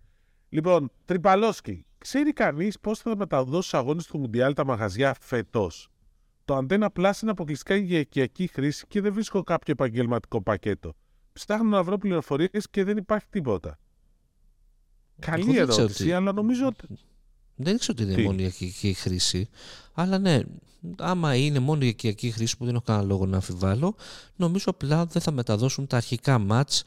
Λοιπόν, 0.49 0.91
Τριπαλόσκι. 1.05 1.87
Ξέρει 2.05 2.33
κανείς 2.33 2.79
πώς 2.81 2.99
θα 2.99 3.17
μεταδώσει 3.17 3.69
στους 3.69 3.75
αγώνες 3.75 4.07
του 4.07 4.19
Μουντιάλ 4.19 4.55
τα 4.55 4.65
μαγαζιά 4.65 5.17
φέτος; 5.21 5.91
Το 6.45 6.57
Antenna 6.57 6.87
Plus 6.97 7.13
είναι 7.23 7.31
αποκλειστικά 7.31 7.77
για 7.77 7.99
οικιακή 7.99 8.47
χρήση 8.47 8.87
και 8.89 9.01
δεν 9.01 9.13
βρίσκω 9.13 9.43
κάποιο 9.43 9.73
επαγγελματικό 9.73 10.43
πακέτο. 10.43 10.95
Ψάχνω 11.33 11.69
να 11.69 11.83
βρω 11.83 11.99
πληροφορίες 11.99 12.71
και 12.71 12.85
δεν 12.85 12.97
υπάρχει 12.97 13.27
τίποτα. 13.31 13.79
Καλή 15.19 15.57
ερώτηση, 15.59 16.13
αλλά 16.13 16.33
νομίζω 16.33 16.67
ότι. 16.67 16.87
Δεν 17.55 17.79
ξέρω 17.79 17.99
ότι 18.01 18.13
είναι 18.13 18.23
μόνο 18.23 18.39
για 18.39 18.47
οικιακή 18.47 18.93
χρήση. 18.93 19.49
Αλλά 19.93 20.19
ναι, 20.19 20.41
άμα 20.99 21.37
είναι 21.37 21.59
μόνο 21.59 21.81
για 21.81 21.89
οικιακή 21.89 22.31
χρήση 22.31 22.57
που 22.57 22.65
δεν 22.65 22.75
έχω 22.75 22.85
κανένα 22.85 23.07
λόγο 23.07 23.27
να 23.27 23.37
αμφιβάλλω, 23.37 23.97
νομίζω 24.37 24.65
απλά 24.67 25.07
δεν 25.07 25.23
θα 25.23 25.31
μεταδώσουν 25.31 25.87
τα 25.87 25.97
αρχικά 25.97 26.39
μάτς 26.39 26.85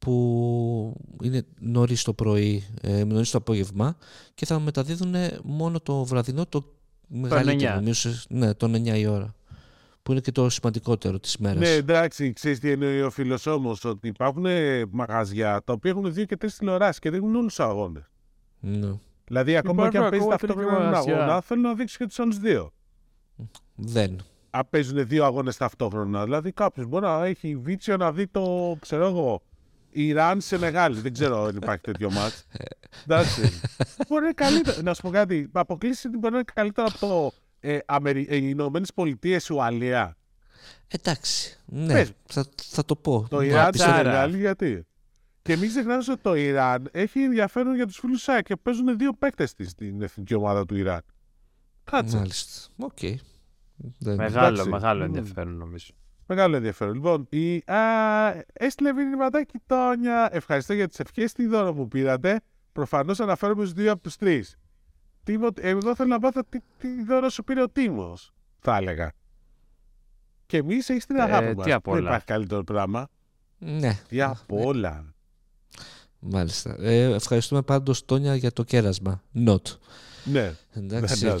που 0.00 0.96
είναι 1.22 1.42
νωρίς 1.58 2.02
το 2.02 2.12
πρωί, 2.12 2.64
ε, 2.82 3.04
νωρίς 3.04 3.30
το 3.30 3.38
απόγευμα 3.38 3.96
και 4.34 4.46
θα 4.46 4.60
μεταδίδουν 4.60 5.14
μόνο 5.42 5.80
το 5.80 6.04
βραδινό, 6.04 6.46
το 6.46 6.64
μεγαλύτερο. 7.08 7.74
Νομίζω, 7.74 8.10
ναι, 8.28 8.54
τον 8.54 8.74
9 8.74 8.98
η 8.98 9.06
ώρα. 9.06 9.34
Που 10.02 10.12
είναι 10.12 10.20
και 10.20 10.32
το 10.32 10.48
σημαντικότερο 10.48 11.18
της 11.18 11.36
μέρας. 11.36 11.58
Ναι, 11.58 11.68
εντάξει, 11.68 12.32
ξέρεις 12.32 12.58
τι 12.58 12.70
εννοεί 12.70 13.02
ο 13.02 13.10
φίλο 13.10 13.38
όμω, 13.46 13.76
ότι 13.84 14.08
υπάρχουν 14.08 14.46
μαγαζιά 14.90 15.62
τα 15.64 15.72
οποία 15.72 15.90
έχουν 15.90 16.12
δύο 16.12 16.24
και 16.24 16.36
τρεις 16.36 16.56
τηλεοράσεις 16.56 16.98
και 16.98 17.10
δείχνουν 17.10 17.34
όλους 17.34 17.54
τους 17.54 17.64
αγώνες. 17.64 18.02
Ναι. 18.60 18.92
Δηλαδή, 19.24 19.56
ακόμα 19.56 19.88
και 19.88 19.98
αν 19.98 20.04
Υπάρχουν 20.06 20.10
παίζεις 20.10 20.26
ακόμα 20.26 20.36
ταυτόχρονα 20.36 20.76
έναν 20.76 20.92
τελική 20.92 21.10
αγώνα, 21.10 21.24
σημασία. 21.24 21.40
θέλω 21.40 21.60
να 21.60 21.74
δείξεις 21.74 21.96
και 21.96 22.06
τους 22.06 22.18
άλλους 22.18 22.38
δύο. 22.38 22.72
Δεν. 23.74 24.20
Αν 24.50 24.66
παίζουν 24.70 25.06
δύο 25.06 25.24
αγώνες 25.24 25.56
ταυτόχρονα. 25.56 26.24
Δηλαδή, 26.24 26.52
κάποιος 26.52 26.86
μπορεί 26.86 27.04
να 27.04 27.24
έχει 27.24 27.56
βίτσιο 27.56 27.96
να 27.96 28.12
δει 28.12 28.26
το, 28.26 28.76
ξέρω 28.80 29.06
εγώ, 29.06 29.42
Ιράν 29.90 30.40
σε 30.40 30.58
μεγάλη. 30.58 31.00
Δεν 31.00 31.12
ξέρω 31.12 31.44
αν 31.44 31.56
υπάρχει 31.56 31.80
τέτοιο 31.82 32.10
ματς. 32.10 32.46
Εντάξει. 33.04 33.40
Μπορεί 34.08 34.20
να 34.20 34.26
είναι 34.26 34.32
καλύτερο. 34.34 34.82
Να 34.82 34.94
σου 34.94 35.02
πω 35.02 35.10
κάτι. 35.10 35.48
Αποκλείσει 35.52 36.08
μπορεί 36.08 36.20
να 36.32 36.38
είναι 36.38 36.44
καλύτερο 36.54 36.86
από 36.90 36.98
το 37.06 37.32
ε, 37.60 37.78
Αμερι... 37.86 38.26
ε, 38.30 38.36
Ηνωμένες 38.36 38.92
Πολιτείες 38.94 39.50
Ουαλία. 39.50 40.16
Εντάξει. 40.88 41.58
Ναι, 41.66 41.92
Πες. 41.92 42.12
θα, 42.26 42.44
θα 42.62 42.84
το 42.84 42.96
πω. 42.96 43.26
Το 43.30 43.36
Μα, 43.36 43.44
Ιράν 43.44 43.70
πιστεύω- 43.70 43.96
σε 43.96 44.02
μεγάλη, 44.02 44.38
γιατί; 44.38 44.86
Και 45.42 45.56
μην 45.56 45.68
ξεχνάμε 45.68 46.02
ότι 46.08 46.20
το 46.22 46.34
Ιράν 46.34 46.88
έχει 46.92 47.20
ενδιαφέρον 47.22 47.74
για 47.74 47.86
τους 47.86 47.98
φίλους 47.98 48.22
ΣΑΕ 48.22 48.42
και 48.42 48.56
παίζουν 48.56 48.98
δύο 48.98 49.12
παίκτες 49.12 49.54
της 49.54 49.70
στην 49.70 50.02
εθνική 50.02 50.34
ομάδα 50.34 50.66
του 50.66 50.76
Ιράν. 50.76 51.00
Κάτσε. 51.84 52.16
Μάλιστα. 52.16 52.68
ΟΚ. 52.78 52.98
Δεν- 53.98 54.16
Μεγάλο, 54.16 54.46
εντάξει. 54.54 54.68
μεγάλο 54.70 55.06
Μμμ. 55.06 55.14
ενδιαφέρον 55.16 55.56
νομίζω. 55.56 55.92
Μεγάλο 56.32 56.56
ενδιαφέρον. 56.56 56.94
Λοιπόν, 56.94 57.26
η, 57.30 57.56
α, 57.56 57.76
έστειλε 58.52 58.92
μηνυματάκι 58.92 59.58
Τόνια. 59.66 60.28
Ευχαριστώ 60.32 60.72
για 60.72 60.88
τις 60.88 60.98
ευχές. 60.98 61.32
Τι 61.32 61.46
δώρο 61.46 61.74
μου 61.74 61.88
πήρατε. 61.88 62.40
Προφανώς 62.72 63.20
αναφέρομαι 63.20 63.64
στους 63.64 63.72
δύο 63.82 63.92
από 63.92 64.02
τους 64.02 64.16
τρεις. 64.16 64.56
Εγώ 65.60 65.94
θέλω 65.94 66.08
να 66.08 66.18
μάθω 66.18 66.40
τι, 66.48 66.58
τι 66.78 67.04
δώρο 67.04 67.28
σου 67.28 67.44
πήρε 67.44 67.62
ο 67.62 67.68
Τίμος, 67.68 68.32
θα 68.58 68.76
έλεγα. 68.76 69.12
Και 70.46 70.56
εμείς 70.56 70.88
έχεις 70.88 71.06
την 71.06 71.16
Ε, 71.16 71.22
αγάπη 71.22 71.54
τι 71.54 71.68
μα. 71.68 71.74
απ' 71.74 71.84
Δεν 71.84 71.94
όλα. 71.94 72.08
υπάρχει 72.08 72.24
καλύτερο 72.24 72.64
πράγμα. 72.64 73.08
Ναι. 73.58 73.98
Τι 74.08 74.22
απ' 74.22 74.52
όλα. 74.52 75.14
Μάλιστα. 76.18 76.76
Ε, 76.78 77.02
ευχαριστούμε 77.14 77.62
πάντως 77.62 78.04
Τόνια 78.04 78.34
για 78.34 78.52
το 78.52 78.62
κέρασμα. 78.62 79.22
Not. 79.46 79.62
Ναι. 80.24 80.52
Εντάξει. 80.72 81.24
Ναι, 81.26 81.34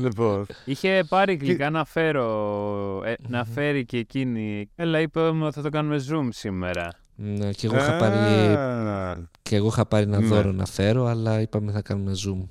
λοιπόν. 0.00 0.46
Είχε 0.64 1.04
πάρει 1.08 1.34
γλυκά 1.34 1.70
να 1.70 1.84
φέρω, 1.84 3.02
ε, 3.04 3.14
να 3.28 3.44
φέρει 3.44 3.84
και 3.84 3.98
εκείνη. 3.98 4.70
Έλα, 4.74 5.00
είπε 5.00 5.30
μου 5.32 5.44
ότι 5.46 5.54
θα 5.54 5.62
το 5.62 5.68
κάνουμε 5.68 6.00
Zoom 6.10 6.28
σήμερα. 6.32 6.88
Ναι, 7.16 7.50
και, 7.52 7.66
εγώ 7.66 7.76
είχα 7.76 7.96
πάρει, 7.96 8.16
Α, 8.56 9.28
και 9.42 9.56
εγώ 9.56 9.66
είχα 9.66 9.86
πάρει 9.86 10.04
ένα 10.04 10.20
Ναι. 10.20 10.26
δώρο 10.26 10.52
να 10.52 10.66
φέρω, 10.66 11.04
αλλά 11.06 11.40
είπαμε 11.40 11.72
θα 11.72 11.82
κάνουμε 11.82 12.12
zoom. 12.26 12.48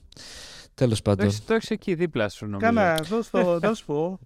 Τέλος 0.74 1.02
Το 1.02 1.10
πάντων. 1.10 1.26
έχεις, 1.26 1.46
το 1.46 1.54
έχεις 1.54 1.70
εκεί 1.70 1.94
δίπλα 1.96 2.30
σου 2.30 2.46
νομίζω. 2.46 2.60
Καλά, 2.72 2.94
εδώ 3.00 3.22
στο, 3.22 3.60
να 3.62 3.74
σου 3.74 3.86
πω. 3.86 4.20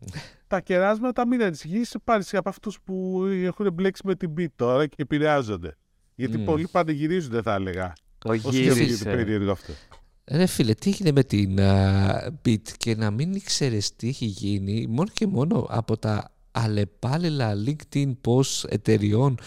τα 0.48 0.60
κεράσματα 0.60 1.28
μην 1.28 1.44
ανησυχείς, 1.44 1.96
πάρει 2.04 2.24
από 2.32 2.50
αυτούς 2.50 2.80
που 2.84 3.24
έχουν 3.44 3.74
μπλέξει 3.74 4.02
με 4.06 4.16
την 4.16 4.34
beat 4.38 4.46
τώρα 4.56 4.86
και 4.88 4.96
επηρεάζονται. 4.98 5.78
Γιατί 6.16 6.38
Μμ. 6.38 6.46
πολλοί 6.46 6.68
πανηγυρίζονται, 6.72 7.42
θα 7.42 7.54
έλεγα. 7.54 7.94
Το 8.18 8.30
Όσο 8.30 8.40
και 8.42 8.48
ακούγεται 8.48 8.74
γύρισε. 8.84 9.04
περίεργο 9.04 9.52
αυτό. 9.52 9.74
Ρε 10.32 10.46
φίλε, 10.46 10.74
τι 10.74 10.90
έγινε 10.90 11.12
με 11.12 11.24
την 11.24 11.62
α, 11.62 12.32
Beat 12.46 12.62
και 12.78 12.96
να 12.96 13.12
μην 13.12 13.34
ήξερε 13.34 13.78
τι 13.96 14.08
έχει 14.08 14.26
γίνει 14.26 14.88
μόνο 14.90 15.10
και 15.14 15.28
μόνο 15.28 15.66
από 15.70 15.98
τα 15.98 16.32
αλλεπάλληλα 16.52 17.54
LinkedIn 17.66 18.12
posts 18.28 18.64
εταιριών 18.70 19.38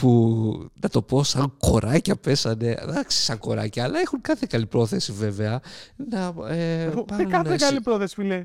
που, 0.00 0.70
να 0.80 0.88
το 0.88 1.02
πω, 1.02 1.22
σαν 1.24 1.52
κοράκια 1.58 2.16
πέσανε, 2.16 2.76
εντάξει 2.82 3.22
σαν 3.22 3.38
κοράκια, 3.38 3.84
αλλά 3.84 3.98
έχουν 4.00 4.20
κάθε 4.20 4.46
καλή 4.48 4.66
πρόθεση 4.66 5.12
βέβαια, 5.12 5.60
να 5.96 6.34
ε, 6.48 6.82
Εγώ- 6.82 7.04
πάρουν 7.04 7.24
Δεν 7.30 7.30
κάθε 7.42 7.58
σε- 7.58 7.64
καλή 7.66 7.80
πρόθεση, 7.80 8.14
φίλε. 8.14 8.44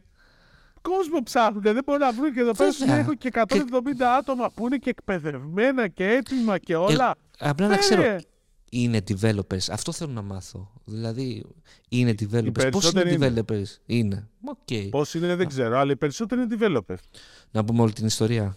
Κόσμο 0.81 1.23
ψάχνουν, 1.23 1.61
δεν 1.61 1.81
μπορούν 1.85 2.01
να 2.01 2.11
βρουν 2.11 2.33
και 2.33 2.39
εδώ 2.39 2.51
πέρα 2.51 2.69
Βέβαια. 2.79 2.95
σου 2.95 2.99
έχω 3.01 3.13
και 3.13 3.29
170 3.33 4.05
άτομα 4.17 4.51
που 4.53 4.65
είναι 4.67 4.77
και 4.77 4.89
εκπαιδευμένα 4.89 5.87
και 5.87 6.07
έτοιμα 6.07 6.57
και 6.57 6.75
όλα. 6.75 7.15
Απλά 7.39 7.67
να 7.67 7.73
Ε, 7.73 7.77
ξέρω, 7.77 8.01
ρε. 8.01 8.15
Είναι 8.71 9.01
developers. 9.07 9.69
Αυτό 9.71 9.91
θέλω 9.91 10.11
να 10.11 10.21
μάθω. 10.21 10.71
Δηλαδή, 10.85 11.45
είναι 11.89 12.11
developers. 12.11 12.21
Πώς 12.31 12.33
είναι 12.33 12.51
περισσότεροι 12.51 13.13
είναι. 13.13 13.33
developers; 13.47 13.77
Είναι. 13.85 14.29
ΟΚ. 14.45 14.89
Πώς 14.89 15.13
είναι 15.13 15.35
δεν 15.35 15.47
ξέρω, 15.47 15.77
αλλά 15.77 15.91
οι 15.91 15.95
περισσότεροι 15.97 16.41
είναι 16.41 16.55
developers. 16.59 17.03
Να 17.51 17.63
πούμε 17.63 17.81
όλη 17.81 17.93
την 17.93 18.05
ιστορία. 18.05 18.55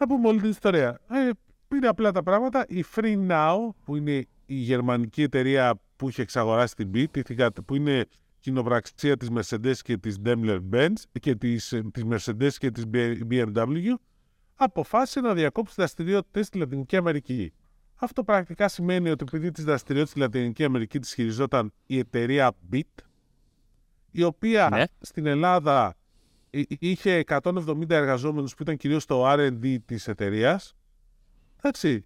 Να 0.00 0.06
πούμε 0.06 0.28
όλη 0.28 0.40
την 0.40 0.50
ιστορία. 0.50 1.00
Ε, 1.10 1.30
πήρε 1.68 1.88
απλά 1.88 2.12
τα 2.12 2.22
πράγματα. 2.22 2.64
Η 2.68 2.84
Free 2.94 3.28
Now, 3.30 3.56
που 3.84 3.96
είναι 3.96 4.26
η 4.46 4.54
γερμανική 4.54 5.22
εταιρεία 5.22 5.80
που 5.96 6.08
είχε 6.08 6.22
εξαγοράσει 6.22 6.74
την 6.74 6.90
Beat, 6.94 7.16
η 7.16 7.22
θυγα- 7.22 7.50
που 7.52 7.74
είναι 7.74 8.06
κοινοπραξία 8.38 9.16
της 9.16 9.28
Mercedes 9.34 9.74
και 9.82 9.96
της 9.96 10.16
Daimler-Benz 10.24 10.92
και 11.20 11.34
της, 11.34 11.72
ε, 11.72 11.82
της 11.92 12.02
Mercedes 12.10 12.50
και 12.58 12.70
της 12.70 12.84
BMW, 13.30 13.94
αποφάσισε 14.54 15.20
να 15.20 15.34
διακόψει 15.34 15.74
δραστηριότητες 15.76 16.46
στη 16.46 16.58
Λατινική 16.58 16.96
Αμερική. 16.96 17.52
Αυτό 17.96 18.24
πρακτικά 18.24 18.68
σημαίνει 18.68 19.10
ότι 19.10 19.24
επειδή 19.28 19.50
τις 19.50 19.64
δραστηριότητες 19.64 20.10
στη 20.10 20.18
Λατινική 20.38 20.64
Αμερική 20.64 20.98
τις 20.98 21.14
χειριζόταν 21.14 21.72
η 21.86 21.98
εταιρεία 21.98 22.52
Beat, 22.72 22.82
η 24.10 24.22
οποία 24.22 24.68
Ναι. 24.70 24.84
στην 25.00 25.26
Ελλάδα 25.26 25.94
εί- 26.50 26.76
είχε 26.78 27.18
170 27.18 27.94
εργαζόμενους 27.94 28.54
που 28.54 28.62
ήταν 28.62 28.76
κυρίως 28.76 29.04
το 29.06 29.24
R&D 29.32 29.76
της 29.84 30.08
εταιρείας. 30.08 30.74
Εντάξει. 31.56 32.04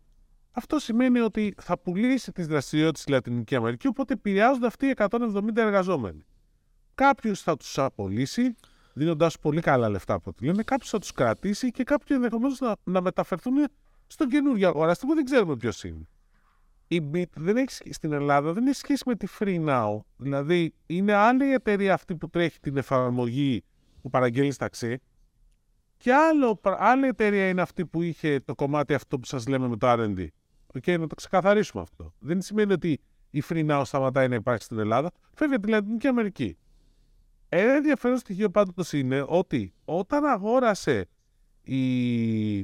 Αυτό 0.52 0.78
σημαίνει 0.78 1.18
ότι 1.20 1.54
θα 1.60 1.78
πουλήσει 1.78 2.32
τις 2.32 2.46
δραστηριότητες 2.46 3.00
στη 3.02 3.10
Λατινική 3.10 3.54
Αμερική, 3.56 3.86
οπότε 3.86 4.12
επηρεάζονται 4.12 4.66
αυτοί 4.66 4.86
οι 4.86 4.90
170 4.90 5.60
εργαζόμενοι. 5.62 6.24
Κάποιου 6.94 7.36
θα 7.36 7.56
τους 7.56 7.78
απολύσει, 7.78 8.54
δίνοντας 8.92 9.38
πολύ 9.38 9.60
καλά 9.60 9.88
λεφτά 9.88 10.14
από 10.14 10.30
ό,τι 10.30 10.44
λένε, 10.44 10.62
κάποιου 10.62 10.88
θα 10.88 10.98
τους 10.98 11.12
κρατήσει 11.12 11.70
και 11.70 11.84
κάποιοι 11.84 12.06
ενδεχομένως 12.10 12.60
να, 12.60 12.76
να 12.84 13.00
μεταφερθούν 13.00 13.54
στον 14.12 14.28
καινούργιο 14.28 14.68
αγοραστή 14.68 15.06
που 15.06 15.14
δεν 15.14 15.24
ξέρουμε 15.24 15.56
ποιος 15.56 15.84
είναι. 15.84 16.08
Η 16.88 17.10
Beat 17.14 17.24
δεν 17.34 17.56
έχει, 17.56 17.70
σχέ- 17.72 17.92
στην 17.94 18.12
Ελλάδα 18.12 18.52
δεν 18.52 18.66
έχει 18.66 18.76
σχέση 18.76 19.02
με 19.06 19.14
τη 19.14 19.26
Free 19.38 19.64
Now. 19.68 19.98
Δηλαδή, 20.16 20.74
είναι 20.86 21.12
άλλη 21.12 21.46
η 21.46 21.52
εταιρεία 21.52 21.94
αυτή 21.94 22.16
που 22.16 22.28
τρέχει 22.30 22.60
την 22.60 22.76
εφαρμογή 22.76 23.64
που 24.02 24.10
παραγγέλνεις 24.10 24.56
ταξί. 24.56 24.98
Και 25.96 26.12
άλλο, 26.14 26.56
πρα- 26.56 26.76
άλλη 26.80 27.06
εταιρεία 27.06 27.48
είναι 27.48 27.60
αυτή 27.62 27.86
που 27.86 28.02
είχε 28.02 28.40
το 28.40 28.54
κομμάτι 28.54 28.94
αυτό 28.94 29.18
που 29.18 29.26
σας 29.26 29.46
λέμε 29.46 29.68
με 29.68 29.76
το 29.76 29.86
R&D. 29.92 30.26
ΟΚ, 30.74 30.86
να 30.86 31.06
το 31.06 31.14
ξεκαθαρίσουμε 31.14 31.82
αυτό. 31.82 32.12
Δεν 32.18 32.42
σημαίνει 32.42 32.72
ότι 32.72 33.00
η 33.30 33.42
Free 33.48 33.70
Now 33.70 33.82
σταματάει 33.84 34.28
να 34.28 34.34
υπάρχει 34.34 34.62
στην 34.62 34.78
Ελλάδα. 34.78 35.10
Φεύγει 35.34 35.54
από 35.54 35.64
τη 35.66 35.70
Λατινική 35.72 36.06
Αμερική. 36.06 36.56
Ένα 37.48 37.72
ενδιαφέρον 37.72 38.16
στοιχείο 38.18 38.50
πάντως 38.50 38.92
είναι 38.92 39.24
ότι 39.28 39.72
όταν 39.84 40.24
αγόρασε 40.24 41.08
η... 41.62 42.58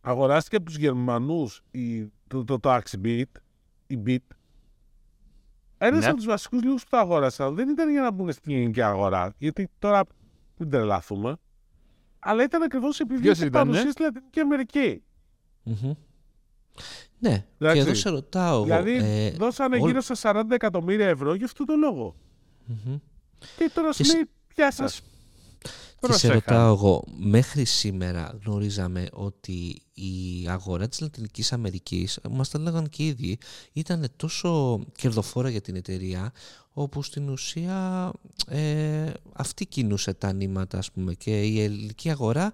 αγοράστηκε 0.00 0.56
από 0.56 0.64
τους 0.64 0.76
Γερμανούς 0.76 1.62
η... 1.70 2.04
το, 2.28 2.44
το, 2.44 2.58
το 2.60 2.74
Axibit, 2.76 3.24
η 3.86 3.98
Bit, 4.06 4.16
ένας 5.78 6.00
Ναι. 6.00 6.06
από 6.06 6.16
τους 6.16 6.26
βασικούς 6.26 6.62
λόγους 6.62 6.82
που 6.82 6.88
το 6.90 6.96
αγόρασαν 6.96 7.54
δεν 7.54 7.68
ήταν 7.68 7.90
για 7.90 8.00
να 8.00 8.10
μπουν 8.10 8.32
στην 8.32 8.54
ελληνική 8.54 8.82
αγορά, 8.82 9.34
γιατί 9.38 9.68
τώρα 9.78 10.02
μην 10.56 10.70
τρελαθούμε, 10.70 11.36
αλλά 12.18 12.42
ήταν 12.42 12.62
ακριβώς 12.62 13.00
επειδή 13.00 13.20
Ποιος 13.20 13.36
είχε 13.36 13.46
ήταν, 13.46 13.62
παρουσία 13.62 13.84
ναι; 13.84 13.90
στη 13.90 14.02
Λατινική 14.02 14.40
Αμερική. 14.40 15.02
Μμμ. 15.62 15.92
Ναι, 17.18 17.46
Εντάξει. 17.58 17.76
και 17.82 17.86
εδώ 17.88 17.94
σε 17.94 18.10
ρωτάω 18.10 18.54
εγώ. 18.56 18.64
Δηλαδή 18.64 18.92
ε, 18.92 19.30
δώσανε 19.30 19.76
όλ- 19.76 19.86
γύρω 19.86 20.00
στα 20.00 20.42
40 20.44 20.50
εκατομμύρια 20.50 21.08
ευρώ 21.08 21.34
για 21.34 21.44
αυτόν 21.46 21.66
τον 21.66 21.78
λόγο. 21.78 22.14
μμμ. 22.66 22.96
Και 23.56 23.70
τώρα 23.74 23.92
σου 23.92 24.02
Και 24.02 24.04
σε- 24.08 24.14
λέει, 24.14 24.24
γεια 24.54 24.70
σας. 24.70 25.02
Και 25.62 25.68
σε 25.68 26.06
Πρόσεχα. 26.06 26.32
ρωτάω 26.32 26.74
εγώ, 26.74 27.04
μέχρι 27.16 27.64
σήμερα 27.64 28.38
γνωρίζαμε 28.44 29.06
ότι 29.12 29.82
η 29.94 30.46
αγορά 30.48 30.88
της 30.88 31.00
Λατινικής 31.00 31.52
Αμερικής, 31.52 32.18
μας 32.30 32.50
τα 32.50 32.58
λέγανε 32.58 32.88
και 32.88 33.02
οι 33.02 33.06
ίδιοι, 33.06 33.38
ήταν 33.72 34.08
τόσο 34.16 34.80
κερδοφόρα 34.96 35.48
για 35.50 35.60
την 35.60 35.76
εταιρεία, 35.76 36.32
όπου 36.72 37.02
στην 37.02 37.28
ουσία 37.28 38.10
ε, 38.48 39.10
αυτή 39.32 39.66
κινούσε 39.66 40.14
τα 40.14 40.32
νήματα, 40.32 40.78
ας 40.78 40.90
πούμε, 40.90 41.14
και 41.14 41.42
η 41.42 41.62
ελληνική 41.62 42.10
αγορά 42.10 42.52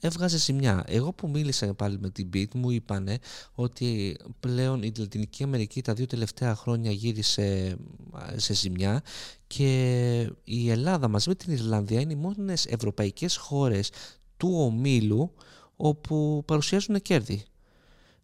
έβγαζε 0.00 0.38
ζημιά. 0.38 0.84
Εγώ 0.86 1.12
που 1.12 1.28
μίλησα 1.28 1.74
πάλι 1.74 1.98
με 1.98 2.10
την 2.10 2.30
Beat 2.34 2.54
μου 2.54 2.70
είπανε 2.70 3.18
ότι 3.54 4.16
πλέον 4.40 4.82
η 4.82 4.92
Λατινική 4.98 5.42
Αμερική 5.42 5.82
τα 5.82 5.94
δύο 5.94 6.06
τελευταία 6.06 6.54
χρόνια 6.54 6.90
γύρισε 6.90 7.76
α, 8.12 8.38
σε 8.38 8.54
ζημιά 8.54 9.02
και 9.46 10.32
η 10.44 10.70
Ελλάδα 10.70 11.08
μαζί 11.08 11.28
με 11.28 11.34
την 11.34 11.52
Ιρλανδία 11.52 12.00
είναι 12.00 12.12
οι 12.12 12.16
μόνες 12.16 12.66
ευρωπαϊκές 12.66 13.36
χώρες 13.36 13.90
του 14.36 14.54
ομίλου 14.54 15.34
όπου 15.76 16.42
παρουσιάζουν 16.46 17.02
κέρδη. 17.02 17.42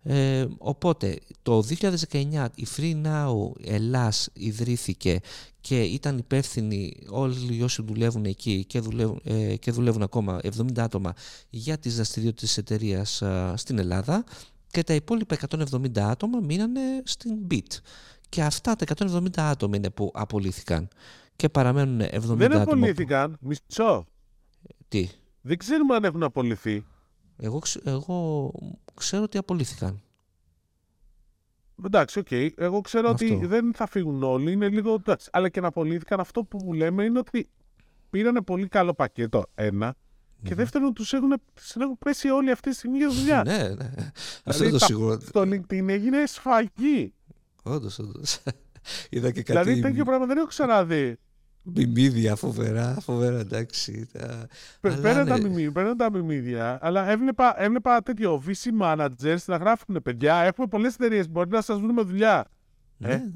Ε, 0.07 0.47
οπότε 0.59 1.19
το 1.43 1.62
2019 2.11 2.47
η 2.55 2.67
Free 2.77 3.03
Now 3.07 3.35
Ελλάς 3.64 4.29
ιδρύθηκε 4.33 5.21
και 5.61 5.83
ήταν 5.83 6.19
υπεύθυνοι 6.19 6.97
όλοι 7.09 7.62
όσοι 7.62 7.83
δουλεύουν 7.83 8.25
εκεί 8.25 8.64
και 8.64 8.81
δουλεύουν, 8.81 9.21
ε, 9.25 9.57
και 9.57 9.71
δουλεύουν 9.71 10.03
ακόμα 10.03 10.40
70 10.43 10.79
άτομα 10.83 11.12
για 11.51 11.79
τις 11.79 11.95
δραστηριότητες 11.95 12.49
της 12.49 12.57
εταιρείας 12.59 13.23
α, 13.23 13.57
στην 13.57 13.79
Ελλάδα 13.79 14.25
και 14.71 14.83
τα 14.83 14.95
υπόλοιπα 14.95 15.37
170 15.49 15.99
άτομα 15.99 16.40
μείνανε 16.40 16.81
στην 17.05 17.33
Beat. 17.51 17.67
Και 18.29 18.43
αυτά 18.43 18.77
τα 18.77 18.85
170 18.97 19.27
άτομα 19.37 19.77
είναι 19.77 19.90
που 19.90 20.11
απολύθηκαν 20.14 20.88
και 21.37 21.49
παραμένουν 21.49 22.01
70 22.01 22.07
Δεν 22.37 22.53
άτομα. 22.53 22.62
απολύθηκαν. 22.62 23.38
Μισό. 23.40 24.07
Τι, 24.88 25.09
Δεν 25.40 25.57
ξέρουμε 25.59 25.95
αν 25.95 26.05
έχουν 26.05 26.23
απολυθεί. 26.23 26.85
εγώ, 27.37 27.59
ξε- 27.59 27.87
εγώ 27.87 28.51
ξέρω 28.95 29.23
ότι 29.23 29.39
απολύθηκαν. 29.39 30.01
Εντάξει, 31.85 32.19
ΟΚ. 32.19 32.31
Εγώ 32.57 32.81
ξέρω 32.81 33.09
Αυτό. 33.11 33.35
ότι 33.35 33.47
δεν 33.47 33.75
θα 33.75 33.87
φύγουν 33.87 34.23
όλοι. 34.23 34.53
Είναι 34.53 34.69
λίγο. 34.69 34.93
Εντάξει. 34.95 35.29
Αλλά 35.33 35.49
και 35.49 35.61
να 35.61 35.67
απολύθηκαν. 35.67 36.21
Αυτό 36.21 36.45
που 36.45 36.59
μου 36.65 36.73
λέμε 36.73 37.05
είναι 37.05 37.19
ότι 37.19 37.49
πήρανε 38.11 38.43
πολύ 38.43 38.69
καλό 38.69 38.95
πακέτο. 38.95 39.45
Ένα. 39.55 39.95
Και 40.43 40.55
δεύτερον, 40.55 40.93
τους 40.95 41.13
έχουν, 41.13 41.33
τους 41.55 41.77
έχουν 41.77 41.99
πέσει 41.99 42.29
όλοι 42.29 42.51
αυτή 42.51 42.71
τη 42.71 42.77
στιγμή 42.77 42.97
για 42.99 43.09
δουλειά. 43.09 43.43
Ναι, 43.45 43.53
ναι. 43.69 43.93
Αυτό 44.45 44.53
Δηλαδή, 44.53 44.63
είναι 44.63 44.71
το 44.71 44.79
τα- 44.79 44.87
σίγουρο. 44.87 45.21
Στο 45.21 45.41
LinkedIn 45.41 45.89
έγινε 45.89 46.27
σφαγή. 46.27 47.15
Όντως, 47.63 47.99
όντως. 47.99 48.43
Είδα 49.11 49.31
και 49.31 49.43
Δηλαδή 49.43 49.71
κάτι 49.71 49.81
τέτοιο 49.81 50.05
πράγμα 50.05 50.27
δεν 50.27 50.37
έχω 50.37 50.47
ξαναδεί. 50.47 51.17
Μιμίδια 51.64 52.35
φοβερά, 52.37 52.96
φοβερά 53.00 53.38
εντάξει. 53.38 54.07
Τα... 54.12 54.46
Αλλά 54.81 54.96
Παίρνουν 55.00 55.27
τα, 55.27 55.38
ναι. 55.38 55.48
μιμί- 55.48 55.70
παίρνουν 55.72 55.96
τα 55.96 56.11
μιμίδια, 56.11 56.79
αλλά 56.83 57.09
έβλεπα, 57.11 57.62
έβλεπα 57.62 58.03
τέτοιο 58.03 58.42
VC 58.46 58.83
managers 58.83 59.37
να 59.46 59.57
γράφουν 59.57 60.03
παιδιά. 60.03 60.35
Έχουμε 60.37 60.66
πολλές 60.66 60.94
εταιρείες. 60.94 61.29
Μπορεί 61.31 61.50
να 61.50 61.61
σας 61.61 61.81
βρούμε 61.81 62.03
δουλειά. 62.03 62.44
Ναι, 62.96 63.09
Ε, 63.11 63.16
ναι. 63.16 63.27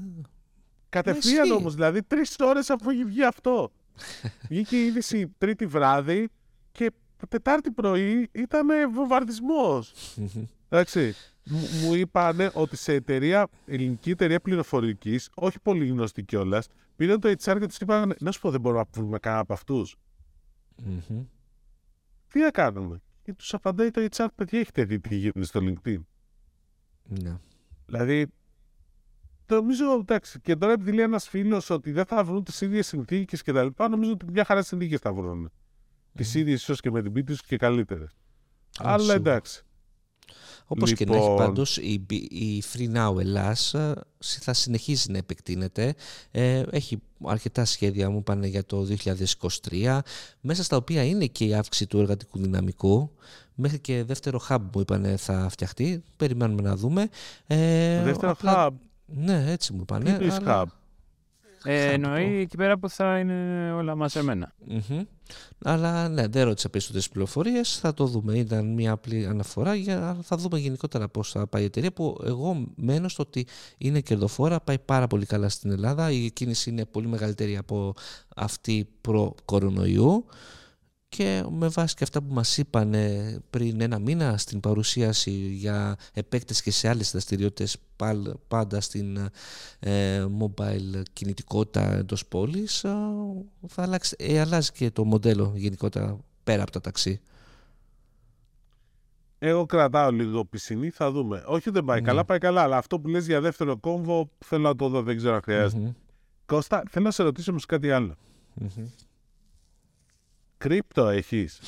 Κατευθείαν 0.89 1.43
ισχύει. 1.43 1.57
όμως, 1.57 1.75
δηλαδή 1.75 2.03
τρεις 2.03 2.35
ώρες 2.39 2.69
αφού 2.69 2.89
έχει 2.89 3.03
βγει 3.05 3.23
αυτό. 3.23 3.71
Βγήκε 4.49 4.75
η 4.75 4.85
είδηση 4.85 5.33
τρίτη 5.37 5.65
βράδυ 5.65 6.29
και 6.71 6.91
Τετάρτη 7.29 7.71
πρωί 7.71 8.29
ήταν 8.31 8.67
βομβαρδισμός. 8.93 9.93
Μμμ. 10.15 10.27
Εντάξει. 10.69 11.15
Μου, 11.49 11.59
μου 11.83 11.93
είπανε 11.93 12.51
ότι 12.53 12.75
σε 12.75 12.93
εταιρεία, 12.93 13.47
ελληνική 13.65 14.09
εταιρεία 14.09 14.39
πληροφορικής, 14.39 15.29
όχι 15.33 15.59
πολύ 15.59 15.87
γνωστή 15.87 16.23
κιόλας, 16.23 16.67
πήραν 16.95 17.19
το 17.19 17.29
HR 17.29 17.57
και 17.59 17.65
τους 17.65 17.77
είπαν: 17.77 18.15
Να 18.19 18.31
σου 18.31 18.39
πω, 18.39 18.51
δεν 18.51 18.61
μπορούμε 18.61 18.81
να 18.81 18.89
βρούμε 19.01 19.19
κανένα 19.19 19.41
από 19.41 19.53
αυτούς. 19.53 19.95
Μμμ. 20.83 21.23
Τι 22.27 22.39
να 22.39 22.51
κάνουμε; 22.51 23.01
Και 23.21 23.33
τους 23.33 23.53
απαντάει 23.53 23.91
το 23.91 24.07
HR: 24.11 24.27
Παιδιά, 24.35 24.59
έχετε 24.59 24.83
δει 24.83 24.99
τι 24.99 25.15
γίνεται 25.15 25.43
στο 25.43 25.59
LinkedIn. 25.63 26.01
Ναι. 27.03 27.37
Δηλαδή, 27.85 28.27
νομίζω 29.47 29.85
εντάξει. 29.99 30.39
Και 30.39 30.55
τώρα 30.55 30.73
επειδή 30.73 30.91
λέει 30.91 31.05
ένας 31.05 31.29
φίλος 31.29 31.69
ότι 31.69 31.91
δεν 31.91 32.05
θα 32.05 32.23
βρουν 32.23 32.43
τις 32.43 32.61
ίδιες 32.61 32.87
συνθήκες 32.87 33.41
κτλ., 33.41 33.67
νομίζω 33.89 34.11
ότι 34.11 34.25
μια 34.31 34.43
χαρά 34.45 34.63
συνθήκες 34.63 34.99
θα 34.99 35.13
βρουν. 35.13 35.51
Τις 36.15 36.33
ίδιες 36.35 36.61
ίσως 36.61 36.79
και 36.79 36.91
με 36.91 37.01
την 37.01 37.11
πίτη 37.11 37.35
και 37.47 37.57
καλύτερες. 37.57 38.15
Αλλά 38.77 38.97
σίγουρα. 38.97 39.15
εντάξει. 39.15 39.63
Όπως 40.67 40.93
και 40.93 41.05
να 41.05 41.15
έχει 41.15 41.21
Λοιπόν. 41.27 41.37
πάντως 41.45 41.77
η, 41.77 42.05
η 42.29 42.63
Free 42.73 42.95
Now 42.95 43.19
Ελλάς 43.19 43.73
ε, 43.73 43.93
θα 44.19 44.53
συνεχίζει 44.53 45.11
να 45.11 45.17
επεκτείνεται. 45.17 45.93
Ε, 46.31 46.63
έχει 46.71 47.01
αρκετά 47.25 47.65
σχέδια 47.65 48.09
μου 48.09 48.23
πάνε 48.23 48.47
για 48.47 48.65
το 48.65 48.87
2023 49.69 49.99
μέσα 50.41 50.63
στα 50.63 50.77
οποία 50.77 51.03
είναι 51.03 51.25
και 51.25 51.45
η 51.45 51.53
αύξηση 51.53 51.87
του 51.87 51.99
εργατικού 51.99 52.39
δυναμικού. 52.39 53.11
Μέχρι 53.55 53.79
και 53.79 54.03
δεύτερο 54.03 54.41
hub 54.49 54.57
μου 54.73 54.79
είπανε 54.79 55.17
θα 55.17 55.47
φτιαχτεί. 55.49 56.03
Περιμένουμε 56.17 56.61
να 56.61 56.75
δούμε. 56.75 57.09
Ε, 57.47 58.03
Δεύτερο 58.03 58.31
απλά- 58.31 58.67
hub. 58.69 58.73
Ναι, 59.05 59.51
έτσι 59.51 59.71
μου 59.73 59.77
Τι 59.77 59.83
είπανε. 59.83 60.09
εννοείς 60.09 60.33
αλλά- 60.33 60.63
hub. 60.63 60.67
Ε, 61.63 61.85
Θα 61.85 61.91
εννοεί 61.91 62.35
εκεί 62.39 62.57
πέρα 62.57 62.77
που 62.77 62.89
θα 62.89 63.19
είναι 63.19 63.71
όλα 63.73 63.95
μαζεμένα. 63.95 64.53
Μμμ. 64.65 65.01
Αλλά 65.63 66.09
ναι, 66.09 66.27
δεν 66.27 66.45
ρώτησα 66.45 66.69
περισσότερες 66.69 67.09
πληροφορίες. 67.09 67.77
Θα 67.77 67.93
το 67.93 68.05
δούμε. 68.05 68.37
Ήταν 68.37 68.73
μια 68.73 68.91
απλή 68.91 69.25
αναφορά. 69.25 69.75
Για, 69.75 70.17
θα 70.23 70.37
δούμε 70.37 70.59
γενικότερα 70.59 71.09
πώς 71.09 71.31
θα 71.31 71.47
πάει 71.47 71.61
η 71.61 71.65
εταιρεία. 71.65 71.91
Που 71.91 72.21
εγώ 72.25 72.67
μένω 72.75 73.07
στο 73.07 73.23
ότι 73.23 73.47
είναι 73.77 73.99
κερδοφόρα. 74.01 74.59
Πάει 74.59 74.79
πάρα 74.79 75.07
πολύ 75.07 75.25
καλά 75.25 75.49
στην 75.49 75.71
Ελλάδα. 75.71 76.11
Η 76.11 76.31
κίνηση 76.31 76.69
είναι 76.69 76.85
πολύ 76.85 77.07
μεγαλύτερη 77.07 77.57
από 77.57 77.93
αυτή 78.35 78.89
προ-κορονοϊού. 79.01 80.25
Και 81.09 81.43
με 81.49 81.67
βάση 81.67 81.95
και 81.95 82.03
αυτά 82.03 82.21
που 82.21 82.33
μας 82.33 82.57
είπαν 82.57 82.95
πριν 83.49 83.81
ένα 83.81 83.99
μήνα 83.99 84.37
στην 84.37 84.59
παρουσίαση 84.59 85.31
για 85.31 85.95
επέκταση 86.13 86.63
και 86.63 86.71
σε 86.71 86.89
άλλες 86.89 87.11
δραστηριότητες 87.11 87.77
πάλ- 87.95 88.33
πάντα 88.47 88.81
στην 88.81 89.17
ε, 89.79 90.25
mobile 90.39 91.01
κινητικότητα 91.13 91.93
εντός 91.93 92.25
πόλης 92.25 92.83
ε, 92.83 92.89
θα 93.67 93.81
αλλάξει, 93.83 94.15
ε, 94.19 94.39
αλλάζει 94.39 94.71
και 94.71 94.91
το 94.91 95.03
μοντέλο 95.05 95.53
γενικότερα 95.55 96.17
πέρα 96.43 96.61
από 96.61 96.71
τα 96.71 96.81
ταξί. 96.81 97.19
Εγώ 99.39 99.65
κρατάω 99.65 100.11
λίγο 100.11 100.45
πισινή, 100.45 100.89
θα 100.89 101.11
δούμε. 101.11 101.43
Όχι, 101.45 101.69
δεν 101.69 101.83
πάει 101.85 101.99
Ναι. 101.99 102.05
καλά, 102.07 102.25
πάει 102.25 102.37
καλά. 102.37 102.61
Αλλά 102.61 102.77
αυτό 102.77 102.99
που 102.99 103.07
λες 103.07 103.25
για 103.25 103.41
δεύτερο 103.41 103.77
κόμβο 103.77 104.29
θέλω 104.45 104.61
να 104.63 104.75
το 104.75 104.89
δω, 104.89 105.01
δεν 105.01 105.17
ξέρω 105.17 105.35
αν 105.35 105.41
χρειάζεται. 105.41 105.81
Μμμ, 105.81 105.91
Κώστα, 106.45 106.83
θέλω 106.89 107.05
να 107.05 107.11
σε 107.11 107.23
ρωτήσω 107.23 107.51
όμως 107.51 107.65
κάτι 107.65 107.91
άλλο. 107.91 108.15
μμμ. 108.53 108.85
Κρύπτο 110.59 111.07
έχεις. 111.07 111.59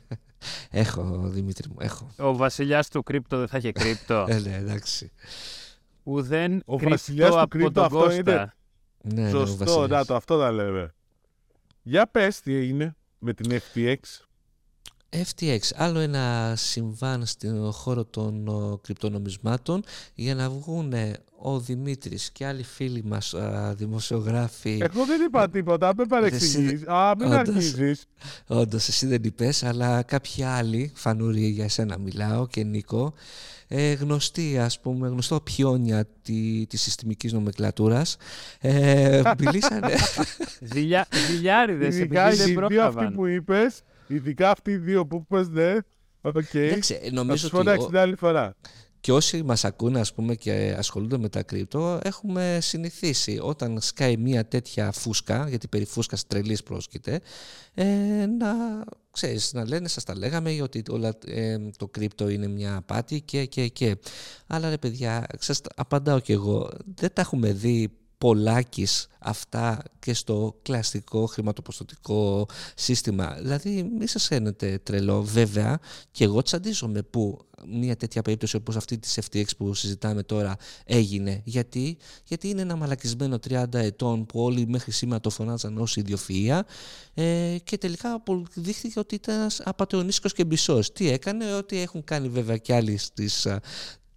Έχω 0.70 1.18
Δημήτρη 1.28 1.68
μου, 1.68 1.76
έχω. 1.78 2.14
Ο 2.18 2.36
βασιλιάς 2.36 2.88
του 2.88 3.02
κρύπτο 3.02 3.38
δεν 3.38 3.48
θα 3.48 3.58
είχε 3.58 3.72
κρύπτο. 3.72 4.24
Ε, 4.28 4.38
ναι, 4.38 4.56
εντάξει. 4.56 5.12
Ουδέν 6.02 6.62
Ο 6.64 6.76
κρύπτο 6.76 6.90
βασιλιάς 6.90 7.30
του 7.30 7.38
από 7.38 7.48
κρύπτο 7.48 7.70
τον 7.72 7.84
αυτό 7.84 7.98
Κώστα. 7.98 8.14
είναι. 8.14 8.52
Ναι, 9.02 9.22
ναι, 9.22 9.28
ο 9.28 9.30
Σωστό, 9.46 9.64
Βασίλης. 9.64 9.88
να 9.88 10.04
το, 10.04 10.14
αυτό 10.14 10.38
θα 10.38 10.50
λέμε. 10.52 10.94
Για 11.82 12.06
πες 12.06 12.40
τι 12.40 12.54
έγινε 12.54 12.96
με 13.18 13.32
την 13.34 13.60
FTX. 13.60 13.96
FTX, 15.16 15.58
άλλο 15.74 15.98
ένα 15.98 16.54
συμβάν 16.56 17.26
στον 17.26 17.72
χώρο 17.72 18.04
των 18.04 18.48
ο, 18.48 18.80
κρυπτονομισμάτων 18.82 19.82
για 20.14 20.34
να 20.34 20.50
βγουν 20.50 20.92
ο 21.42 21.60
Δημήτρης 21.60 22.30
και 22.32 22.46
άλλοι 22.46 22.62
φίλοι 22.62 23.02
μας 23.04 23.34
α, 23.34 23.74
δημοσιογράφοι 23.76 24.78
Εγώ 24.82 25.04
δεν 25.04 25.20
είπα 25.20 25.48
τίποτα, 25.50 25.92
με 25.96 26.04
παρεξηγείς. 26.04 26.86
Α, 26.86 27.14
μην 27.18 27.26
Όντως. 27.26 27.38
αρχίζεις. 27.38 28.04
Όντως, 28.46 28.88
εσύ 28.88 29.06
δεν 29.06 29.22
είπες, 29.24 29.62
αλλά 29.62 30.02
κάποιοι 30.02 30.42
άλλοι, 30.42 30.92
φανούρι 30.94 31.46
για 31.46 31.64
εσένα 31.64 31.98
μιλάω 31.98 32.46
και 32.46 32.64
Νίκο, 32.64 33.12
ε, 33.68 33.92
γνωστοί 33.92 34.58
ας 34.58 34.80
πούμε, 34.80 35.08
γνωστό 35.08 35.40
πιόνια 35.40 36.06
τη, 36.22 36.66
της 36.66 36.82
συστημικής 36.82 37.32
νομεκλατούρας, 37.32 38.16
ε, 38.60 39.22
μιλήσανε... 39.38 39.94
Ζηλιά, 40.60 41.06
ζηλιάριδες, 41.26 41.94
Ειδικά 41.96 42.26
επειδή 42.26 42.36
δεν 42.42 42.48
οι 42.48 42.52
δύο 42.52 42.64
αυτοί 42.64 42.74
πρόλαβαν. 42.74 43.14
που 43.14 43.26
είπες, 43.26 43.82
ειδικά 44.14 44.50
αυτοί 44.50 44.70
οι 44.70 44.76
δύο 44.76 45.06
που 45.06 45.16
είπες, 45.30 45.48
ναι. 45.48 45.76
ΟΚ. 46.20 46.54
Εντάξει, 46.54 46.98
ε, 47.02 47.06
Θα 47.08 47.12
νομίζω 47.14 47.34
τους 47.34 47.44
ότι 47.44 47.56
φωνάξεις 47.56 47.84
ο- 47.84 47.88
την 47.88 47.96
άλλη 47.98 48.16
φορά. 48.16 48.54
και 49.00 49.12
όσοι 49.12 49.42
μας 49.42 49.64
ακούνε 49.64 50.00
ας 50.00 50.14
πούμε 50.14 50.34
και 50.34 50.74
ασχολούνται 50.78 51.18
με 51.18 51.28
τα 51.28 51.42
crypto 51.42 52.00
έχουμε 52.02 52.58
συνηθίσει 52.60 53.38
όταν 53.42 53.80
σκάει 53.80 54.16
μια 54.16 54.46
τέτοια 54.48 54.92
φούσκα 54.92 55.48
γιατί 55.48 55.68
περί 55.68 55.84
φούσκας 55.84 56.26
τρελής 56.26 56.62
πρόσκειται 56.62 57.20
ε, 57.74 57.84
να, 58.38 58.48
ξέρεις, 59.10 59.52
να 59.52 59.66
λένε 59.68 59.88
σας 59.88 60.04
τα 60.04 60.16
λέγαμε 60.16 60.62
ότι 60.62 60.82
όλα, 60.90 61.18
ε, 61.26 61.56
το 61.76 61.88
crypto 61.88 62.28
είναι 62.28 62.46
μια 62.48 62.76
απάτη 62.76 63.20
και 63.20 63.44
και 63.44 63.68
και 63.68 63.96
αλλά 64.46 64.68
ρε 64.70 64.78
παιδιά 64.78 65.26
σας 65.38 65.60
τα 65.60 65.70
απαντάω 65.76 66.20
κι 66.20 66.32
εγώ 66.32 66.70
δεν 66.94 67.12
τα 67.12 67.20
έχουμε 67.20 67.52
δει 67.52 67.88
πολλάκις 68.20 69.06
αυτά 69.18 69.82
και 69.98 70.14
στο 70.14 70.58
κλασικό 70.62 71.26
χρηματοπιστωτικό 71.26 72.46
σύστημα. 72.74 73.36
Δηλαδή 73.40 73.90
μη 73.98 74.06
σας 74.06 74.26
φαίνεται 74.26 74.80
τρελό 74.82 75.22
βέβαια 75.22 75.78
και 76.10 76.24
εγώ 76.24 76.42
τσαντίζομαι 76.42 77.02
που 77.02 77.38
μια 77.66 77.96
τέτοια 77.96 78.22
περίπτωση 78.22 78.56
όπως 78.56 78.76
αυτή 78.76 78.98
της 78.98 79.18
FTX 79.30 79.44
που 79.56 79.74
συζητάμε 79.74 80.22
τώρα 80.22 80.56
έγινε. 80.84 81.42
Γιατί, 81.44 81.96
Γιατί 82.24 82.48
είναι 82.48 82.60
ένα 82.60 82.76
μαλακισμένο 82.76 83.38
30 83.48 83.64
ετών 83.72 84.26
που 84.26 84.40
όλοι 84.40 84.66
μέχρι 84.68 84.92
σήμερα 84.92 85.20
το 85.20 85.30
φωνάζαν 85.30 85.78
ως 85.78 85.98
ιδιοφυΐα 86.04 86.60
ε, 87.14 87.56
και 87.64 87.78
τελικά 87.78 88.12
αποδείχθηκε 88.12 88.98
ότι 88.98 89.14
ήταν 89.14 89.34
ένας 89.34 89.60
απατεωνίσκος 89.60 90.32
και 90.32 90.44
μπισός. 90.44 90.92
Τι 90.92 91.10
έκανε, 91.10 91.54
ότι 91.54 91.78
έχουν 91.78 92.04
κάνει 92.04 92.28
βέβαια 92.28 92.56
και 92.56 92.74
άλλοι 92.74 92.96
στις 92.96 93.46
α, 93.46 93.60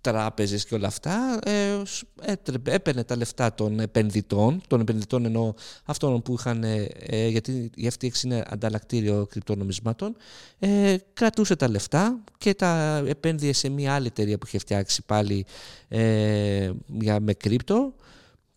τράπεζες 0.03 0.65
και 0.65 0.75
όλα 0.75 0.87
αυτά, 0.87 1.39
ε, 1.45 1.81
σ- 1.85 2.03
έτρεπε, 2.21 2.71
έπαιρνε 2.73 3.03
τα 3.03 3.15
λεφτά 3.15 3.53
των 3.53 3.79
επενδυτών, 3.79 4.61
των 4.67 4.79
επενδυτών 4.79 5.25
εννοώ 5.25 5.53
αυτών 5.85 6.21
που 6.21 6.33
είχαν, 6.39 6.63
ε, 6.63 6.87
ε, 6.99 7.27
γιατί 7.27 7.71
η 7.75 7.91
FTX 7.99 8.23
είναι 8.23 8.43
ανταλλακτήριο 8.47 9.27
κρυπτονομισμάτων, 9.29 10.15
ε, 10.59 10.95
κρατούσε 11.13 11.55
τα 11.55 11.69
λεφτά 11.69 12.23
και 12.37 12.53
τα 12.53 13.03
επένδυε 13.07 13.53
σε 13.53 13.69
μια 13.69 13.93
άλλη 13.93 14.07
εταιρεία 14.07 14.37
που 14.37 14.47
είχε 14.47 14.57
φτιάξει 14.57 15.03
πάλι 15.05 15.45
ε, 15.87 16.71
για, 16.99 17.19
με 17.19 17.33
κρύπτο 17.33 17.93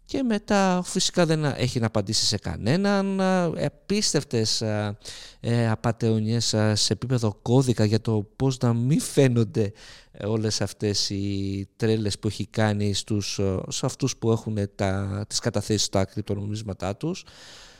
και 0.06 0.22
μετά 0.22 0.82
φυσικά 0.84 1.26
δεν 1.26 1.44
έχει 1.44 1.80
να 1.80 1.86
απαντήσει 1.86 2.26
σε 2.26 2.38
κανέναν. 2.38 3.20
Α, 3.20 3.52
Επίστευτες 3.56 4.62
α, 4.62 4.96
ε, 5.40 5.68
απατεωνιές 5.70 6.54
α, 6.54 6.74
σε 6.74 6.92
επίπεδο 6.92 7.38
κώδικα 7.42 7.84
για 7.84 8.00
το 8.00 8.28
πώς 8.36 8.58
να 8.58 8.72
μην 8.72 9.00
φαίνονται 9.00 9.72
ε, 10.10 10.26
όλες 10.26 10.60
αυτές 10.60 11.10
οι 11.10 11.68
τρέλες 11.76 12.18
που 12.18 12.28
έχει 12.28 12.46
κάνει 12.46 12.94
στους, 12.94 13.38
ε, 13.38 13.60
σε 13.68 13.86
αυτούς 13.86 14.16
που 14.16 14.30
έχουν 14.30 14.58
τα, 14.74 15.24
τις 15.28 15.38
καταθέσεις 15.38 15.84
στα 15.84 16.04
κρυπτονομίσματά 16.04 16.96
τους. 16.96 17.24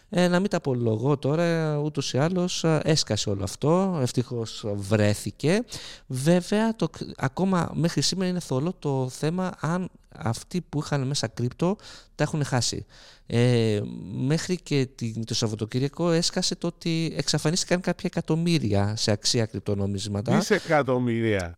Ε, 0.08 0.28
να 0.28 0.40
μην 0.40 0.50
τα 0.50 0.56
απολογώ 0.56 1.16
τώρα, 1.16 1.76
ούτως 1.76 2.12
ή 2.12 2.18
άλλως 2.18 2.64
α, 2.64 2.80
έσκασε 2.84 3.30
όλο 3.30 3.44
αυτό, 3.44 3.98
ευτυχώς 4.00 4.64
βρέθηκε. 4.74 5.64
Βέβαια, 6.06 6.76
το, 6.76 6.90
ακόμα 7.16 7.70
μέχρι 7.74 8.00
σήμερα 8.00 8.30
είναι 8.30 8.40
θολό 8.40 8.74
το 8.78 9.08
θέμα 9.08 9.52
αν 9.60 9.90
αυτοί 10.18 10.60
που 10.60 10.78
είχαν 10.78 11.06
μέσα 11.06 11.26
κρύπτο 11.26 11.76
τα 12.14 12.24
έχουν 12.24 12.44
χάσει. 12.44 12.86
Ε, 13.26 13.80
μέχρι 14.12 14.56
και 14.62 14.88
το 15.24 15.34
Σαββατοκύριακο 15.34 16.10
έσκασε 16.10 16.54
το 16.54 16.66
ότι 16.66 17.14
εξαφανίστηκαν 17.16 17.80
κάποια 17.80 18.10
εκατομμύρια 18.12 18.96
σε 18.96 19.10
αξία 19.10 19.46
κρυπτονομίσματα. 19.46 20.36
Δισεκατομμύρια. 20.36 21.56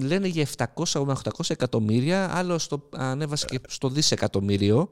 Λένε 0.00 0.26
για 0.26 0.46
700 0.56 1.06
800 1.06 1.14
εκατομμύρια, 1.48 2.36
άλλο 2.36 2.58
στο, 2.58 2.88
ανέβασε 2.96 3.46
και 3.48 3.60
στο 3.68 3.88
δισεκατομμύριο. 3.88 4.90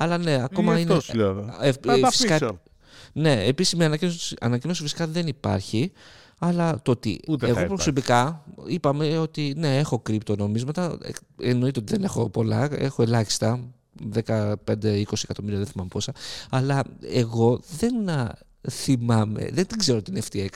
Αλλά 0.00 0.18
ναι, 0.18 0.42
ακόμα 0.42 0.78
είναι. 0.78 0.92
Αυτό 0.94 1.14
λέω. 1.16 1.56
Ε, 1.60 1.72
Θα 1.72 1.92
ε, 1.92 2.00
τα 2.00 2.10
φυσικά- 2.10 2.34
αφήσω. 2.34 2.60
ναι, 3.12 3.44
επίσημη 3.44 3.84
ανακοίνωση, 3.84 4.36
ανακοίνωση 4.40 4.82
φυσικά 4.82 5.06
δεν 5.06 5.26
υπάρχει. 5.26 5.92
Αλλά 6.38 6.80
το 6.82 6.90
ότι 6.90 7.20
Ούτε 7.28 7.46
θα 7.46 7.50
εγώ 7.50 7.60
υπάρχει. 7.60 7.66
προσωπικά 7.74 8.44
είπαμε 8.66 9.18
ότι 9.18 9.54
ναι, 9.56 9.78
έχω 9.78 9.98
κρυπτονομίσματα. 9.98 10.98
Ε, 11.02 11.10
Εννοείται 11.50 11.80
ότι 11.80 11.92
δεν 11.92 12.04
έχω 12.04 12.28
πολλά, 12.30 12.68
έχω 12.78 13.02
ελάχιστα. 13.02 13.60
15-20 14.14 15.22
εκατομμύρια, 15.22 15.58
δεν 15.58 15.66
θυμάμαι 15.66 15.88
πόσα. 15.88 16.12
Αλλά 16.50 16.82
εγώ 17.00 17.60
δεν 17.78 18.08
α, 18.08 18.34
θυμάμαι, 18.70 19.48
δεν 19.52 19.66
την 19.66 19.78
ξέρω 19.78 20.02
την 20.02 20.22
FTX. 20.30 20.48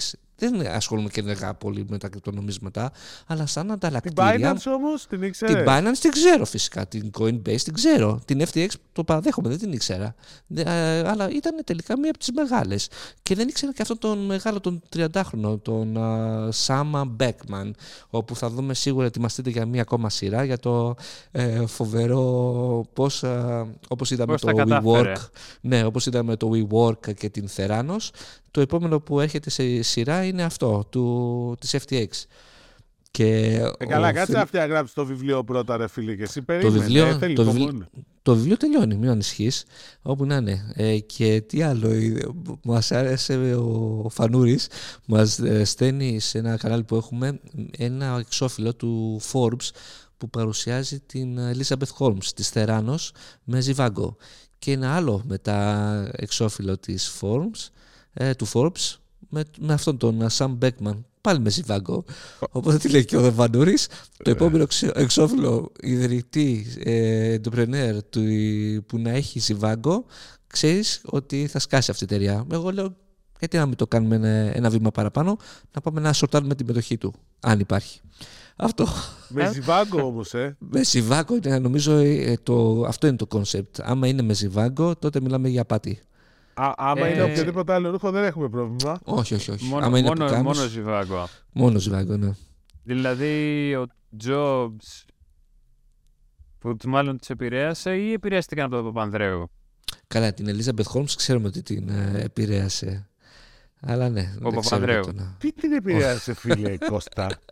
Δεν 0.48 0.66
ασχολούμαι 0.66 1.08
και 1.08 1.20
ενεργά 1.20 1.54
πολύ 1.54 1.86
με 1.88 1.98
τα 1.98 2.08
κρυπτονομίσματα, 2.08 2.92
αλλά 3.26 3.46
σαν 3.46 3.62
Την 3.62 3.72
ανταλλακτήρια. 3.72 4.54
Binance 4.56 4.72
όμως 4.76 5.06
την 5.06 5.22
ήξερε. 5.22 5.54
Την 5.54 5.64
Binance 5.68 5.96
την 6.00 6.10
ξέρω 6.10 6.44
φυσικά. 6.44 6.86
Την 6.86 7.10
Coinbase 7.18 7.60
την 7.60 7.72
ξέρω. 7.74 8.20
Την 8.24 8.42
FTX 8.52 8.66
το 8.92 9.04
παραδέχομαι, 9.04 9.48
δεν 9.48 9.58
την 9.58 9.72
ήξερα. 9.72 10.14
Δε- 10.46 10.62
ε, 10.62 11.08
αλλά 11.08 11.28
ήταν 11.30 11.60
τελικά 11.64 11.98
μία 11.98 12.10
από 12.10 12.18
τις 12.18 12.30
μεγάλες. 12.34 12.88
Και 13.22 13.34
δεν 13.34 13.48
ήξερα 13.48 13.72
και 13.72 13.82
αυτόν 13.82 13.98
τον 13.98 14.18
μεγάλο, 14.24 14.60
τον 14.60 14.82
30χρονο, 14.96 15.58
τον 15.62 15.96
α, 15.96 16.48
Σάμα 16.52 17.04
Μπέκμαν. 17.04 17.74
Όπου 18.10 18.36
θα 18.36 18.50
δούμε 18.50 18.74
σίγουρα 18.74 19.06
ετοιμαστείτε 19.06 19.50
για 19.50 19.66
μία 19.66 19.80
ακόμα 19.80 20.10
σειρά 20.10 20.44
για 20.44 20.58
το 20.58 20.94
ε, 21.30 21.66
φοβερό 21.66 22.86
πώς. 22.92 23.24
Όπως 23.88 24.10
είδαμε 24.10 24.32
Πώς 24.32 24.40
το 24.40 24.46
τα 24.46 24.52
κατάφερε. 24.52 25.12
WeWork. 25.16 25.20
Ναι, 25.60 25.84
όπως 25.84 26.06
είδαμε 26.06 26.36
το 26.36 26.50
WeWork 26.54 27.14
και 27.14 27.28
την 27.30 27.48
Theranos. 27.56 28.08
Το 28.52 28.60
επόμενο 28.60 29.00
που 29.00 29.20
έρχεται 29.20 29.50
σε 29.50 29.82
σειρά 29.82 30.24
είναι 30.24 30.42
αυτό, 30.42 30.86
του, 30.90 31.56
της 31.60 31.76
FTX. 31.86 32.06
Και 33.10 33.26
Ε, 33.78 33.84
καλά, 33.86 34.08
ο 34.08 34.12
κάτσε 34.12 34.24
Φιλ- 34.24 34.38
να 34.38 34.46
φτιά 34.46 34.66
γράψεις 34.66 34.94
το 34.94 35.04
βιβλίο 35.06 35.44
πρώτα, 35.44 35.76
ρε 35.76 35.88
φίλε. 35.88 36.14
Και 36.16 36.22
εσύ 36.22 36.42
περίμενε. 36.42 36.78
βιβλίο- 36.78 37.06
ε, 37.06 37.18
θέλει 37.18 37.34
το 37.34 37.42
υπομονή. 37.42 37.64
βιβλίο- 37.64 37.88
το 38.22 38.34
βιβλίο 38.34 38.56
τελειώνει, 38.56 38.94
μην 38.96 39.08
ανησυχείς. 39.10 39.64
Όπου 40.02 40.24
να 40.26 40.36
είναι. 40.36 40.72
Ε, 40.74 40.98
και 40.98 41.40
τι 41.46 41.62
άλλο, 41.62 41.88
μας 42.62 42.92
άρεσε 42.92 43.54
ο 43.54 44.06
Φανούρης, 44.10 44.66
μας 45.06 45.40
στέλνει 45.64 46.20
σε 46.20 46.38
ένα 46.38 46.56
κανάλι 46.56 46.84
που 46.84 46.96
έχουμε 46.96 47.40
ένα 47.78 48.16
εξώφυλλο 48.18 48.74
του 48.74 49.20
Forbes 49.32 49.70
που 50.16 50.30
παρουσιάζει 50.30 51.00
την 51.00 51.38
Elizabeth 51.38 51.96
Holmes 51.98 52.24
της 52.34 52.48
Θεράνος 52.48 53.12
με 53.44 53.60
Ζιβάγκο. 53.60 54.16
Και 54.58 54.72
ένα 54.72 54.94
άλλο 54.94 55.22
μετά 55.26 56.10
εξώφυλλο 56.16 56.78
της 56.78 57.12
Forbes, 57.20 57.68
ε, 58.12 58.34
του 58.34 58.46
Forbes 58.52 58.96
με, 59.28 59.44
με 59.58 59.72
αυτόν 59.72 59.96
τον 59.96 60.26
Sam 60.30 60.58
Beckman 60.58 60.98
πάλι 61.20 61.40
με 61.40 61.50
Ζιβάγκο. 61.50 62.04
Οπότε 62.50 62.78
τι 62.78 62.88
λέει 62.88 63.04
και 63.04 63.16
ο 63.16 63.20
Δεβανούρης, 63.20 63.88
το 64.22 64.30
επόμενο 64.30 64.66
ξε- 64.66 64.96
εξώφυλλο 64.96 65.72
ιδρυτή 65.80 66.66
ε, 66.84 67.38
entrepreneur 67.38 67.98
του, 68.10 68.22
που 68.86 68.98
να 68.98 69.10
έχει 69.10 69.38
Ζιβάγκο, 69.38 70.04
ξέρεις 70.46 71.00
ότι 71.04 71.46
θα 71.46 71.58
σκάσει 71.58 71.90
αυτή 71.90 72.04
η 72.04 72.06
εταιρεία. 72.10 72.46
Εγώ 72.52 72.70
λέω, 72.70 72.96
γιατί 73.38 73.56
να 73.56 73.66
μην 73.66 73.76
το 73.76 73.86
κάνουμε 73.86 74.14
ένα, 74.14 74.28
ένα 74.28 74.70
βήμα 74.70 74.90
παραπάνω, 74.90 75.36
να 75.72 75.80
πάμε 75.80 76.00
να 76.00 76.12
σορτάρουμε 76.12 76.54
την 76.54 76.66
μετοχή 76.66 76.98
του, 76.98 77.14
αν 77.40 77.60
υπάρχει. 77.60 78.00
Αυτό. 78.56 78.86
Με 79.28 79.50
ζιβάγκο 79.52 80.06
όμως, 80.06 80.34
ε. 80.34 80.56
Με 80.58 80.84
Ζιβάγκο 80.84 81.34
είναι, 81.34 81.58
νομίζω, 81.58 81.92
ε, 81.96 82.36
το, 82.42 82.84
αυτό 82.86 83.06
είναι 83.06 83.16
το 83.16 83.26
concept. 83.26 83.80
Άμα 83.82 84.06
είναι 84.06 84.22
με 84.22 84.34
Ζιβάγκο, 84.34 84.96
τότε 84.96 85.20
μιλάμε 85.20 85.48
για 85.48 85.60
απάτη. 85.60 86.00
Α, 86.54 86.72
άμα 86.76 87.06
Ε, 87.06 87.12
είναι 87.12 87.22
οποιοδήποτε 87.22 87.72
άλλο 87.72 87.90
ρούχο, 87.90 88.10
δεν 88.10 88.24
έχουμε 88.24 88.48
πρόβλημα. 88.48 89.00
Όχι, 89.04 89.34
όχι, 89.34 89.50
όχι. 89.50 89.64
Μόνο, 89.64 89.84
Άμα 89.86 89.98
είναι 89.98 90.08
μόνο, 90.08 90.24
πουκάμις, 90.24 90.56
μόνο 90.58 90.68
ζιβάγκο. 90.68 91.28
μόνο 91.52 91.78
Ζιβάγκο, 91.78 92.16
ναι. 92.16 92.30
Δηλαδή 92.82 93.74
ο 93.74 93.86
Jobs 94.24 95.04
που 96.58 96.76
τους 96.76 96.90
μάλλον 96.90 97.18
τους 97.18 97.28
επηρέασε 97.30 97.96
ή 97.96 98.12
επηρεάστηκαν 98.12 98.64
από 98.64 98.74
τον 98.74 98.84
Παπανδρέου; 98.84 99.50
Καλά, 100.06 100.32
την 100.34 100.46
Elizabeth 100.48 100.92
Holmes 100.94 101.10
ξέρουμε 101.16 101.46
ότι 101.46 101.62
την 101.62 101.88
ε, 101.88 102.20
επηρέασε. 102.22 103.06
Αλλά 103.80 104.08
ναι, 104.08 104.20
δεν 104.22 104.38
ξέρω 104.38 104.50
Παπανδρέου. 104.60 105.02
το 105.02 105.12
να- 105.12 105.36
Τι 105.38 105.52
την 105.52 105.72
επηρέασε, 105.72 106.34
φίλε 106.34 106.76
Κώστα; 106.76 107.26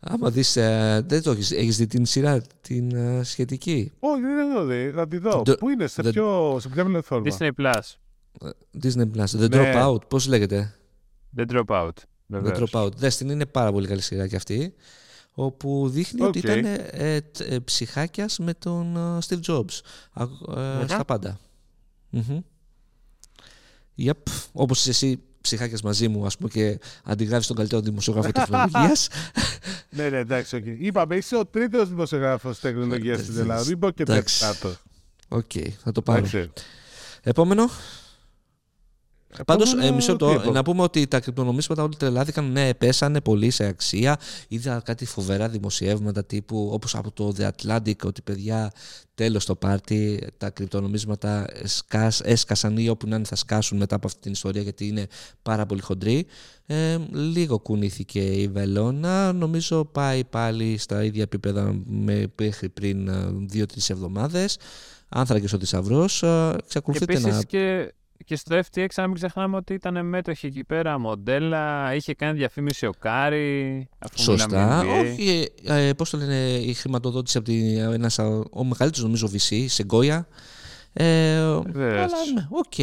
Άμα 0.00 0.30
δεις, 0.30 0.56
ε, 0.56 1.04
δεν 1.06 1.22
το 1.22 1.30
έχεις, 1.30 1.50
έχεις 1.50 1.76
δει 1.76 1.86
την 1.86 2.06
σειρά, 2.06 2.40
την 2.60 2.94
ε, 2.94 3.22
σχετική; 3.24 3.92
Όχι, 3.98 4.20
δεν 4.20 4.50
έχω 4.50 4.64
δει. 4.64 4.90
Θα 4.94 5.08
τη 5.08 5.18
δω. 5.18 5.42
The- 5.46 5.58
Πού 5.58 5.68
είναι, 5.68 5.86
σε, 5.86 6.02
the- 6.04 6.10
ποιο, 6.12 6.56
σε 6.60 6.68
ποια 6.68 6.84
πλατφόρμα; 6.84 7.36
Disney 7.38 7.48
Plus. 7.60 7.80
Disney 8.82 9.10
Plus, 9.16 9.24
The 9.24 9.48
Ναι. 9.50 9.72
Dropout, 9.74 10.08
πώς 10.08 10.26
λέγεται; 10.26 10.74
The 11.36 11.46
Dropout. 11.52 11.88
The 11.88 11.92
Βεβαίως. 12.26 12.70
Dropout. 12.72 12.92
Δες 12.96 13.16
την, 13.16 13.28
είναι 13.28 13.46
πάρα 13.46 13.72
πολύ 13.72 13.86
καλή 13.86 14.00
σειρά 14.00 14.26
κι 14.28 14.36
αυτή. 14.36 14.74
Όπου 15.34 15.88
δείχνει 15.88 16.22
ότι 16.22 16.38
ΟΚ. 16.38 16.44
ήταν 16.44 16.64
ε, 16.64 16.88
ε, 16.92 17.20
τ- 17.20 17.40
ε, 17.40 17.58
ψυχάκιας 17.60 18.38
με 18.38 18.54
τον 18.54 18.96
ε, 18.96 19.18
Steve 19.28 19.40
Jobs. 19.46 19.80
Α, 20.12 20.22
ε, 20.22 20.76
Μμμ. 20.78 20.84
Στα 20.86 21.04
πάντα. 21.04 21.38
Μμμ. 22.10 22.38
Yep. 23.98 24.12
Όπως 24.52 24.80
είσαι 24.80 24.90
εσύ 24.90 25.22
ψυχάκιας 25.42 25.82
μαζί 25.82 26.08
μου, 26.08 26.26
ας 26.26 26.36
πούμε, 26.36 26.48
και 26.48 26.78
αντιγράφεις 27.04 27.46
τον 27.46 27.56
καλύτερο 27.56 27.80
δημοσιογράφο 27.80 28.30
τεχνολογίας. 28.32 29.08
Ναι, 29.90 30.08
ναι, 30.08 30.18
εντάξει. 30.18 30.56
ΟΚ. 30.56 30.62
Είπαμε, 30.66 31.16
είσαι 31.16 31.36
ο 31.36 31.46
τρίτος 31.46 31.88
δημοσιογράφος 31.88 32.60
τεχνολογίας 32.60 33.20
στην 33.20 33.38
Ελλάδα. 33.38 33.64
Μην 33.66 33.78
πω 33.78 33.90
και 33.90 34.02
Εντάξει. 34.02 34.38
τέταρτο. 34.40 34.76
ΟΚ, 35.28 35.50
θα 35.82 35.92
το 35.92 36.02
πάρω. 36.02 36.18
Εντάξει. 36.18 36.50
Επόμενο. 37.22 37.70
Πάντως, 39.46 39.72
Επόμενο, 39.72 39.94
μισό 39.94 40.16
τι 40.16 40.24
λεπτό, 40.24 40.42
είπα. 40.42 40.52
να 40.52 40.62
πούμε 40.62 40.82
ότι 40.82 41.06
τα 41.06 41.20
κρυπτονομίσματα 41.20 41.82
όλοι 41.82 41.96
τρελάθηκαν. 41.96 42.52
Ναι, 42.52 42.74
πέσανε 42.74 43.20
πολύ 43.20 43.50
σε 43.50 43.64
αξία. 43.64 44.16
Είδα 44.48 44.80
κάτι 44.84 45.06
φοβερά 45.06 45.48
δημοσιεύματα 45.48 46.24
τύπου 46.24 46.68
όπως 46.72 46.94
από 46.94 47.10
το 47.10 47.34
The 47.38 47.48
Atlantic 47.48 47.96
ότι 48.04 48.22
παιδιά 48.22 48.72
τέλος 49.14 49.44
το 49.44 49.54
πάρτι. 49.54 50.26
Τα 50.36 50.50
κρυπτονομίσματα 50.50 51.46
σκάς, 51.64 52.20
έσκασαν 52.20 52.76
ή 52.76 52.88
όπου 52.88 53.08
να 53.08 53.16
είναι 53.16 53.24
θα 53.24 53.36
σκάσουν 53.36 53.78
μετά 53.78 53.94
από 53.94 54.06
αυτή 54.06 54.20
την 54.20 54.32
ιστορία 54.32 54.62
γιατί 54.62 54.86
είναι 54.86 55.06
πάρα 55.42 55.66
πολύ 55.66 55.80
χοντρή. 55.80 56.26
Ε, 56.66 56.98
λίγο 57.10 57.58
κουνήθηκε 57.58 58.20
η 58.20 58.48
βελόνα. 58.48 59.32
Νομίζω 59.32 59.84
πάει 59.84 60.24
πάλι 60.24 60.78
στα 60.78 61.04
ίδια 61.04 61.22
επίπεδα 61.22 61.80
με 61.86 62.32
μέχρι 62.38 62.68
πριν 62.68 63.08
ε, 63.08 63.26
δύο-τρεις 63.46 63.90
εβδομάδες. 63.90 64.58
Άνθρακες 65.08 65.52
ο 65.52 65.58
θησαυρός. 65.58 66.18
Και 66.18 66.56
Εξακολουθείτε 66.64 67.12
επίσης 67.12 67.32
να 67.32 67.42
και, 67.42 67.92
και 68.24 68.36
στο 68.36 68.58
FTX, 68.58 68.86
να 68.96 69.06
μην 69.06 69.14
ξεχνάμε 69.14 69.56
ότι 69.56 69.74
ήταν 69.74 70.06
μέτοχοι 70.06 70.46
εκεί 70.46 70.64
πέρα 70.64 70.98
μοντέλα, 70.98 71.94
είχε 71.94 72.14
κάνει 72.14 72.38
διαφήμιση 72.38 72.86
ο 72.86 72.92
Κάρι. 72.98 73.88
Αφού 73.98 74.18
Σωστά. 74.22 74.46
μιλάμε 74.46 74.82
NBA. 74.82 75.02
Όχι, 75.02 75.48
ε, 75.64 75.92
πώς 75.92 76.10
το 76.10 76.16
λένε, 76.16 76.48
η 76.48 76.74
χρηματοδότηση 76.74 77.36
από 77.36 77.46
την, 77.46 77.78
ένας, 77.78 78.18
α, 78.18 78.24
ο 78.50 78.64
μεγαλύτερος 78.64 79.02
νομίζω 79.02 79.30
VC, 79.32 79.64
Sequoia. 79.68 80.26
Ε, 80.92 81.40
Βεβαίως. 81.66 82.12
αλλά 82.12 82.16
ναι, 82.34 82.46
οκ. 82.50 82.78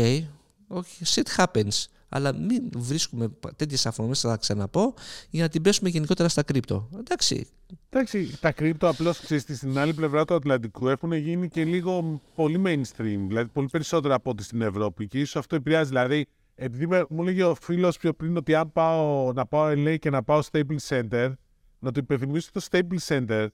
Όχι, 0.67 1.03
shit 1.05 1.43
happens. 1.43 1.85
Αλλά 2.09 2.33
μην 2.33 2.69
βρίσκουμε 2.75 3.29
τέτοιες 3.55 3.85
αφορμέ, 3.85 4.15
θα 4.15 4.29
τα 4.29 4.37
ξαναπώ, 4.37 4.93
για 5.29 5.43
να 5.43 5.49
την 5.49 5.61
πέσουμε 5.61 5.89
γενικότερα 5.89 6.29
στα 6.29 6.43
crypto. 6.43 6.89
Εντάξει. 6.99 7.47
Εντάξει, 7.89 8.39
τα 8.39 8.51
crypto 8.51 8.87
απλώς 8.87 9.19
ξέρεις 9.19 9.43
στην 9.43 9.77
άλλη 9.77 9.93
πλευρά 9.93 10.25
του 10.25 10.33
Ατλαντικού 10.33 10.87
έχουν 10.87 11.11
γίνει 11.11 11.49
και 11.49 11.63
λίγο 11.65 12.21
πολύ 12.35 12.61
mainstream. 12.65 13.19
Δηλαδή 13.27 13.49
πολύ 13.53 13.67
περισσότερο 13.71 14.13
από 14.15 14.29
ό,τι 14.29 14.43
στην 14.43 14.61
Ευρώπη. 14.61 15.07
Και 15.07 15.19
ίσως 15.19 15.35
αυτό 15.35 15.55
επηρεάζει. 15.55 15.89
Δηλαδή, 15.89 16.25
επειδή 16.55 16.87
με- 16.87 17.05
μου 17.09 17.23
λέγε 17.23 17.43
ο 17.43 17.55
φίλος 17.55 17.97
πιο 17.97 18.13
πριν 18.13 18.37
ότι 18.37 18.55
αν 18.55 18.71
πάω 18.71 19.31
να 19.33 19.45
πάω 19.45 19.71
LA 19.75 19.95
και 19.99 20.09
να 20.09 20.23
πάω 20.23 20.41
Staples 20.51 20.87
Center, 20.87 21.31
να 21.79 21.91
του 21.91 21.99
υπενθυμίσω 21.99 22.49
το 22.53 22.65
Staples 22.71 23.07
Center, 23.07 23.47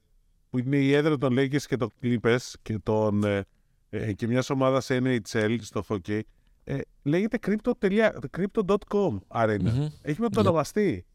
που 0.49 0.57
είναι 0.57 0.77
η 0.77 0.93
έδρα 0.93 1.17
των 1.17 1.35
Lakers 1.39 1.61
και 1.61 1.77
των 1.77 1.91
Clippers 2.01 2.53
και, 2.61 2.79
των, 2.83 3.23
ε, 3.23 3.43
ε, 3.89 4.13
και 4.13 4.27
μιας 4.27 4.49
ομάδας 4.49 4.87
NHL 4.91 5.57
στο 5.61 5.83
hockey. 5.87 6.19
Ε, 6.67 6.77
λέγεται 7.03 7.39
crypto.com 7.47 8.09
crypto.com 8.37 9.17
arena. 9.27 9.59
Μμμ. 9.61 9.87
Έχει 10.01 10.21
με 10.21 10.29
το 10.29 10.41
Ναι. 10.41 10.47
ονομαστεί. 10.47 11.05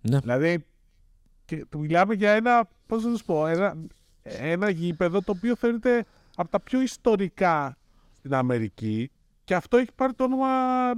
Ναι. 0.00 0.18
Δηλαδή, 0.18 0.64
και 1.44 1.64
του 1.68 1.78
μιλάμε 1.78 2.14
για 2.14 2.30
ένα, 2.30 2.68
πώς 2.86 3.04
να 3.04 3.16
σου 3.16 3.24
πω, 3.24 3.46
ένα, 3.46 3.76
ένα 4.22 4.70
γήπεδο 4.70 5.22
το 5.22 5.32
οποίο 5.36 5.56
θεωρείται 5.56 6.04
από 6.36 6.50
τα 6.50 6.60
πιο 6.60 6.80
ιστορικά 6.80 7.76
στην 8.12 8.34
Αμερική 8.34 9.10
και 9.44 9.54
αυτό 9.54 9.76
έχει 9.76 9.92
πάρει 9.94 10.12
το 10.12 10.24
όνομα 10.24 10.48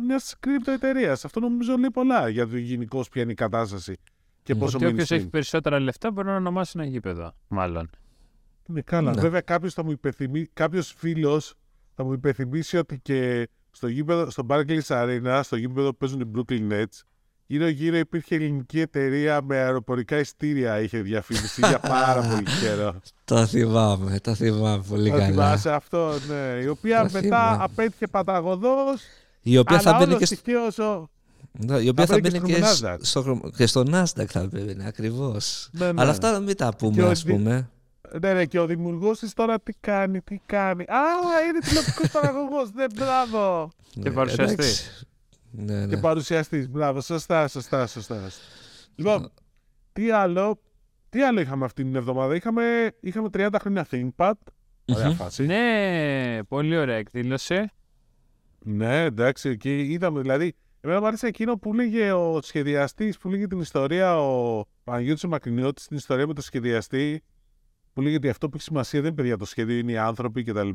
μιας 0.07 0.35
κρύπτο 0.41 0.71
εταιρείας. 0.71 1.25
Αυτό 1.25 1.41
νομίζω 1.41 1.77
λέει 1.77 1.91
πολλά 1.93 2.29
για 2.29 2.49
το 2.49 2.57
γενικώς 2.57 3.09
ποια 3.09 3.23
είναι 3.23 3.33
η 3.33 3.35
κατάσταση 3.35 3.97
και 4.43 4.55
Μμ. 4.55 4.59
πόσο 4.59 4.77
Ότι 4.77 4.87
όποιος 4.87 5.09
mainstream. 5.09 5.17
έχει 5.17 5.29
περισσότερα 5.29 5.81
λεφτά 5.81 6.11
μπορεί 6.11 6.27
να 6.29 6.37
ονομάσει 6.37 6.73
ένα 6.75 6.89
γήπεδο, 6.89 7.33
μάλλον. 7.49 7.91
Ναι, 8.67 8.81
καλά. 8.81 9.15
Ναι. 9.15 9.21
Βέβαια, 9.21 9.41
κάποιος 9.41 9.75
θα 9.75 9.85
μου 9.85 9.91
υπενθυμίσει, 9.91 10.51
κάποιος 10.53 10.93
φίλος 10.97 11.55
θα 11.95 12.05
μου 12.05 12.13
υπενθυμίσει 12.13 12.77
ότι 12.77 12.99
και 12.99 13.49
στο, 13.77 13.87
γήπεδο, 13.89 14.31
στο 14.31 14.47
Barclays 14.49 14.87
Arena, 14.89 15.41
στο 15.43 15.57
γήπεδο 15.57 15.91
που 15.91 15.97
παίζουν 15.97 16.21
οι 16.21 16.31
Brooklyn 16.37 16.73
Nets, 16.73 17.03
Γύρω-γύρω 17.49 17.97
υπήρχε 17.97 18.35
ελληνική 18.35 18.81
εταιρεία 18.81 19.43
με 19.43 19.57
αεροπορικά 19.57 20.19
ειστήρια, 20.19 20.81
είχε 20.81 20.99
διαφήμιση 21.01 21.61
για 21.67 21.79
πάρα 21.79 22.21
πολύ 22.21 22.43
καιρό. 22.63 23.01
Το 23.25 23.47
θυμάμαι, 23.47 24.19
το 24.21 24.35
θυμάμαι 24.35 24.83
πολύ 24.89 25.11
Το 25.11 25.17
καλά. 25.17 25.27
θυμάσαι 25.27 25.71
αυτό, 25.71 26.13
ναι. 26.29 26.61
Η 26.63 26.69
οποία 26.69 26.97
Το 26.99 27.03
μετά 27.13 27.21
θυμάμαι. 27.21 27.65
απέτυχε 27.65 28.07
παταγωδός, 28.07 29.01
Η 29.43 29.59
οποία 29.59 29.81
θα 29.81 29.89
αλλά 29.89 29.99
μπαίνει 29.99 30.11
όλο 30.11 30.19
και, 30.19 30.27
σ- 30.27 30.39
στοιχείως 30.39 30.79
ο- 30.79 31.09
ναι, 31.53 31.77
η 31.79 31.89
οποία 31.89 32.07
θα 32.07 32.15
θα 32.15 32.21
μπαίνει 32.21 32.39
μπαίνει 32.41 32.53
και 32.55 32.61
και, 32.61 32.67
στο 32.67 32.75
σ- 32.77 32.85
Nasdaq. 32.85 32.97
στο, 33.01 33.23
χρωμ- 33.23 33.57
και 33.57 33.67
στο 33.67 33.83
Nasdaq 33.93 34.25
θα 34.29 34.49
μπαίνει, 34.53 34.87
ακριβώς. 34.87 35.69
Ναι, 35.73 35.93
ναι. 35.93 36.01
Αλλά 36.03 36.11
αυτά 36.11 36.33
να 36.33 36.41
μην 36.41 36.57
τα 36.57 36.69
Και 36.69 36.77
πούμε, 36.77 37.03
ο 37.03 37.11
ας 37.11 37.23
δι- 37.23 37.37
πούμε. 37.37 37.71
Ναι, 38.21 38.33
ναι, 38.33 38.45
και 38.45 38.59
ο 38.59 38.67
δημιουργός 38.67 39.19
της 39.19 39.33
τώρα 39.33 39.61
τι 39.61 39.73
κάνει, 39.81 40.21
τι 40.21 40.41
κάνει. 40.47 40.83
Α, 40.83 40.99
είναι 41.49 41.59
τηλεοπτικός 41.59 42.11
παραγωγός. 42.11 42.73
Ναι, 42.73 42.85
μπράβο. 42.95 43.71
Ναι, 43.95 44.11
παρουσιαστής. 44.11 44.57
εντάξει. 44.57 45.07
Ναι, 45.51 45.81
ναι. 45.81 45.95
Και 45.95 45.97
παρουσιαστής. 46.01 46.69
Μπράβο, 46.69 47.01
σωστά, 47.01 47.49
σωστά, 47.49 47.87
σωστά. 47.87 48.21
Λοιπόν, 48.95 49.33
τι 49.93 50.11
άλλο, 50.11 50.61
τι 51.09 51.23
άλλο 51.23 51.41
είχαμε 51.41 51.65
αυτή 51.65 51.83
την 51.83 51.95
εβδομάδα; 51.95 52.35
Είχαμε, 52.35 52.91
είχαμε 53.01 53.29
30 53.33 53.49
χρόνια 53.61 53.87
ThinkPad. 53.91 54.33
Ωραία 54.85 55.09
Μμμ. 55.09 55.15
φάση. 55.15 55.47
Ναι, 55.47 56.39
πολύ 56.49 56.77
ωραία 56.77 56.97
εκδήλωση. 56.97 57.71
Ναι, 58.59 59.03
εντάξει, 59.03 59.57
και 59.57 59.79
είδαμε 59.79 60.21
δηλαδή. 60.21 60.55
Εμένα 60.81 61.01
μου 61.01 61.07
άρεσε 61.07 61.27
εκείνο 61.27 61.57
που 61.57 61.75
λέγε 61.75 62.13
ο 62.13 62.41
σχεδιαστής, 62.43 63.19
που 63.19 63.29
λέγε 63.29 63.47
την 63.47 63.61
ιστορία, 63.61 64.21
ο 64.21 64.65
Παναγιώτης 64.85 65.25
ο 65.25 65.29
Μακρινιώτης, 65.29 65.87
την 65.87 65.97
ιστορία 65.97 66.27
με 66.27 66.35
το 66.35 66.43
σχεδιαστή, 66.43 67.23
που 67.97 68.03
λέγε 68.03 68.17
ότι 68.17 68.29
αυτό 68.29 68.49
που 68.49 68.53
έχει 68.57 68.65
σημασία 68.65 69.01
δεν 69.01 69.09
είναι 69.09 69.17
παιδιά 69.17 69.37
το 69.37 69.45
σχέδιο, 69.45 69.77
είναι 69.79 69.93
οι 69.93 69.97
άνθρωποι 69.97 70.43
κτλ. 70.43 70.69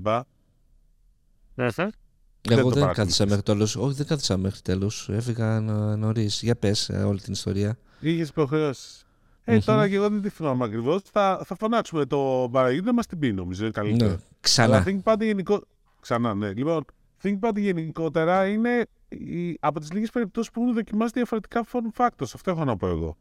Δεν 1.53 2.57
Εγώ 2.57 2.69
το 2.69 2.69
δεν 2.69 2.83
παρακολούθησα. 2.83 2.93
κάθισα 2.93 3.25
μέχρι 3.25 3.41
τέλος. 3.41 3.75
Όχι, 3.75 3.95
δεν 3.95 4.05
κάθισα 4.05 4.37
μέχρι 4.37 4.61
τέλος. 4.61 5.09
Έφυγα 5.09 5.59
νωρίς. 5.97 6.41
Για 6.41 6.55
πες 6.55 6.89
όλη 6.89 7.19
την 7.21 7.33
ιστορία. 7.33 7.77
Είχες 7.99 8.29
υποχρεώσεις. 8.29 9.05
Ε, 9.43 9.53
Μμμ. 9.53 9.61
τώρα 9.65 9.89
και 9.89 9.95
εγώ 9.95 10.09
δεν 10.09 10.21
τη 10.21 10.29
θυμάμαι 10.29 10.63
ακριβώς. 10.65 11.01
Θα, 11.11 11.41
θα 11.45 11.55
φωνάξουμε 11.55 12.05
το 12.05 12.49
Παναγιώτη 12.51 12.85
να 12.85 12.93
μας 12.93 13.05
την 13.05 13.19
πει, 13.19 13.33
νομίζω. 13.33 13.63
Είναι 13.63 13.71
καλύτερο. 13.71 14.11
Ναι. 14.11 14.17
Ξανά. 14.39 14.75
Αλλά 14.75 14.83
ThinkPad 14.87 15.15
γενικό... 15.19 15.63
Ξανά, 15.99 16.33
ναι. 16.33 16.53
Λοιπόν, 16.53 16.85
ThinkPad 17.23 17.55
γενικότερα 17.55 18.47
είναι 18.47 18.85
η... 19.07 19.57
από 19.59 19.79
τις 19.79 19.91
λίγες 19.91 20.09
περιπτώσεις 20.09 20.51
που 20.51 20.61
έχουν 20.61 20.73
δοκιμάσει 20.73 21.11
διαφορετικά 21.15 21.65
form 21.71 22.01
factors. 22.05 22.31
Αυτό 22.33 22.51
έχω 22.51 22.63
να 22.65 22.77
πω 22.77 22.87
εγώ. 22.87 23.17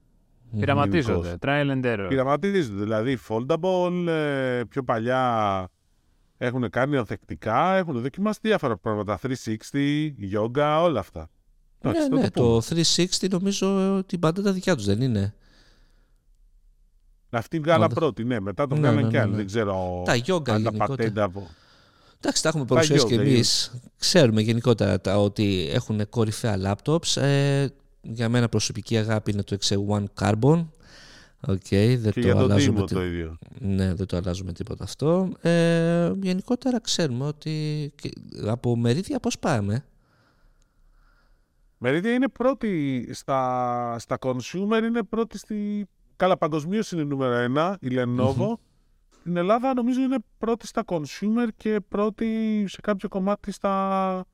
Πειραματίζονται. 0.59 1.37
Trial 1.41 1.71
and 1.71 1.85
error. 1.85 2.07
Πειραματίζονται. 2.09 2.83
Δηλαδή, 2.83 3.19
foldable, 3.29 4.07
ε, 4.09 4.63
πιο 4.69 4.83
παλιά 4.83 5.69
έχουν 6.39 6.71
κάνει 6.71 6.97
ανθεκτικά, 6.97 7.77
έχουν 7.77 8.01
δοκιμάσει 8.01 8.39
διάφορα 8.43 8.77
πράγματα. 8.77 9.19
360, 9.23 10.15
yoga, 10.35 10.81
όλα 10.83 11.01
αυτά. 11.01 11.31
Ναι, 11.83 11.91
Εντάξει, 11.91 12.09
θα 12.09 12.15
ναι, 12.17 12.31
το 12.31 12.43
πούμε. 12.43 12.61
το 12.61 12.93
360 13.25 13.29
νομίζω 13.31 13.97
ότι 13.97 14.19
πάντα 14.19 14.43
τα 14.43 14.53
δικιά 14.53 14.77
τους 14.77 14.85
δεν 14.85 15.01
είναι; 15.01 15.35
Αυτή 17.31 17.59
βγάλα 17.61 17.85
Όντως. 17.85 17.99
πρώτη, 17.99 18.25
ναι. 18.25 18.41
Μετά 18.41 18.67
το 18.67 18.75
Ναι, 18.75 18.81
βγάλαν 18.81 19.03
ναι, 19.05 19.11
και 19.11 19.17
ναι, 19.17 19.23
άλλοι. 19.23 19.31
ναι. 19.31 19.37
Δεν 19.37 19.47
ξέρω 19.47 20.03
Τα 20.07 20.15
yoga 20.17 20.33
αν 20.37 20.43
τα 20.45 20.53
γενικότερα. 20.59 20.87
πατέντα 20.87 21.23
από... 21.25 21.49
Εντάξει, 22.21 22.43
τα 22.43 22.49
έχουμε 22.49 22.65
παρουσιάσει 22.65 23.07
και 23.07 23.15
yoga, 23.15 23.19
εμείς. 23.19 23.73
Ξέρουμε 23.99 24.41
γενικότερα 24.41 25.01
τα, 25.01 25.19
ότι 25.19 25.69
έχουν 25.73 26.09
κορυφαία 26.09 26.57
laptops. 26.85 27.21
Ε, 27.21 27.67
για 28.03 28.29
μένα 28.29 28.49
προσωπική 28.49 28.97
αγάπη 28.97 29.31
είναι 29.31 29.43
το 29.43 29.57
X1 29.61 30.05
Carbon. 30.21 30.67
Οκ, 31.47 31.67
δεν 31.69 32.01
Και 32.03 32.11
το 32.13 32.21
για 32.21 32.35
τον 32.35 32.43
αλλάζουμε. 32.43 32.75
Τίμο 32.75 32.85
τι- 32.85 32.95
το 32.95 33.05
ίδιο. 33.05 33.39
Ναι, 33.59 33.95
δεν 33.95 34.07
το 34.07 34.17
αλλάζουμε 34.17 34.53
τίποτα 34.53 34.85
αυτό. 34.85 35.33
Ε, 35.41 36.13
γενικότερα 36.23 36.81
ξέρουμε 36.81 37.25
ότι 37.27 37.93
και 37.95 38.11
από 38.47 38.77
μερίδια 38.77 39.21
πώς 39.21 39.39
πάμε. 39.39 39.85
Μερίδια 41.79 42.13
είναι 42.13 42.29
πρώτη 42.29 43.09
στα, 43.13 43.97
στα 43.99 44.19
consumer, 44.21 44.83
είναι 44.85 45.03
πρώτη 45.03 45.39
στη... 45.39 45.87
Καλά, 46.17 46.37
παγκοσμίως 46.37 46.93
είναι 46.93 47.03
νούμερο 47.05 47.33
ένα, 47.35 47.79
η 47.81 47.89
Lenovo. 47.91 48.53
Στην 49.21 49.37
Ελλάδα 49.37 49.75
νομίζω 49.75 50.01
είναι 50.01 50.17
πρώτη 50.39 50.67
στα 50.67 50.83
consumer 50.87 51.49
και 51.57 51.81
πρώτη 51.89 52.65
σε 52.69 52.81
κάποιο 52.81 53.09
κομμάτι 53.09 53.53
στα, 53.53 54.25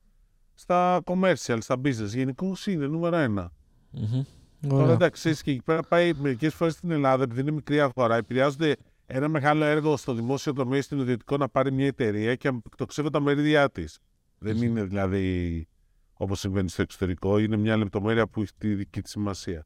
στα 0.53 1.01
commercial, 1.05 1.57
στα 1.59 1.75
business. 1.83 2.07
Γενικώς 2.13 2.67
είναι 2.67 2.87
νούμερο 2.87 3.15
ένα. 3.15 3.51
Μμμ. 3.91 4.21
Τώρα 4.67 4.83
Ωραία. 4.83 4.93
εντάξει, 4.93 5.11
ξέρεις, 5.21 5.41
και 5.41 5.51
εκεί 5.51 5.61
πέρα 5.63 5.81
πάει 5.81 6.13
μερικές 6.13 6.53
φορές 6.53 6.73
στην 6.73 6.91
Ελλάδα, 6.91 7.23
επειδή 7.23 7.41
είναι 7.41 7.51
μικρή 7.51 7.79
αγορά, 7.79 8.15
επηρεάζονται 8.15 8.75
ένα 9.05 9.27
μεγάλο 9.27 9.63
έργο 9.65 9.97
στο 9.97 10.13
δημόσιο 10.13 10.53
τομέα 10.53 10.77
ή 10.77 10.81
στην 10.81 10.99
ιδιωτικό 10.99 11.37
να 11.37 11.49
πάρει 11.49 11.71
μια 11.71 11.85
εταιρεία 11.85 12.35
και 12.35 12.51
να 12.51 12.59
εκτοξεύει 12.65 13.09
τα 13.09 13.19
μερίδια 13.19 13.69
της. 13.71 13.99
Δεν 14.37 14.61
είναι 14.61 14.83
δηλαδή 14.83 15.67
όπως 16.13 16.39
συμβαίνει 16.39 16.69
στο 16.69 16.81
εξωτερικό, 16.81 17.37
είναι 17.37 17.57
μια 17.57 17.77
λεπτομέρεια 17.77 18.27
που 18.27 18.41
έχει 18.41 18.51
τη 18.57 18.73
δική 18.73 19.01
της 19.01 19.11
σημασία. 19.11 19.65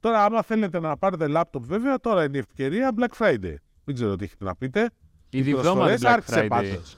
Τώρα, 0.00 0.24
άμα 0.24 0.42
θέλετε 0.42 0.80
να 0.80 0.96
πάρετε 0.96 1.26
laptop, 1.28 1.60
βέβαια, 1.60 1.98
τώρα 1.98 2.24
είναι 2.24 2.36
η 2.36 2.40
ευκαιρία 2.40 2.92
Black 2.98 3.18
Friday. 3.18 3.54
Δεν 3.84 3.94
ξέρω 3.94 4.16
τι 4.16 4.24
έχετε 4.24 4.44
να 4.44 4.56
πείτε. 4.56 4.90
Ήδη 5.30 5.50
Οι 5.50 5.52
εβδομάδα 5.52 5.86
προσφορές 5.86 6.00
Black 6.02 6.12
άρχισε 6.12 6.40
Friday. 6.44 6.48
πάντως. 6.48 6.96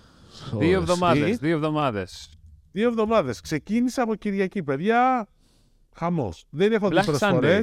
Δύο 0.50 0.56
Ωραία. 0.58 0.76
εβδομάδες. 0.76 1.38
Τι; 1.38 1.46
Δύο 1.46 1.54
εβδομάδες. 1.56 2.30
Δύο 2.72 2.88
εβδομάδες. 2.88 3.40
Ξεκίνησε 3.40 4.00
από 4.00 4.14
Κυριακή, 4.14 4.62
παιδιά. 4.62 5.28
Χαμός. 5.94 6.44
Δεν 6.50 6.72
έχω 6.72 6.88
δει 6.88 6.96
Black 6.98 7.04
προσφορέ. 7.04 7.60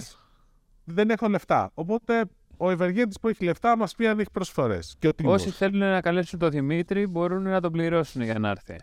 Δεν 0.84 1.10
έχω 1.10 1.28
λεφτά. 1.28 1.72
Οπότε 1.74 2.26
ο 2.58 2.70
ευεργέτης 2.70 3.20
που 3.20 3.28
έχει 3.28 3.44
λεφτά 3.44 3.78
μας 3.78 3.96
πει 3.96 4.08
αν 4.08 4.20
έχει 4.20 4.32
προσφορέ. 4.32 4.80
Και 5.00 5.08
ο 5.08 5.14
τίμος. 5.14 5.34
Όσοι 5.42 5.50
θέλουν 5.50 5.80
να 5.80 6.02
καλέσουν 6.02 6.40
τον 6.40 6.50
Δημήτρη 6.50 7.08
μπορούν 7.08 7.42
να 7.44 7.62
τον 7.62 7.72
πληρώσουν 7.72 8.22
για 8.22 8.40
να 8.40 8.50
έρθει. 8.50 8.76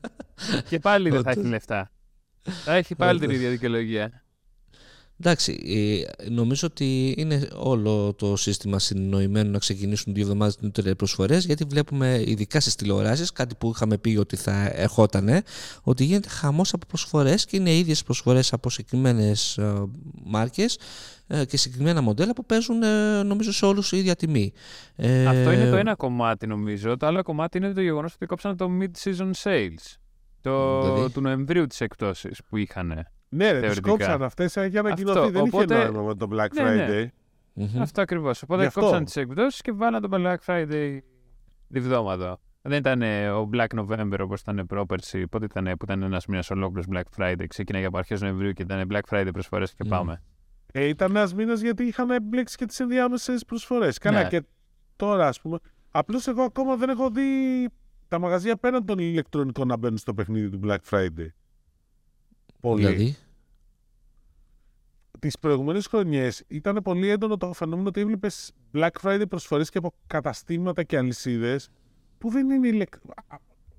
και 0.68 0.78
πάλι 0.78 1.10
δεν 1.10 1.22
θα 1.22 1.30
έχει 1.30 1.38
Όντως. 1.38 1.52
λεφτά. 1.52 1.90
Θα 2.42 2.74
έχει 2.74 2.94
πάλι 2.94 3.18
την 3.18 3.28
Όντως. 3.28 3.38
ίδια 3.40 3.50
δικαιολογία. 3.50 4.21
Εντάξει, 5.20 5.60
ε, 5.66 6.28
νομίζω 6.30 6.66
ότι 6.70 7.14
είναι 7.16 7.48
όλο 7.54 8.14
το 8.14 8.36
σύστημα 8.36 8.78
συνεννοημένο 8.78 9.50
να 9.50 9.58
ξεκινήσουν 9.58 10.14
δύο 10.14 10.22
εβδομάδες 10.22 10.58
νωρίτερα 10.60 10.94
προσφορές, 10.94 11.44
γιατί 11.44 11.64
βλέπουμε 11.64 12.22
ειδικά 12.26 12.60
στις 12.60 12.74
τηλεοράσεις 12.74 13.32
κάτι 13.32 13.54
που 13.54 13.72
είχαμε 13.74 13.98
πει 13.98 14.16
ότι 14.16 14.36
θα 14.36 14.70
ερχότανε, 14.74 15.42
ότι 15.82 16.04
γίνεται 16.04 16.28
χαμός 16.28 16.72
από 16.72 16.86
προσφορές 16.86 17.44
και 17.44 17.56
είναι 17.56 17.74
ίδιες 17.76 18.02
προσφορές 18.02 18.52
από 18.52 18.70
συγκεκριμένες 18.70 19.58
μάρκες 20.24 20.78
και 21.46 21.56
συγκεκριμένα 21.56 22.00
μοντέλα 22.00 22.32
που 22.32 22.46
παίζουν 22.46 22.82
ε, 22.82 23.22
νομίζω 23.22 23.52
σε 23.52 23.64
όλους 23.64 23.92
η 23.92 23.96
ίδια 23.96 24.16
τιμή. 24.16 24.52
Ε, 24.96 25.26
Αυτό 25.26 25.52
είναι 25.52 25.70
το 25.70 25.76
ένα 25.76 25.94
κομμάτι 25.94 26.46
νομίζω. 26.46 26.96
Το 26.96 27.06
άλλο 27.06 27.22
κομμάτι 27.22 27.58
είναι 27.58 27.72
το 27.72 27.80
γεγονός 27.80 28.14
ότι 28.14 28.26
κόψανε 28.26 28.56
το 28.56 28.70
mid-season 28.80 29.30
sales. 29.42 29.96
Το, 30.40 30.82
Δηλαδή; 30.82 31.12
του 31.12 31.20
Νοεμβρίου 31.20 31.66
τις 31.66 31.80
εκπτώσεις 31.80 32.40
που 32.48 32.56
είχαν. 32.56 33.06
Ναι, 33.34 33.44
ρε, 33.44 33.50
τις 33.52 33.60
θεωρητικά. 33.60 33.90
κόψαν 33.90 34.22
αυτές 34.22 34.54
για 34.54 34.82
να 34.82 34.88
ανακοινωθεί. 34.88 35.18
Αυτό, 35.18 35.30
Δεν 35.30 35.42
οπότε- 35.42 35.74
είχε 35.74 35.84
νόημα 35.88 36.02
με 36.02 36.14
το 36.14 36.28
Black 36.32 36.48
Ναι, 36.54 36.62
ναι. 36.74 36.86
Friday. 36.88 37.06
μμμ. 37.52 37.82
Αυτό 37.82 38.00
ακριβώς. 38.00 38.42
Οπότε 38.42 38.60
Γι' 38.60 38.66
αυτό. 38.66 38.80
κόψαν 38.80 39.04
τις 39.04 39.16
εκπτώσει 39.16 39.62
και 39.62 39.72
βάλαν 39.72 40.02
το 40.02 40.08
Black 40.12 40.36
Friday 40.46 40.98
τη 41.72 41.80
βδόμαδα. 41.80 42.38
Δεν 42.62 42.78
ήταν 42.78 43.02
ε, 43.02 43.30
ο 43.30 43.48
Black 43.52 43.66
November 43.80 44.18
όπως 44.20 44.40
ήταν 44.40 44.66
πρόπερση. 44.66 45.26
Πότε 45.26 45.44
ήταν 45.44 45.64
που 45.64 45.84
ήταν 45.84 46.02
ένας 46.02 46.26
μήνα 46.26 46.42
ολόκληρος 46.50 46.86
Black 46.92 47.18
Friday. 47.22 47.44
Ξεκίναγε 47.48 47.86
από 47.86 47.98
αρχές 47.98 48.20
Νοεμβρίου 48.20 48.52
και 48.52 48.62
ήταν 48.62 48.88
Black 48.90 49.00
Friday 49.10 49.28
προσφορές 49.32 49.74
και 49.74 49.84
Μμ. 49.84 49.88
πάμε. 49.88 50.22
Ε, 50.72 50.84
ήταν 50.84 51.10
ένας 51.10 51.34
μήνα 51.34 51.54
γιατί 51.54 51.82
είχαν 51.84 52.08
μπλέξει 52.22 52.56
και 52.56 52.64
τις 52.64 52.80
ενδιάμεσες 52.80 53.44
προσφορές. 53.44 53.98
Καλά, 53.98 54.22
Ναι. 54.22 54.28
και 54.28 54.42
τώρα 54.96 55.26
ας 55.28 55.40
πούμε. 55.40 55.58
Απλώς 55.90 56.26
εγώ 56.28 56.42
ακόμα 56.42 56.76
δεν 56.76 56.88
έχω 56.88 57.10
δει 57.10 57.22
τα 58.08 58.18
μαγαζιά 58.18 58.56
πέραν 58.56 58.84
των 58.84 58.98
ηλεκτρονικών 58.98 59.66
να 59.68 59.76
μπαίνουν 59.76 59.98
στο 59.98 60.14
παιχνίδι 60.14 60.50
του 60.50 60.60
Black 60.64 60.78
Friday. 60.90 61.26
Πολύ. 62.62 62.86
Δηλαδή, 62.86 63.16
τις 65.18 65.38
προηγούμενες 65.38 65.86
χρονιές 65.86 66.42
ήταν 66.48 66.80
πολύ 66.82 67.08
έντονο 67.08 67.36
το 67.36 67.52
φαινόμενο 67.52 67.88
ότι 67.88 68.00
έβλεπες 68.00 68.52
Black 68.74 68.90
Friday 69.02 69.22
προσφορές 69.28 69.70
και 69.70 69.78
από 69.78 69.92
καταστήματα 70.06 70.82
και 70.82 70.96
αλυσίδες 70.96 71.70
που 72.18 72.30
δεν 72.30 72.50
είναι 72.50 72.68
ηλεκ... 72.68 72.94
α, 72.94 73.36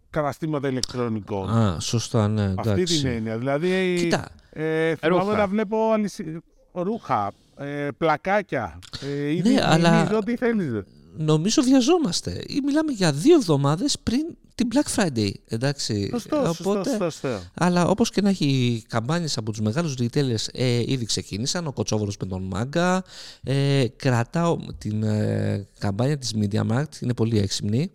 καταστήματα 0.09 0.67
ηλεκτρονικών. 0.67 1.49
α, 1.49 1.79
σωστά, 1.79 2.27
ναι, 2.27 2.53
Αυτή 2.57 2.69
εντάξει. 2.69 2.99
την 3.01 3.09
έννοια. 3.09 3.37
Δηλαδή, 3.37 3.95
Κοίτα, 3.97 4.29
ε, 4.49 4.95
θυμάμαι 4.95 5.23
Ρούχα. 5.23 5.37
να 5.37 5.47
βλέπω 5.47 5.91
αλυσί... 5.91 6.37
ρούχα, 6.71 7.31
ε, 7.57 7.87
πλακάκια. 7.97 8.79
Ε, 9.01 9.29
ήδη- 9.29 9.53
Ναι, 9.53 9.61
αλλά- 9.63 10.03
ήδη 10.03 10.15
Ό,τι 10.15 10.35
θέλεις. 10.37 10.83
Νομίζω 11.17 11.61
βιαζόμαστε. 11.61 12.43
Ή 12.47 12.59
μιλάμε 12.65 12.91
για 12.91 13.11
δύο 13.11 13.35
εβδομάδες 13.35 13.97
πριν 14.03 14.25
την 14.55 14.67
Black 14.73 14.95
Friday, 14.95 15.31
εντάξει. 15.47 16.07
Σωστό, 16.11 16.35
σωστό, 16.45 16.69
Οπότε, 16.69 16.89
σωστό, 16.89 17.09
σωστό. 17.09 17.39
Αλλά 17.53 17.87
όπως 17.87 18.09
και 18.09 18.21
να 18.21 18.29
έχει 18.29 18.45
οι 18.45 18.85
καμπάνιες 18.87 19.37
από 19.37 19.51
τους 19.51 19.59
μεγάλους 19.59 19.95
retailers 19.99 20.45
ε, 20.51 20.83
ήδη 20.85 21.05
ξεκίνησαν, 21.05 21.67
ο 21.67 21.71
Κοτσόβολος 21.71 22.17
με 22.17 22.27
τον 22.27 22.43
Μάγκα, 22.43 23.03
ε, 23.43 23.85
κρατάω 23.95 24.57
την 24.77 25.03
ε, 25.03 25.67
καμπάνια 25.79 26.17
της 26.17 26.33
MediaMarkt, 26.41 27.01
είναι 27.01 27.13
πολύ 27.13 27.39
έξυπνη. 27.39 27.91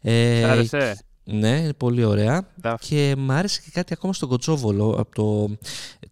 Ε, 0.00 0.40
Σ' 0.40 0.44
άρεσε. 0.44 0.98
Ναι, 1.24 1.48
είναι 1.60 1.72
πολύ 1.72 2.04
ωραία. 2.04 2.48
Τα- 2.60 2.78
Και 2.80 3.14
μ' 3.18 3.30
άρεσε 3.30 3.60
και 3.64 3.70
κάτι 3.72 3.92
ακόμα 3.92 4.12
στον 4.12 4.28
Κοτσόβολο. 4.28 4.90
Από 4.98 5.14
το, 5.14 5.56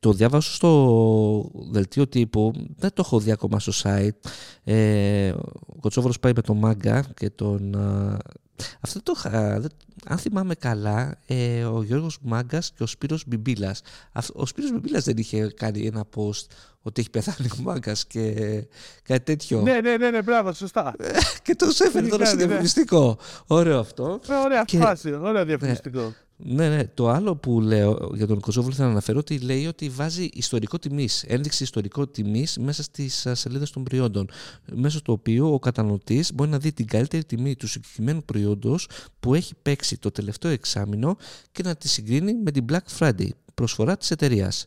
το 0.01 0.13
διάβασα 0.13 0.53
στο 0.53 1.51
δελτίο 1.71 2.07
τύπου. 2.09 2.53
Δεν 2.77 2.91
το 2.93 3.03
έχω 3.07 3.19
δει 3.21 3.31
ακόμα 3.31 3.59
στο 3.61 3.73
site. 3.83 4.31
Ε, 4.65 5.29
ο 5.67 5.75
Κοτσόβολος 5.81 6.21
πάει 6.21 6.33
με 6.37 6.43
τον 6.43 6.57
Μάγκα 6.59 7.05
και 7.17 7.31
τον 7.31 7.75
α, 7.77 8.19
Αυτό 8.81 9.03
το 9.03 9.13
είχα- 9.17 9.61
δεν- 9.61 9.71
αν 10.07 10.19
θυμάμαι 10.19 10.55
καλά, 10.55 11.19
ε, 11.27 11.65
ο 11.65 11.83
Γιώργος 11.83 12.19
Μάγκας 12.23 12.73
και 12.77 12.83
ο 12.83 12.87
Σπύρος 12.87 13.25
Μπιμπίλας. 13.27 13.81
Αυ- 14.13 14.37
Ο 14.37 14.47
Σπύρος 14.47 14.71
Μπιμπίλας 14.73 15.05
δεν 15.05 15.17
είχε 15.17 15.47
κάνει 15.57 15.87
ένα 15.87 16.05
post 16.17 16.47
ότι 16.83 17.01
έχει 17.01 17.11
πεθάνει 17.11 17.49
ο 17.59 17.63
Μάγκας 17.63 18.07
και 18.07 18.33
κάτι 19.03 19.25
τέτοιο. 19.25 19.61
Ναι, 19.61 19.81
ναι, 19.81 19.97
ναι, 19.97 20.11
ναι, 20.11 20.23
μπράβο, 20.23 20.53
σωστά. 20.53 20.95
Και 21.45 21.55
το 21.55 21.67
έφερε 21.67 21.99
Είχε 22.01 22.09
τώρα 22.11 22.25
στο 22.25 22.35
κάνει, 22.35 22.41
ναι. 22.41 22.47
διαφημιστικό. 22.47 23.19
Ωραίο 23.47 23.79
αυτό. 23.79 24.21
Ε, 24.29 24.35
Ωραία 24.35 24.65
Και- 24.65 24.79
φάση, 24.79 25.15
ωραία 25.15 25.45
διαφημιστικό. 25.45 26.01
Ναι, 26.01 26.13
ναι. 26.45 26.85
Το 26.95 27.09
άλλο 27.09 27.37
που 27.37 27.61
λέω 27.61 28.11
για 28.15 28.27
τον 28.27 28.41
Κοζόβολο 28.41 28.75
θέλω 28.75 28.87
να 28.87 28.93
αναφέρω 28.93 29.19
ότι 29.19 29.39
λέει 29.39 29.67
ότι 29.67 29.89
βάζει 29.89 30.29
ιστορικό 30.33 30.79
τιμής, 30.79 31.23
ένδειξη 31.23 31.63
ιστορικό 31.63 32.07
τιμής 32.07 32.59
μέσα 32.59 32.83
στις 32.83 33.27
σελίδες 33.33 33.71
των 33.71 33.83
προϊόντων. 33.85 34.29
Μέσω 34.73 35.03
του 35.03 35.13
οποίου 35.13 35.53
ο 35.53 35.59
καταναλωτής 35.59 36.35
μπορεί 36.35 36.51
να 36.51 36.59
δει 36.59 36.73
την 36.73 36.87
καλύτερη 36.87 37.25
τιμή 37.25 37.57
του 37.57 37.67
συγκεκριμένου 37.67 38.23
προϊόντος 38.25 38.89
που 39.21 39.35
έχει 39.35 39.55
παίξει 39.63 39.99
το 39.99 40.11
τελευταίο 40.11 40.51
εξάμεινο 40.51 41.17
και 41.53 41.63
να 41.63 41.75
τη 41.77 41.89
συγκρίνει 41.89 42.35
με 42.35 42.51
την 42.51 42.65
Black 42.71 42.99
Friday, 42.99 43.29
προσφορά 43.55 43.97
της 43.97 44.11
εταιρείας. 44.11 44.67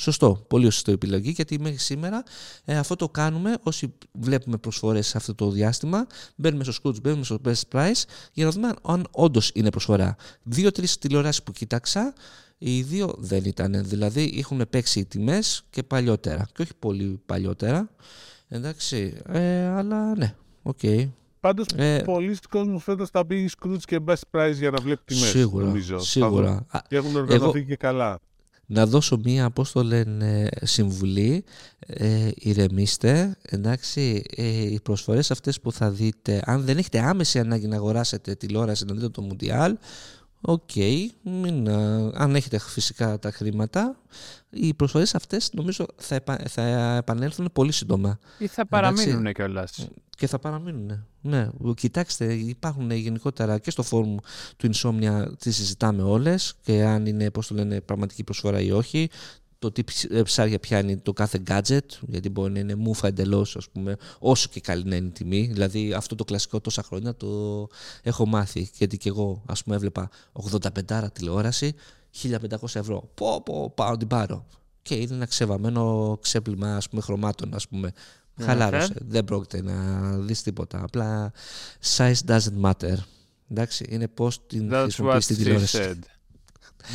Σωστό, 0.00 0.44
πολύ 0.48 0.64
σωστό 0.70 0.90
επιλογή 0.90 1.30
γιατί 1.30 1.60
μέχρι 1.60 1.78
σήμερα 1.78 2.22
ε, 2.64 2.76
αυτό 2.76 2.96
το 2.96 3.08
κάνουμε 3.08 3.56
όσοι 3.62 3.94
βλέπουμε 4.12 4.56
προσφορές 4.56 5.06
σε 5.06 5.16
αυτό 5.16 5.34
το 5.34 5.50
διάστημα 5.50 6.06
μπαίνουμε 6.36 6.64
στο 6.64 6.72
Skroutz, 6.82 7.00
μπαίνουμε 7.02 7.24
στο 7.24 7.38
Best 7.44 7.60
Price 7.72 8.02
για 8.32 8.44
να 8.44 8.50
δούμε 8.50 8.72
αν 8.82 9.06
όντως 9.10 9.50
είναι 9.54 9.70
προσφορά. 9.70 10.16
Δύο-τρεις 10.42 10.98
τηλεοράσεις 10.98 11.42
που 11.42 11.52
κοίταξα 11.52 12.12
οι 12.58 12.82
δύο 12.82 13.14
δεν 13.18 13.44
ήταν, 13.44 13.84
δηλαδή 13.88 14.34
έχουν 14.38 14.62
παίξει 14.70 14.98
οι 15.00 15.04
τιμές 15.04 15.62
και 15.70 15.82
παλιότερα 15.82 16.48
και 16.54 16.62
όχι 16.62 16.72
πολύ 16.78 17.20
παλιότερα 17.26 17.90
εντάξει, 18.48 19.16
ε, 19.28 19.66
αλλά 19.66 20.14
ναι, 20.16 20.34
οκ. 20.62 20.78
Πάντως, 21.40 21.66
Ε, 21.76 22.02
πολλοί 22.04 22.36
κόσμοι 22.50 22.80
φέτος 22.80 23.10
θα 23.10 23.24
μπει 23.24 23.50
Skroutz 23.60 23.82
και 23.84 23.98
Best 24.06 24.22
Price 24.30 24.54
για 24.54 24.70
να 24.70 24.82
βλέπει 24.82 25.00
τιμές. 25.04 25.28
Σίγουρα, 25.28 25.64
νομίζω. 25.66 25.98
Θα 25.98 26.04
σίγουρα. 26.04 26.48
δουν. 26.48 26.66
Α, 26.70 26.80
Και 26.88 26.96
έχουν 26.96 27.16
οργανωθεί 27.16 27.64
και 27.64 27.76
καλά. 27.76 28.18
Να 28.72 28.86
δώσω 28.86 29.20
μία, 29.24 29.50
πώς 29.50 29.72
το 29.72 29.82
λένε, 29.82 30.48
συμβουλή. 30.62 31.44
Ε, 31.86 32.28
ηρεμήστε, 32.34 33.36
εντάξει, 33.42 34.22
ε, 34.36 34.44
οι 34.44 34.80
προσφορές 34.82 35.30
αυτές 35.30 35.60
που 35.60 35.72
θα 35.72 35.90
δείτε, 35.90 36.42
αν 36.44 36.64
δεν 36.64 36.78
έχετε 36.78 36.98
άμεση 36.98 37.38
ανάγκη 37.38 37.66
να 37.66 37.76
αγοράσετε 37.76 38.34
τηλεόραση 38.34 38.84
να 38.84 38.94
δείτε 38.94 39.08
το 39.08 39.22
Μουντιάλ, 39.22 39.76
οκ, 40.40 40.70
μην, 41.22 41.68
α, 41.68 42.10
αν 42.14 42.34
έχετε 42.34 42.58
φυσικά 42.58 43.18
τα 43.18 43.30
χρήματα, 43.30 43.96
οι 44.50 44.74
προσφορές 44.74 45.14
αυτές 45.14 45.50
νομίζω 45.52 45.86
θα, 45.96 46.14
επα- 46.14 46.48
θα 46.48 46.62
επανέλθουν 46.96 47.48
πολύ 47.52 47.72
σύντομα 47.72 48.18
Ή 48.38 48.46
θα 48.46 48.66
παραμείνουν 48.66 49.32
κιόλας. 49.32 49.88
και 50.16 50.26
θα 50.26 50.38
παραμείνουν. 50.38 51.06
Ναι, 51.20 51.48
κοιτάξτε, 51.76 52.34
υπάρχουν 52.34 52.90
γενικότερα 52.90 53.58
και 53.58 53.70
στο 53.70 53.82
φόρουμ 53.82 54.16
του 54.56 54.70
Insomnia 54.74 55.26
τις 55.38 55.56
συζητάμε 55.56 56.02
όλες 56.02 56.54
και 56.62 56.82
αν 56.84 57.06
είναι, 57.06 57.30
πώς 57.30 57.46
το 57.46 57.54
λένε, 57.54 57.80
πραγματική 57.80 58.24
προσφορά 58.24 58.60
ή 58.60 58.70
όχι. 58.70 59.08
Το 59.60 59.70
τι 59.72 59.84
ψ- 59.84 60.10
ε, 60.12 60.22
ψάρια 60.22 60.58
πιάνει 60.58 60.96
το 60.96 61.12
κάθε 61.12 61.42
gadget, 61.48 61.80
γιατί 62.00 62.28
μπορεί 62.28 62.52
να 62.52 62.58
είναι 62.58 62.74
μούφα 62.74 63.06
εντελώς, 63.06 63.56
ας 63.56 63.68
πούμε, 63.68 63.96
όσο 64.18 64.48
και 64.50 64.60
καλή 64.60 64.84
να 64.84 64.96
είναι 64.96 65.06
η 65.06 65.10
τιμή. 65.10 65.46
Δηλαδή, 65.52 65.92
αυτό 65.92 66.14
το 66.14 66.24
κλασικό 66.24 66.60
τόσα 66.60 66.82
χρόνια 66.82 67.14
το 67.14 67.68
έχω 68.02 68.26
μάθει. 68.26 68.70
Γιατί 68.74 68.98
και 68.98 69.08
εγώ, 69.08 69.42
ας 69.46 69.62
πούμε, 69.62 69.76
έβλεπα 69.76 70.08
85 70.32 71.10
τηλεόραση, 71.12 71.74
1500 72.10 72.78
ευρώ. 72.78 73.10
Πω, 73.14 73.42
πω, 73.42 73.70
πάω 73.74 73.90
να 73.90 73.96
την 73.96 74.08
πάρω. 74.08 74.46
Και 74.82 74.94
είναι 74.94 75.14
ένα 75.14 75.26
ξεβαμένο 75.26 76.18
ξέπλυμα, 76.22 76.76
ας 76.76 76.88
πούμε, 76.88 77.02
χρωμάτων, 77.02 77.54
ας 77.54 77.68
πούμε. 77.68 77.92
Χαλάρωσε. 78.40 78.94
Δεν 78.98 79.24
πρόκειται 79.24 79.62
να 79.62 80.10
δεις 80.18 80.42
τίποτα. 80.42 80.82
Απλά 80.82 81.32
size 81.96 82.14
doesn't 82.26 82.60
matter. 82.62 82.94
Εντάξει, 83.50 83.84
είναι 83.88 84.08
πώς 84.08 84.46
την 84.46 84.68
That's 84.72 84.74
what 84.74 84.82
χρησιμοποιείς 84.82 85.26
την 85.26 85.36
she 85.36 85.38
τηλεόραση. 85.38 85.78
said. 85.82 85.98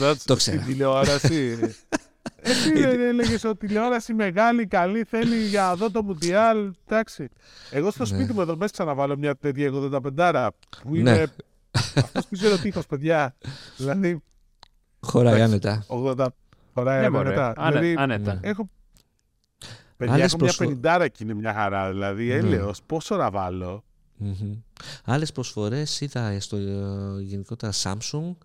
That's 0.02 0.16
Το 0.26 0.36
ξέρω. 0.36 0.62
Στην 0.62 0.72
τηλεόραση. 0.72 1.58
Εσύ 2.48 2.72
δεν 2.74 3.00
έλεγες 3.00 3.44
ότι 3.44 3.68
τηλεόραση 3.68 4.14
μεγάλη, 4.14 4.68
καλή, 4.68 5.04
θέλει 5.04 5.46
για 5.46 5.62
να 5.62 5.76
δω 5.80 5.92
το 5.92 6.04
Μουντιάλ. 6.04 6.74
Εντάξει. 6.88 7.30
Εγώ 7.72 7.92
στο 7.92 8.06
σπίτι 8.06 8.34
μου 8.34 8.42
εδώ 8.42 8.56
μέσα 8.58 8.84
να 8.84 8.94
βάλω 8.94 9.18
μια 9.18 9.36
τέτοια 9.36 9.72
85 10.14 10.48
που 10.84 10.92
Ναι. 10.92 11.00
είναι. 11.00 11.28
Αυτός 11.96 12.26
πίσω 12.28 12.46
είναι 12.46 12.56
ο 12.56 12.58
τείχο, 12.58 12.82
παιδιά. 12.90 13.36
Δηλαδή 13.78 14.22
Χωράει 15.00 15.42
Εντάξει. 15.42 15.68
άνετα. 15.68 15.86
80 15.88 16.28
χωράει 16.74 17.02
Ναι, 17.02 17.10
μωρέ. 17.10 17.30
μετά. 17.30 17.54
Άνε- 17.58 17.80
Δηλαδή, 17.80 17.96
Άνετα. 18.02 18.40
έχω. 18.42 18.70
Παιδιά, 19.98 20.14
Άλλες 20.14 20.26
έχω 20.28 20.36
μια 20.38 20.46
προσφο- 20.46 20.66
πενιντάρα 20.68 21.08
και 21.08 21.24
είναι 21.24 21.34
μια 21.34 21.54
χαρά. 21.54 21.90
Δηλαδή, 21.92 22.32
έλεος, 22.32 22.82
πόσο 22.86 23.16
να 23.16 23.30
βάλω; 23.32 23.84
Μμμ. 24.18 24.54
Άλλες 25.06 25.32
προσφορές 25.32 26.02
είδα 26.02 26.40
στο 26.40 26.58
ε, 26.58 27.22
γενικότερα 27.22 27.72
Samsung, 27.84 28.36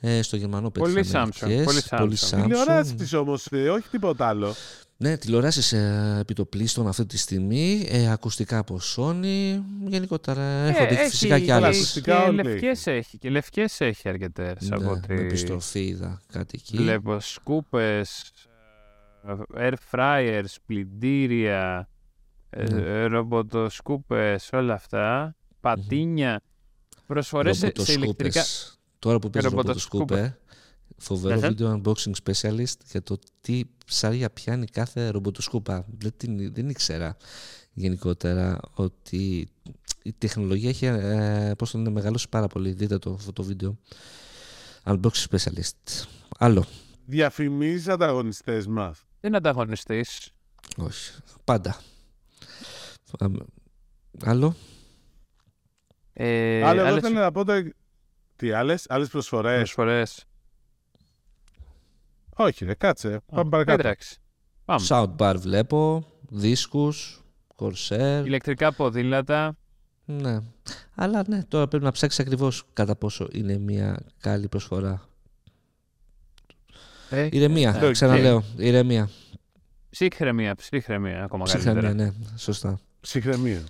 ε, 0.00 0.22
στο 0.22 0.36
γερμανό 0.36 0.70
Πολύ 0.70 0.94
πέτυχαν 0.94 1.30
Samsung, 1.32 1.48
μερικές, 1.48 1.88
πολύ 1.88 2.16
Samsung. 2.20 2.42
Τηλεοράσει 2.42 2.94
τη 2.94 3.16
όμως, 3.16 3.46
όχι 3.72 3.88
τίποτα 3.90 4.26
άλλο. 4.28 4.54
Ναι, 4.96 5.16
τηλεοράσεις 5.16 5.72
ε, 5.72 6.16
επιτοπλίστων 6.20 6.88
αυτή 6.88 7.06
τη 7.06 7.18
στιγμή, 7.18 7.86
ε, 7.88 8.10
ακουστικά 8.10 8.58
από 8.58 8.78
Sony, 8.96 9.60
γενικότερα 9.86 10.42
έχω 10.42 10.86
δει 10.86 10.94
φυσικά 10.96 11.38
και 11.38 11.52
άλλα 11.52 11.66
άλλες. 11.66 11.78
ακουστικά 11.78 12.16
Και 12.22 12.28
όλοι 12.28 12.42
λευκές 12.42 12.86
έχει. 12.86 13.18
Και 13.18 13.30
λευκές 13.30 13.80
έχει 13.80 14.08
αρκετές 14.08 14.70
από 14.72 14.82
Ναι, 14.82 14.90
ό,τι 14.90 15.12
με 15.14 15.20
επιστροφή 15.20 15.80
είδα 15.86 16.20
κάτι 16.32 16.58
εκεί. 16.60 16.76
βλέπω. 16.76 17.20
Σκούπες, 17.20 18.30
air 19.58 19.72
fryers, 19.90 20.54
πλυντήρια, 20.66 21.88
ε, 22.50 22.64
Ναι. 22.72 23.04
ρομποτοσκούπες, 23.06 24.48
όλα 24.52 24.74
αυτά. 24.74 25.36
Πατίνια. 25.60 26.40
Προσφορές 27.06 27.56
σε, 27.58 27.72
σε 27.78 27.92
ηλεκτρικά. 27.92 28.44
Ρομποτοσκούπες. 29.00 29.08
Τώρα 29.08 29.18
που 29.18 29.30
παίζεις 29.30 29.50
ρομποτοσκούπες. 29.50 30.16
ρομποτοσκούπε, 30.16 30.38
φοβερό 30.96 31.34
Αχα. 31.38 31.48
βίντεο 31.48 31.80
unboxing 31.84 32.12
specialist 32.24 32.74
για 32.90 33.02
το 33.02 33.18
τι 33.40 33.62
ψάρια 33.86 34.30
πιάνει 34.30 34.66
κάθε 34.66 35.08
ρομποτοσκούπα. 35.08 35.84
Δεν, 35.98 36.12
την, 36.16 36.52
δεν 36.54 36.68
ήξερα 36.68 37.16
γενικότερα 37.72 38.60
ότι 38.74 39.48
η 40.02 40.12
τεχνολογία 40.12 40.68
έχει 40.68 40.86
ε, 40.86 41.52
πώς 41.58 41.70
το 41.70 41.78
λένε, 41.78 41.90
μεγαλώσει 41.90 42.28
πάρα 42.28 42.46
πολύ. 42.46 42.72
Δείτε 42.72 42.98
το, 42.98 43.12
αυτό 43.12 43.32
το 43.32 43.42
βίντεο. 43.42 43.78
Unboxing 44.84 45.26
specialist. 45.30 46.04
Άλλο. 46.38 46.64
Διαφημίζεις 47.06 47.88
ανταγωνιστές 47.88 48.66
μας. 48.66 48.98
Δεν 49.20 49.28
είναι 49.30 49.36
ανταγωνιστής. 49.36 50.30
Όχι. 50.76 51.12
Πάντα. 51.44 51.80
Αμ, 53.18 53.34
Άλλο. 54.24 54.54
Ε, 56.12 56.62
Άλλο, 56.62 56.80
εγώ 56.80 56.88
άλλες 56.88 57.02
ήθελα 57.02 57.20
να 57.20 57.32
πω. 57.32 57.44
το- 57.44 57.70
Τι 58.40 58.52
άλλες 58.52 58.86
άλλες 58.88 59.08
προσφορές; 59.08 59.56
προσφορές. 59.56 60.24
Όχι, 62.36 62.64
ρε, 62.64 62.74
κάτσε. 62.74 63.14
Α, 63.14 63.20
Πάμε 63.34 63.50
παρακάτω. 63.50 63.80
Εντάξει. 63.80 64.16
Πάμε. 64.64 64.86
Soundbar 64.88 65.34
βλέπω. 65.38 66.06
Δίσκους. 66.28 67.22
Corsair. 67.56 68.22
Ηλεκτρικά 68.24 68.72
ποδήλατα. 68.72 69.56
Ναι. 70.04 70.38
Αλλά 70.94 71.24
ναι, 71.26 71.44
τώρα 71.44 71.68
πρέπει 71.68 71.84
να 71.84 71.90
ψάξεις 71.90 72.20
ακριβώς 72.20 72.64
κατά 72.72 72.96
πόσο 72.96 73.28
είναι 73.32 73.58
μια 73.58 73.98
καλή 74.20 74.48
προσφορά. 74.48 75.08
Ε, 77.10 77.28
Ηρεμία, 77.32 77.68
εντάξει. 77.68 77.92
ξαναλέω. 77.92 78.44
Ηρεμία. 78.56 79.08
ψύχρεμια, 79.90 80.54
ψύχρεμια 80.54 81.22
ακόμα 81.24 81.44
Ψυχραιμία, 81.44 81.80
καλύτερα. 81.82 82.08
ναι, 82.08 82.36
σωστά. 82.36 82.80
Ψυχραιμία. 83.00 83.62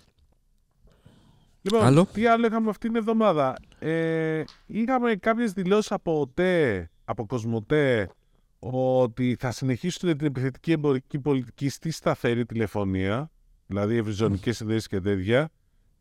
Λοιπόν, 1.62 1.82
Άλλο; 1.84 2.06
τι 2.12 2.26
άλλο 2.26 2.46
είχαμε 2.46 2.70
αυτήν 2.70 2.88
την 2.92 2.98
εβδομάδα; 2.98 3.56
Ε, 3.78 4.44
είχαμε 4.66 5.14
κάποιες 5.14 5.52
δηλώσεις 5.52 5.92
από 5.92 6.20
ΟΤΕ, 6.20 6.90
από 7.04 7.26
Κοσμοτέ, 7.26 8.10
ότι 8.58 9.36
θα 9.38 9.50
συνεχίσουν 9.50 10.16
την 10.16 10.26
επιθετική 10.26 10.72
εμπορική 10.72 11.18
πολιτική 11.18 11.68
στη 11.68 11.90
σταθερή 11.90 12.46
τηλεφωνία, 12.46 13.30
δηλαδή 13.66 13.96
ευρυζωνικές 13.96 14.60
εταιρείες 14.60 14.86
και 14.86 15.00
τέτοια. 15.00 15.50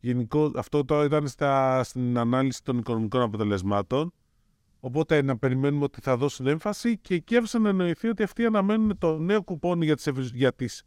Γενικό, 0.00 0.52
αυτό 0.56 0.84
τώρα 0.84 1.04
ήταν 1.04 1.28
στα, 1.28 1.82
στην 1.84 2.18
ανάλυση 2.18 2.62
των 2.64 2.78
οικονομικών 2.78 3.22
αποτελεσμάτων. 3.22 4.12
Οπότε 4.80 5.22
να 5.22 5.38
περιμένουμε 5.38 5.84
ότι 5.84 6.00
θα 6.00 6.16
δώσουν 6.16 6.46
έμφαση 6.46 6.98
και 6.98 7.14
εκεί 7.14 7.34
έβρισαν 7.34 7.62
να 7.62 7.68
εννοηθεί 7.68 8.08
ότι 8.08 8.22
αυτοί 8.22 8.44
αναμένουν 8.44 8.98
το 8.98 9.18
νέο 9.18 9.42
κουπόνι 9.42 9.84
για 9.84 9.96
τις, 9.96 10.06
ευρυ- 10.06 10.34
για 10.34 10.52
τις 10.54 10.82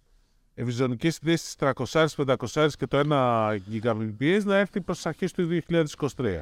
ευρυζωνικές 0.54 1.18
ιδέες 1.18 1.40
στις 1.40 1.56
300, 1.56 2.08
500 2.16 2.70
και 2.78 2.88
το 2.88 2.98
1 2.98 3.58
Gbps 3.72 4.42
να 4.44 4.58
έρθει 4.58 4.82
προς 4.82 4.96
τις 4.96 5.06
αρχές 5.06 5.32
του 5.32 5.48
2023. 6.16 6.42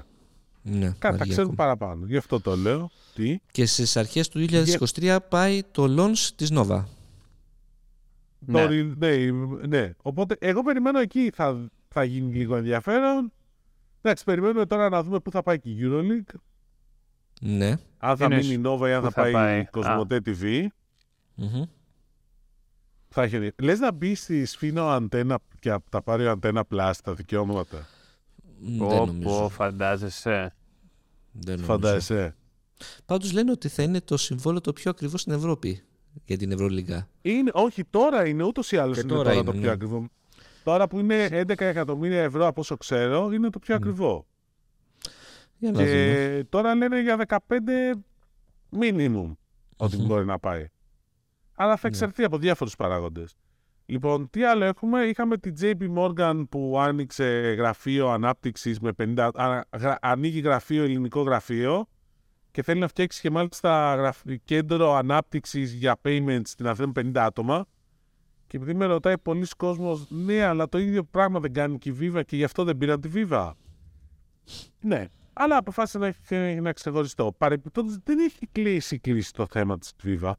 Ναι, 0.63 0.85
Κάτι 0.85 0.99
θα 0.99 1.07
αργεί 1.07 1.29
ξέρουν 1.31 1.51
ακόμα. 1.51 1.55
παραπάνω. 1.55 2.05
Γι' 2.05 2.17
αυτό 2.17 2.41
το 2.41 2.55
λέω. 2.55 2.89
Τι; 3.15 3.37
Και 3.51 3.65
στις 3.65 3.97
αρχές 3.97 4.29
του 4.29 4.39
2023 4.39 5.17
πάει 5.29 5.63
το 5.71 5.85
launch 5.97 6.29
της 6.35 6.49
Nova. 6.53 6.83
Ναι. 8.45 8.65
Το 8.65 8.67
re- 8.73 8.93
ναι, 8.97 9.15
ναι. 9.67 9.93
Οπότε 10.01 10.35
εγώ 10.39 10.63
περιμένω 10.63 10.99
εκεί 10.99 11.31
θα, 11.33 11.69
θα 11.87 12.03
γίνει 12.03 12.35
λίγο 12.35 12.55
ενδιαφέρον. 12.55 13.31
Εντάξει, 14.01 14.23
περιμένουμε 14.23 14.65
τώρα 14.65 14.89
να 14.89 15.03
δούμε 15.03 15.19
πού 15.19 15.31
θα 15.31 15.43
πάει 15.43 15.59
και 15.59 15.69
η 15.69 15.77
EuroLeague. 15.81 16.35
Ναι. 17.41 17.73
Αν 17.97 18.17
θα 18.17 18.25
Είναι 18.25 18.35
μείνει 18.35 18.53
η 18.53 18.61
Nova 18.65 18.87
ή 18.87 18.91
αν 18.91 19.01
πού 19.01 19.11
θα, 19.11 19.11
θα 19.11 19.21
πάει, 19.21 19.31
πάει. 19.31 19.59
η 19.59 19.67
Cosmote 19.71 20.17
TV. 20.25 20.65
Μμμ. 21.35 21.63
Θα 23.13 23.23
έχει... 23.23 23.51
Λες 23.61 23.79
να 23.79 23.91
μπει 23.91 24.15
στη 24.15 24.45
Σφίνο 24.45 24.87
αντένα 24.87 25.39
και 25.59 25.69
να 25.69 25.79
τα 25.89 26.01
πάρει 26.01 26.25
ο 26.25 26.31
αντένα 26.31 26.63
Plus 26.71 26.91
τα 27.03 27.13
δικαιώματα; 27.13 27.87
Μ, 28.59 28.77
Πω, 28.77 28.87
δεν 28.87 28.97
πω, 28.97 29.05
νομίζω. 29.05 29.49
φαντάζεσαι. 29.49 30.55
Δεν 31.31 31.53
νομίζω. 31.53 31.65
Φαντάζεσαι. 31.65 32.35
Πάντως 33.05 33.31
λένε 33.31 33.51
ότι 33.51 33.67
θα 33.67 33.83
είναι 33.83 34.01
το 34.01 34.17
συμβόλαιο 34.17 34.61
το 34.61 34.73
πιο 34.73 34.91
ακριβό 34.91 35.17
στην 35.17 35.33
Ευρώπη 35.33 35.83
για 36.25 36.37
την 36.37 36.51
Ευρωλίγα. 36.51 37.07
Είναι, 37.21 37.51
όχι, 37.53 37.83
τώρα 37.89 38.27
είναι 38.27 38.43
ούτως 38.43 38.71
ή 38.71 38.77
άλλως 38.77 38.95
Και 38.95 39.01
είναι 39.01 39.11
τώρα 39.11 39.23
τώρα, 39.23 39.35
είναι, 39.35 39.45
το 39.45 39.53
ναι. 39.53 39.61
πιο 39.61 39.71
ακριβό. 39.71 40.05
Τώρα 40.63 40.87
που 40.87 40.99
είναι 40.99 41.27
11 41.31 41.59
εκατομμύρια 41.59 42.21
ευρώ 42.21 42.47
από 42.47 42.61
όσο 42.61 42.77
ξέρω, 42.77 43.31
είναι 43.31 43.49
το 43.49 43.59
πιο 43.59 43.75
ακριβό. 43.75 44.25
Για 45.57 45.71
να 45.71 45.77
δούμε. 45.77 45.91
Και 45.91 46.45
τώρα 46.49 46.75
λένε 46.75 47.01
για 47.01 47.25
15 47.27 47.37
minimum 48.79 49.35
ότι 49.75 49.97
Μμμ. 49.97 50.05
μπορεί 50.05 50.25
να 50.25 50.39
πάει. 50.39 50.67
Αλλά 51.61 51.75
θα 51.75 51.89
Ναι. 51.89 51.95
εξαρθεί 51.95 52.23
από 52.23 52.37
διάφορους 52.37 52.75
παράγοντες. 52.75 53.35
Λοιπόν, 53.85 54.29
τι 54.29 54.43
άλλο 54.43 54.63
έχουμε; 54.65 55.01
Είχαμε 55.03 55.37
την 55.37 55.55
JP 55.61 55.77
Morgan 55.97 56.43
που 56.49 56.79
άνοιξε 56.79 57.23
γραφείο 57.57 58.07
ανάπτυξης 58.09 58.79
με 58.79 58.91
50... 58.97 59.29
α, 59.33 59.61
γρα- 59.77 59.97
ανοίγει 60.01 60.39
γραφείο, 60.39 60.83
ελληνικό 60.83 61.21
γραφείο 61.21 61.85
και 62.51 62.63
θέλει 62.63 62.79
να 62.79 62.87
φτιάξει 62.87 63.21
και 63.21 63.29
μάλιστα 63.29 63.95
γραφ- 63.95 64.25
κέντρο 64.43 64.93
ανάπτυξης 64.93 65.73
για 65.73 65.99
payments 66.03 66.41
στην 66.43 66.67
Αθήνα 66.67 66.91
με 66.95 67.01
50 67.01 67.17
άτομα. 67.17 67.65
Και 68.47 68.57
επειδή 68.57 68.73
με 68.73 68.85
ρωτάει 68.85 69.17
πολλοί 69.17 69.47
κόσμος, 69.57 70.05
ναι, 70.09 70.43
αλλά 70.43 70.69
το 70.69 70.77
ίδιο 70.77 71.03
πράγμα 71.03 71.39
δεν 71.39 71.53
κάνει 71.53 71.77
και 71.77 71.89
η 71.89 71.97
Viva 72.01 72.21
και 72.25 72.35
γι' 72.35 72.43
αυτό 72.43 72.63
δεν 72.63 72.77
πήραν 72.77 73.01
τη 73.01 73.09
Viva. 73.13 73.51
Ναι, 74.79 75.05
αλλά 75.33 75.57
αποφάσισε 75.57 75.97
να 75.97 76.07
έχει 76.07 76.17
ένα 76.35 76.71
ξεχωριστό. 76.71 77.35
Παρεπιπτόντως 77.37 77.97
δεν 78.03 78.19
έχει 78.19 78.47
κλείσει 78.51 78.99
κλείσει 78.99 79.33
το 79.33 79.45
θέμα 79.49 79.77
της 79.77 79.91
Viva. 80.03 80.31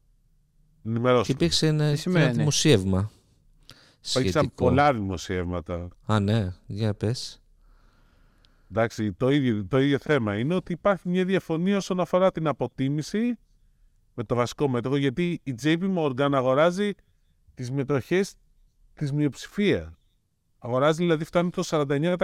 Και 0.83 0.89
Ενημερώσου. 0.89 1.31
υπήρξε 1.31 1.67
ένα, 1.67 1.91
Τι 1.91 1.97
σημαίνει; 1.97 2.25
ένα 2.25 2.33
δημοσίευμα. 2.33 3.11
Υπήρξαν 4.09 4.41
σχετικό. 4.41 4.65
πολλά 4.65 4.93
δημοσιεύματα. 4.93 5.87
Α, 6.05 6.19
ναι, 6.19 6.53
για 6.65 6.93
πες. 6.93 7.41
Εντάξει, 8.71 9.13
το 9.13 9.29
ίδιο, 9.29 9.65
το 9.65 9.79
ίδιο 9.79 9.97
θέμα 9.99 10.37
είναι 10.37 10.55
ότι 10.55 10.71
υπάρχει 10.71 11.09
μια 11.09 11.25
διαφωνία 11.25 11.77
όσον 11.77 11.99
αφορά 11.99 12.31
την 12.31 12.47
αποτίμηση 12.47 13.37
με 14.13 14.23
το 14.23 14.35
βασικό 14.35 14.67
μέτοχο, 14.67 14.95
γιατί 14.95 15.39
η 15.43 15.55
JP 15.63 15.95
Morgan 15.97 16.29
αγοράζει 16.33 16.91
τις 17.53 17.71
μετοχές 17.71 18.33
της 18.93 19.11
μειοψηφία. 19.11 19.97
Αγοράζει 20.57 20.97
δηλαδή 20.97 21.23
φτάνει 21.23 21.49
το 21.49 21.63
49%. 21.65 22.19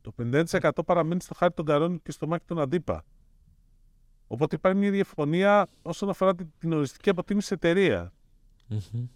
Το 0.00 0.14
50% 0.22 0.70
παραμένει 0.86 1.20
στο 1.20 1.34
χάρτη 1.34 1.54
των 1.56 1.64
καρών 1.64 2.02
και 2.02 2.10
στο 2.12 2.26
μάχη 2.26 2.44
των 2.46 2.58
αντίπα. 2.60 3.04
Οπότε 4.30 4.56
υπάρχει 4.56 4.78
μια 4.78 4.90
διαφωνία 4.90 5.66
όσον 5.82 6.08
αφορά 6.08 6.34
την, 6.34 6.46
την 6.58 6.72
οριστική 6.72 7.08
αποτίμηση 7.10 7.48
της 7.48 7.56
εταιρεία. 7.56 8.12
Μμμ. 8.66 9.06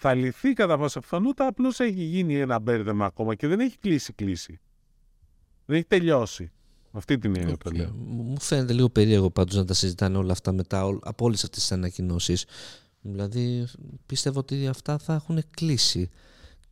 Θα 0.00 0.14
λυθεί 0.14 0.52
κατά 0.52 0.78
πάσα 0.78 1.00
πιθανότητα, 1.00 1.46
απλώς 1.46 1.80
έχει 1.80 2.02
γίνει 2.02 2.36
ένα 2.36 2.58
μπέρδεμα 2.58 3.04
ακόμα 3.06 3.34
και 3.34 3.46
δεν 3.46 3.60
έχει 3.60 3.78
κλείσει 3.78 4.12
κλείσει. 4.12 4.60
Δεν 5.66 5.76
έχει 5.76 5.84
τελειώσει. 5.86 6.42
Με 6.92 6.98
αυτή 6.98 7.18
την 7.18 7.36
έννοια 7.36 7.56
το 7.56 7.68
Οκ. 7.68 7.76
λέω. 7.76 7.90
Μου 7.92 8.22
μου 8.22 8.40
φαίνεται 8.40 8.72
λίγο 8.72 8.90
περίεργο 8.90 9.30
πάντως 9.30 9.54
να 9.56 9.64
τα 9.64 9.74
συζητάνε 9.74 10.16
όλα 10.16 10.32
αυτά 10.32 10.52
μετά 10.52 10.84
όλ- 10.84 10.98
από 11.02 11.24
όλες 11.24 11.44
αυτές 11.44 11.60
τις 11.60 11.72
ανακοινώσεις. 11.72 12.44
Δηλαδή 13.00 13.66
πίστευω 14.06 14.38
ότι 14.38 14.66
αυτά 14.66 14.98
θα 14.98 15.14
έχουν 15.14 15.42
κλείσει 15.50 16.10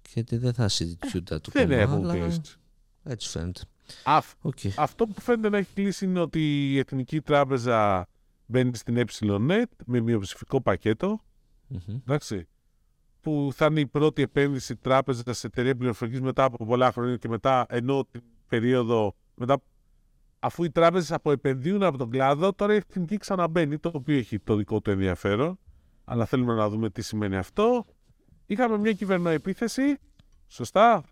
και 0.02 0.20
ότι 0.20 0.36
δεν 0.36 0.52
θα 0.54 0.68
συζητιούνται 0.68 1.38
το 1.38 1.50
Δεν 1.52 1.68
κόμμα, 1.68 1.80
έχουν 1.80 2.04
αλλά 2.10 2.18
κλείσει. 2.18 2.40
Έτσι 3.04 3.28
φαίνεται. 3.28 3.60
Αυ- 4.04 4.36
Οκ. 4.40 4.58
αυτό 4.76 5.06
που 5.06 5.20
φαίνεται 5.20 5.48
να 5.48 5.58
έχει 5.58 5.72
κλείσει 5.74 6.04
είναι 6.04 6.20
ότι 6.20 6.72
η 6.72 6.78
Εθνική 6.78 7.20
Τράπεζα 7.20 8.08
μπαίνει 8.46 8.76
στην 8.76 9.04
EPSNet 9.06 9.64
με 9.84 10.00
μειοψηφικό 10.00 10.60
πακέτο. 10.60 11.20
Μμμ. 11.68 11.96
Εντάξει, 12.06 12.48
που 13.20 13.50
θα 13.52 13.66
είναι 13.66 13.80
η 13.80 13.86
πρώτη 13.86 14.22
επένδυση 14.22 14.76
τράπεζα 14.76 15.32
σε 15.32 15.46
εταιρεία 15.46 15.76
πληροφορικής 15.76 16.20
μετά 16.20 16.44
από 16.44 16.64
πολλά 16.66 16.92
χρόνια 16.92 17.16
και 17.16 17.28
μετά 17.28 17.66
ενώ 17.68 18.06
την 18.10 18.22
περίοδο 18.48 19.14
μετά 19.34 19.62
αφού 20.38 20.64
οι 20.64 20.70
τράπεζες 20.70 21.12
αποεπενδύουν 21.12 21.82
από 21.82 21.98
τον 21.98 22.10
κλάδο, 22.10 22.52
τώρα 22.52 22.74
η 22.74 22.76
εθνική 22.76 23.16
ξαναμπαίνει, 23.16 23.78
το 23.78 23.90
οποίο 23.94 24.16
έχει 24.16 24.38
το 24.38 24.54
δικό 24.56 24.80
του 24.80 24.90
ενδιαφέρον. 24.90 25.58
Αλλά 26.04 26.24
θέλουμε 26.24 26.54
να 26.54 26.68
δούμε 26.68 26.90
τι 26.90 27.02
σημαίνει 27.02 27.36
αυτό. 27.36 27.84
Είχαμε 28.46 28.78
μια 28.78 28.92
κυβερνοεπίθεση. 28.92 29.98
Σωστά; 30.46 31.04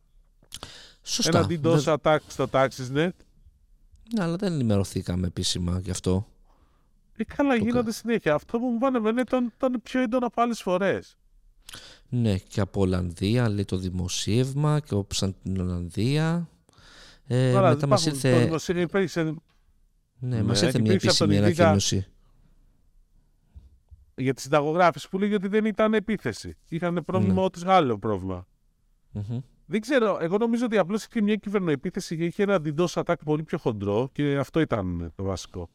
Σωστά. 1.06 1.38
Ένα 1.38 1.46
DDoS 1.48 1.78
Δεν- 1.84 1.94
attack 2.02 2.18
στο 2.26 2.46
TaxisNet. 2.52 3.10
Ναι, 4.14 4.22
αλλά 4.22 4.36
δεν 4.36 4.52
ενημερωθήκαμε 4.52 5.26
επίσημα 5.26 5.78
γι' 5.78 5.90
αυτό. 5.90 6.26
Ε, 7.16 7.24
καλά, 7.24 7.56
Το 7.58 7.64
γίνονται 7.64 7.92
συνέχεια. 7.92 8.34
Αυτό 8.34 8.58
που 8.58 8.66
μου 8.66 8.78
πάνε 8.78 8.98
εμένα 8.98 9.20
ήταν, 9.20 9.52
ήταν 9.56 9.80
πιο 9.82 10.00
έντονο 10.02 10.26
από 10.26 10.42
άλλε 10.42 10.54
φορές. 10.54 11.16
Ναι, 12.08 12.38
και 12.38 12.60
από 12.60 12.80
Ολλανδία 12.80 13.48
λέει 13.48 13.64
το 13.64 13.76
δημοσίευμα 13.76 14.80
και 14.80 14.94
όπως 14.94 15.18
την 15.42 15.60
Ολλανδία. 15.60 16.48
Ε, 17.26 17.52
μετά 17.60 17.86
μας 17.86 18.06
ήρθε, 18.06 18.42
Υπήρξε 18.80 19.22
ναι, 19.22 19.32
Ναι, 20.18 20.42
μας 20.42 20.62
ήρθε 20.62 20.80
μια 20.80 20.92
υπήρξε 20.92 21.08
από 21.08 21.18
τον 21.18 21.30
επίσημη 21.30 21.46
Ινδίκα- 21.46 21.62
ανακοίνωση. 21.62 22.06
για 24.16 24.34
τη 24.34 24.40
συνταγογράφηση 24.40 25.08
που 25.08 25.18
λέγει 25.18 25.34
ότι 25.34 25.48
δεν 25.48 25.64
ήταν 25.64 25.94
επίθεση. 25.94 26.56
Είχαν 26.68 27.02
πρόβλημα 27.04 27.34
Ναι. 27.34 27.40
ό,τι 27.40 27.60
άλλο 27.64 27.98
πρόβλημα. 27.98 28.46
Μμμ. 29.10 29.40
Δεν 29.66 29.80
ξέρω, 29.80 30.18
εγώ 30.20 30.36
νομίζω 30.36 30.64
ότι 30.64 30.78
απλώς 30.78 31.04
είχε 31.04 31.20
μια 31.22 31.36
κυβερνοεπίθεση 31.36 32.16
και 32.16 32.24
είχε 32.24 32.42
ένα 32.42 32.56
DDoS 32.64 32.86
attack 32.86 33.14
πολύ 33.24 33.42
πιο 33.42 33.58
χοντρό 33.58 34.08
και 34.12 34.36
αυτό 34.36 34.60
ήταν 34.60 35.12
το 35.14 35.24
βασικό. 35.24 35.68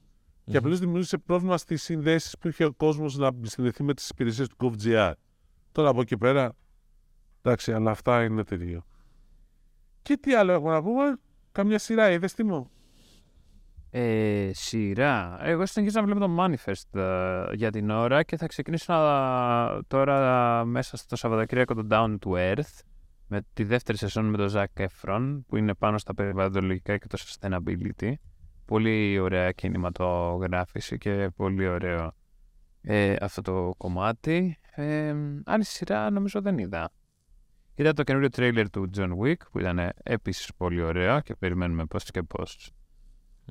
Και 0.45 0.57
απλώς 0.57 0.79
δημιούργησε 0.79 1.17
πρόβλημα 1.17 1.57
στις 1.57 1.83
συνδέσεις 1.83 2.37
που 2.37 2.47
είχε 2.47 2.65
ο 2.65 2.73
κόσμος 2.73 3.17
να 3.17 3.29
συνδεθεί 3.41 3.83
με 3.83 3.93
τις 3.93 4.09
υπηρεσίες 4.09 4.47
του 4.47 4.55
GovGR. 4.59 5.11
Τώρα 5.71 5.89
από 5.89 6.01
εκεί 6.01 6.17
πέρα. 6.17 6.53
Εντάξει, 7.41 7.73
αλλά 7.73 7.91
αυτά 7.91 8.23
είναι 8.23 8.43
τελείω. 8.43 8.85
Και 10.01 10.17
τι 10.17 10.33
άλλο 10.33 10.51
έχουμε 10.51 10.71
να 10.71 10.81
πούμε, 10.83 11.15
Καμιά 11.51 11.79
σειρά, 11.79 12.11
είδες 12.11 12.33
τι 12.33 12.43
μου. 12.43 12.69
Ε, 13.91 14.49
σειρά. 14.53 15.39
Εγώ 15.41 15.65
συνεχίζω 15.65 15.99
να 15.99 16.05
βλέπω 16.05 16.19
το 16.19 16.35
Manifest 16.39 16.99
ε, 16.99 17.55
για 17.55 17.71
την 17.71 17.89
ώρα 17.89 18.23
και 18.23 18.37
θα 18.37 18.45
ξεκινήσω 18.47 18.93
να- 18.93 19.79
τώρα 19.87 20.65
μέσα 20.65 20.97
στο 20.97 21.15
Σαββατοκύριακο 21.15 21.73
το 21.73 21.87
Down 21.89 22.15
to 22.25 22.29
Earth 22.29 22.79
με 23.32 23.41
τη 23.53 23.63
δεύτερη 23.63 23.97
σεζόν 23.97 24.25
με 24.25 24.38
τον 24.38 24.49
Zac 24.53 24.65
Efron 24.86 25.39
που 25.47 25.57
είναι 25.57 25.73
πάνω 25.73 25.97
στα 25.97 26.13
περιβαλλοντολογικά 26.13 26.97
και 26.97 27.07
το 27.07 27.17
sustainability. 27.19 28.13
Πολύ 28.65 29.19
ωραία 29.19 29.51
κινηματογράφηση 29.51 30.97
και 30.97 31.30
πολύ 31.36 31.67
ωραίο 31.67 32.11
ε, 32.82 33.15
αυτό 33.21 33.41
το 33.41 33.73
κομμάτι. 33.77 34.57
Ε, 34.75 35.15
άλλη 35.45 35.63
σειρά 35.63 36.09
νομίζω 36.09 36.41
δεν 36.41 36.57
είδα. 36.57 36.91
Είδα 37.75 37.93
το 37.93 38.03
καινούριο 38.03 38.30
τρέιλερ 38.30 38.69
του 38.69 38.89
John 38.97 39.09
Wick 39.23 39.36
που 39.51 39.59
ήταν 39.59 39.91
επίσης 40.03 40.51
πολύ 40.57 40.82
ωραίο 40.82 41.19
και 41.21 41.36
περιμένουμε 41.36 41.86
πώς 41.86 42.03
και 42.11 42.23
πώς 42.23 42.71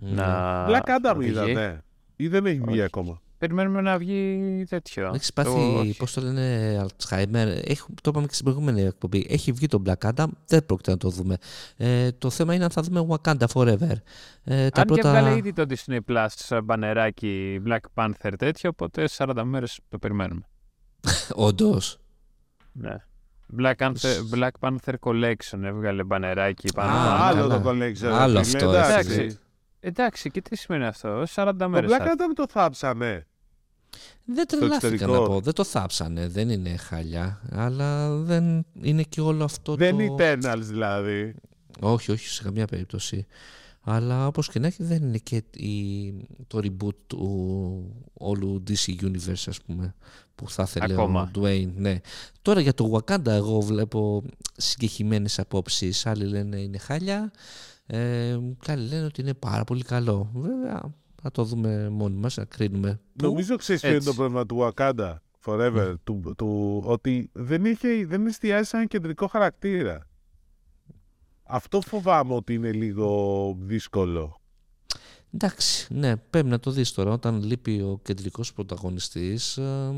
Ναι. 0.00 0.10
να 0.10 0.66
Black 0.68 0.82
Adam 1.02 1.14
βγει. 1.16 1.28
είδατε. 1.28 1.82
Ή 2.16 2.28
δεν 2.28 2.46
έχει 2.46 2.58
βγει 2.60 2.70
Όχι. 2.70 2.82
ακόμα; 2.82 3.20
Περιμένουμε 3.38 3.80
να 3.80 3.98
βγει 3.98 4.64
τέτοιο. 4.68 5.10
Έχει 5.14 5.32
Το- 5.32 5.42
πάθει, 5.42 5.58
όχι. 5.78 5.96
πώς 5.98 6.12
το 6.12 6.20
λένε, 6.20 6.86
Alzheimer. 6.86 7.60
Έχει, 7.64 7.82
το 8.02 8.10
είπαμε 8.10 8.26
και 8.26 8.32
στην 8.32 8.44
προηγούμενη 8.44 8.82
εκπομπή. 8.82 9.26
Έχει 9.30 9.52
βγει 9.52 9.66
το 9.66 9.82
Black 9.86 10.10
Adam, 10.14 10.26
δεν 10.46 10.66
πρόκειται 10.66 10.90
να 10.90 10.96
το 10.96 11.08
δούμε. 11.08 11.36
Ε, 11.76 12.12
το 12.12 12.30
θέμα 12.30 12.54
είναι 12.54 12.64
αν 12.64 12.70
θα 12.70 12.82
δούμε 12.82 13.06
Wakanda 13.08 13.46
Forever. 13.54 13.92
Ε, 14.44 14.68
τα 14.68 14.80
Αν 14.80 14.86
και 14.86 14.92
πρώτα... 14.94 15.08
έβγαλε 15.08 15.36
ήδη 15.36 15.52
το 15.52 15.64
Disney 15.68 15.98
Plus 16.08 16.26
σαν 16.28 16.64
μπανεράκι 16.64 17.62
Black 17.66 17.78
Panther 17.94 18.32
τέτοιο, 18.38 18.70
οπότε 18.70 19.08
40 19.16 19.42
μέρες 19.44 19.80
το 19.88 19.98
περιμένουμε. 19.98 20.42
Όντως. 21.34 21.98
Ναι. 22.72 22.96
Black 23.58 23.74
Panther, 23.78 24.16
Black 24.34 24.50
Panther 24.60 24.94
Collection 25.00 25.62
έβγαλε 25.62 26.04
μπανεράκι 26.04 26.72
πάνω. 26.74 26.90
Α, 26.90 26.94
πάνω. 26.94 27.22
άλλο 27.24 27.48
καλά. 27.48 27.62
το 27.62 27.70
collection. 27.70 28.10
Άλλο 28.12 28.44
φίλε, 28.44 28.56
αυτό, 28.58 28.70
εντάξει. 28.70 29.38
Εντάξει. 29.80 30.02
Εντάξει, 30.02 30.30
και 30.30 30.40
τι 30.42 30.56
σημαίνει 30.56 30.84
αυτό, 30.84 31.24
40 31.34 31.52
Το 31.58 31.68
μέρες. 31.68 31.90
Black 31.90 31.98
θα- 31.98 32.14
Adam 32.16 32.32
το 32.34 32.46
θάψανε. 32.48 33.26
Δεν 34.24 34.46
τρελάθηκα 34.46 34.86
εξωτερικό. 34.86 35.20
να 35.20 35.26
πω. 35.28 35.40
Δεν 35.40 35.52
το 35.54 35.64
θάψανε. 35.64 36.28
Δεν 36.28 36.48
είναι 36.50 36.76
χαλιά. 36.76 37.40
Αλλά 37.50 38.16
δεν 38.16 38.64
είναι 38.82 39.02
και 39.02 39.20
όλο 39.20 39.44
αυτό 39.44 39.74
Δεν 39.76 39.96
το... 39.96 40.02
είναι 40.02 40.14
Eternals 40.18 40.60
δηλαδή. 40.62 41.34
Όχι, 41.80 42.12
όχι, 42.12 42.28
σε 42.28 42.42
καμία 42.42 42.66
περίπτωση. 42.66 43.26
Αλλά 43.80 44.26
όπως 44.26 44.48
και 44.48 44.58
να 44.58 44.66
έχει 44.66 44.82
δεν 44.82 45.02
είναι 45.02 45.18
και 45.18 45.42
η- 45.56 46.26
το 46.46 46.58
reboot 46.62 46.94
του 47.06 48.08
όλου 48.12 48.62
DC 48.68 49.02
Universe 49.02 49.42
ας 49.46 49.58
πούμε 49.66 49.94
που 50.34 50.50
θα 50.50 50.62
ήθελε 50.62 50.92
Ακόμα. 50.92 51.22
ο 51.22 51.38
Dwayne. 51.40 51.70
Ναι. 51.74 52.00
Τώρα 52.42 52.60
για 52.60 52.74
το 52.74 52.90
Wakanda 52.92 53.26
εγώ 53.26 53.60
βλέπω 53.60 54.22
συγκεκριμένες 54.56 55.38
απόψεις. 55.38 56.06
Άλλοι 56.06 56.24
λένε 56.24 56.60
είναι 56.60 56.78
χάλια 56.78 57.30
ε, 57.90 58.38
και 58.60 58.72
άλλοι 58.72 58.88
λένε 58.88 59.04
ότι 59.04 59.20
είναι 59.20 59.34
πάρα 59.34 59.64
πολύ 59.64 59.82
καλό. 59.82 60.30
Βέβαια 60.34 60.94
θα 61.22 61.30
το 61.30 61.44
δούμε 61.44 61.88
μόνοι 61.88 62.16
μας, 62.16 62.36
να 62.36 62.44
κρίνουμε. 62.44 63.00
Πού; 63.16 63.26
Νομίζω 63.26 63.56
ξέρεις 63.56 63.80
ποιο 63.80 63.90
είναι 63.90 63.98
Έτσι. 63.98 64.08
το 64.08 64.14
πρόβλημα 64.14 64.46
του 64.46 64.58
Wakanda 64.60 65.14
Forever. 65.44 65.94
Του, 66.04 66.34
του, 66.36 66.82
ότι 66.84 67.30
δεν, 67.32 67.64
είχε, 67.64 68.06
δεν 68.06 68.26
εστιάζει 68.26 68.68
σε 68.68 68.76
ένα 68.76 68.86
κεντρικό 68.86 69.26
χαρακτήρα. 69.26 70.06
Αυτό 71.42 71.80
φοβάμαι 71.80 72.34
ότι 72.34 72.54
είναι 72.54 72.72
λίγο 72.72 73.56
δύσκολο. 73.60 74.40
Εντάξει, 75.34 75.94
ναι, 75.94 76.16
πρέπει 76.16 76.48
να 76.48 76.60
το 76.60 76.70
δεις 76.70 76.92
τώρα. 76.92 77.10
Όταν 77.12 77.42
λείπει 77.42 77.80
ο 77.80 78.00
κεντρικός 78.02 78.52
πρωταγωνιστής, 78.52 79.56
ε, 79.56 79.92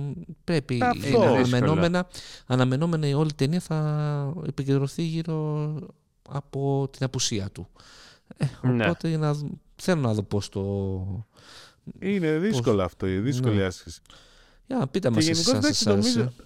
πρέπει 0.44 0.82
Αυτό. 0.82 1.06
είναι 1.06 1.16
Είναι 1.16 1.26
αναμενόμενα, 1.26 2.08
αναμενόμενα 2.46 3.08
η 3.08 3.14
όλη 3.14 3.32
ταινία 3.32 3.60
θα 3.60 4.32
επικεντρωθεί 4.46 5.02
γύρω 5.02 5.74
από 6.30 6.88
την 6.92 7.04
απουσία 7.04 7.50
του. 7.50 7.68
Ναι. 8.62 8.84
Οπότε 8.84 9.08
για 9.08 9.18
να, 9.18 9.34
δ- 9.34 9.52
θέλω 9.76 10.00
να 10.00 10.14
δω 10.14 10.22
πώς 10.22 10.48
το... 10.48 11.26
Είναι 11.98 12.38
δύσκολο 12.38 12.82
αυτό, 12.82 13.06
η 13.08 13.18
δύσκολη 13.18 13.56
Ναι. 13.56 13.64
άσκηση. 13.64 14.00
Για 14.66 14.76
να 14.76 14.88
πείτε 14.88 15.08
Και 15.08 15.14
μας 15.14 15.28
εσείς 15.28 15.44
γενικώς 15.46 15.54
αν 15.68 15.74
σας 15.74 15.82
εντάξει, 15.86 15.88
νομίζω. 15.88 16.20
άρεσε. 16.20 16.44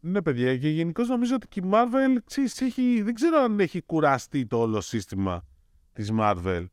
Ναι, 0.00 0.22
παιδιά, 0.22 0.56
και 0.58 0.68
γενικώς 0.68 1.08
νομίζω 1.08 1.34
ότι 1.34 1.46
και 1.48 1.60
η 1.60 1.68
Marvel 1.72 2.18
ξέρεις, 2.24 2.60
έχει, 2.60 3.02
δεν 3.02 3.14
ξέρω 3.14 3.38
αν 3.38 3.60
έχει 3.60 3.80
κουραστεί 3.82 4.46
το 4.46 4.58
όλο 4.58 4.80
σύστημα 4.80 5.44
της 5.92 6.08
Marvel. 6.20 6.66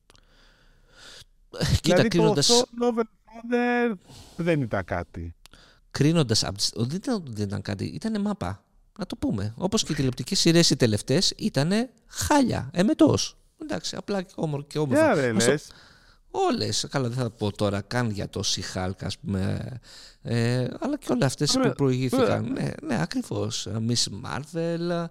Κοίτα, 1.60 1.80
δηλαδή 1.82 2.08
κρίνοντας, 2.08 2.48
το 2.48 2.64
Thor 2.80 2.84
Love 2.84 3.00
and 3.00 3.04
Thunder 3.04 3.96
δεν 4.36 4.62
ήταν 4.62 4.84
κάτι. 4.84 5.36
κρίνοντας 5.92 6.44
από 6.44 6.58
τις- 6.58 6.72
δεν 6.76 6.96
ήταν, 6.96 7.24
δεν 7.28 7.48
ήταν 7.48 7.62
κάτι, 7.62 7.86
ήταν 7.86 8.22
μάπα. 8.22 8.64
Να 9.00 9.06
το 9.06 9.16
πούμε. 9.16 9.54
Όπως 9.58 9.84
και 9.84 9.92
οι 9.92 9.96
τηλεοπτικές 9.96 10.40
σειρές 10.40 10.70
οι 10.70 10.76
τελευταίες 10.76 11.34
ήταν 11.38 11.72
χάλια, 12.08 12.70
εμετός. 12.74 13.38
Εντάξει, 13.62 13.96
απλά 13.96 14.22
και 14.22 14.34
όμορφο 14.36 14.66
και 14.68 14.80
όμορφα. 14.80 15.14
Για 15.14 15.22
ρε, 15.22 15.34
Μας 15.34 15.44
το- 15.46 15.52
λες. 15.52 15.72
Όλες, 16.32 16.86
καλά 16.90 17.08
δεν 17.10 17.18
θα 17.18 17.30
πω 17.30 17.52
τώρα 17.52 17.82
καν 17.82 18.10
για 18.10 18.30
το 18.30 18.44
She-Hulk 18.46 18.92
ας 19.04 19.18
πούμε, 19.18 19.70
ε, 20.22 20.68
αλλά 20.80 20.98
και 20.98 21.08
όλες 21.12 21.26
αυτές 21.26 21.56
Ωραία. 21.56 21.70
που 21.70 21.76
προηγήθηκαν. 21.76 22.52
Ναι, 22.52 22.70
ναι, 22.82 23.02
ακριβώς. 23.02 23.68
Miss 23.88 24.06
Marvel, 24.26 25.06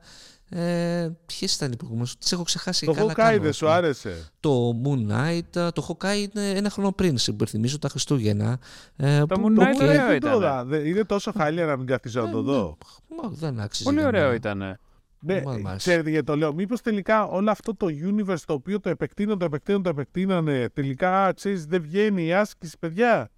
ε, 0.53 1.11
ποιες 1.27 1.55
ήταν 1.55 1.73
οι 1.73 1.77
προηγούμενες, 1.77 2.17
τις 2.19 2.33
έχω 2.33 2.43
ξεχάσει. 2.43 2.87
Το 2.87 2.93
καλά 2.93 3.13
Hawkeye 3.13 3.15
κάνω, 3.17 3.39
δεν 3.41 3.49
ας 3.49 3.57
σου 3.57 3.65
πούμε. 3.65 3.77
άρεσε; 3.77 4.31
Το 4.41 4.81
Moon 4.85 5.11
Knight, 5.13 5.71
το 5.73 5.87
Hawkeye 5.89 6.27
είναι 6.35 6.49
ένα 6.51 6.71
χρόνο 6.71 6.93
πριν, 6.93 7.19
σε 7.19 7.31
υπενθυμίζω 7.31 7.79
τα 7.79 7.89
Χριστούγεννα. 7.89 8.59
Ε, 8.97 9.19
Το 9.19 9.27
που- 9.27 9.47
Moon 9.49 9.55
Το 9.55 9.63
Knight 9.63 9.75
Moon 9.75 9.83
ωραίο 9.83 10.05
Knight 10.05 10.07
δεν 10.09 10.17
ήταν. 10.17 10.31
το 10.33 10.37
είδα. 10.39 10.65
Δεν- 10.65 10.87
Είναι 10.87 11.05
τόσο 11.05 11.33
χάλια 11.37 11.67
να 11.67 11.77
μην 11.77 11.87
καθίσω 11.87 12.23
να 12.23 12.31
το 12.31 12.43
δω. 12.43 12.79
Μα, 13.23 13.29
δεν 13.29 13.61
άξιζε. 13.61 13.85
Πολύ 13.85 13.99
για 13.99 14.07
ωραίο 14.07 14.23
μένα. 14.23 14.35
ήταν. 14.35 14.79
Ναι, 15.23 15.43
Μα, 15.45 15.53
μ' 15.53 15.67
άρεσε. 15.67 15.77
ξέρετε 15.77 16.11
γιατί 16.11 16.27
το 16.27 16.37
λέω. 16.37 16.55
Μήπως 16.55 16.81
τελικά 16.81 17.25
όλο 17.27 17.51
αυτό 17.51 17.75
το 17.75 17.87
universe 17.87 18.41
το 18.47 18.53
οποίο 18.53 18.81
το 18.81 18.89
επεκτείναν, 18.89 19.39
το 19.39 19.45
επεκτείναν, 19.45 19.83
το 19.83 19.89
επεκτείνανε, 19.89 20.69
τελικά 20.69 21.33
ξέρεις, 21.33 21.65
δεν 21.67 21.83
βγαίνει 21.83 22.25
η 22.27 22.33
άσκηση, 22.33 22.79
παιδιά. 22.79 23.31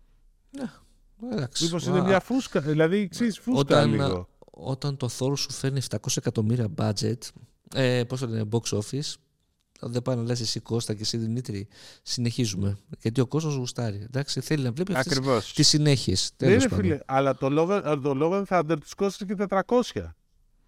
Εντάξει. 1.32 1.64
Μήπως 1.64 1.86
είναι 1.86 1.98
Α, 1.98 2.04
μια 2.04 2.20
φούσκα. 2.20 2.60
Δηλαδή, 2.60 3.08
ξέρεις, 3.08 3.38
φούσκα 3.38 3.60
Όταν, 3.60 3.90
λίγο. 3.90 4.28
Όταν 4.54 4.96
το 4.96 5.08
Thor 5.18 5.32
σου 5.38 5.52
φέρνει 5.52 5.80
700 5.90 5.96
εκατομμύρια 6.16 6.68
budget, 6.76 7.18
ε, 7.74 8.04
πώς 8.04 8.20
το 8.20 8.26
λένε, 8.26 8.48
box 8.52 8.78
office, 8.78 9.14
δεν 9.80 10.02
πάει 10.02 10.16
να 10.16 10.22
λες 10.22 10.40
εσύ 10.40 10.60
Κώστα 10.60 10.94
και 10.94 11.02
εσύ 11.02 11.16
Δημήτρη, 11.16 11.68
συνεχίζουμε. 12.02 12.78
Γιατί 13.00 13.20
ο 13.20 13.26
κόσμος 13.26 13.54
γουστάρει. 13.54 14.00
Εντάξει, 14.02 14.40
θέλει 14.40 14.62
να 14.62 14.72
βλέπει 14.72 14.94
αυτές 14.94 15.12
Ακριβώς. 15.12 15.52
τις 15.52 15.68
συνέχειες. 15.68 16.30
Ναι, 16.36 16.48
Τέλος 16.48 16.62
ρε 16.62 16.68
πάντων. 16.68 16.84
φίλε, 16.84 16.98
αλλά 17.06 17.34
το 17.36 17.48
Love, 17.50 17.98
το 18.02 18.12
Love 18.20 18.44
and 18.44 18.58
Thunder 18.58 18.76
του 18.80 18.86
κόστησε 18.96 19.24
και 19.34 19.46
400. 19.48 20.14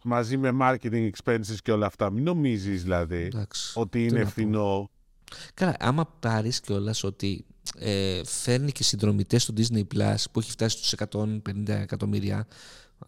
Μαζί 0.05 0.37
με 0.37 0.51
marketing 0.61 1.11
expenses 1.11 1.57
και 1.63 1.73
όλα 1.73 1.87
αυτά. 1.87 2.11
Μην 2.11 2.25
νομίζεις 2.25 2.83
δηλαδή 2.83 3.17
Εντάξει. 3.23 3.73
ότι 3.79 3.99
τι 3.99 4.05
είναι 4.05 4.19
να 4.19 4.25
πω. 4.25 4.31
φθηνό. 4.31 4.91
Καλά, 5.55 5.77
άμα 5.79 6.07
πάρεις 6.21 6.61
κιόλας 6.61 7.05
ότι 7.05 7.45
ε, 7.79 8.21
φέρνει 8.25 8.73
και 8.73 8.83
συνδρομητές 8.85 9.43
στο 9.43 9.55
Disney 9.57 9.83
Plus 9.95 10.15
που 10.33 10.41
έχει 10.41 10.51
φτάσει 10.51 10.77
στους 10.77 10.95
150 11.13 11.69
εκατομμύρια 11.69 12.47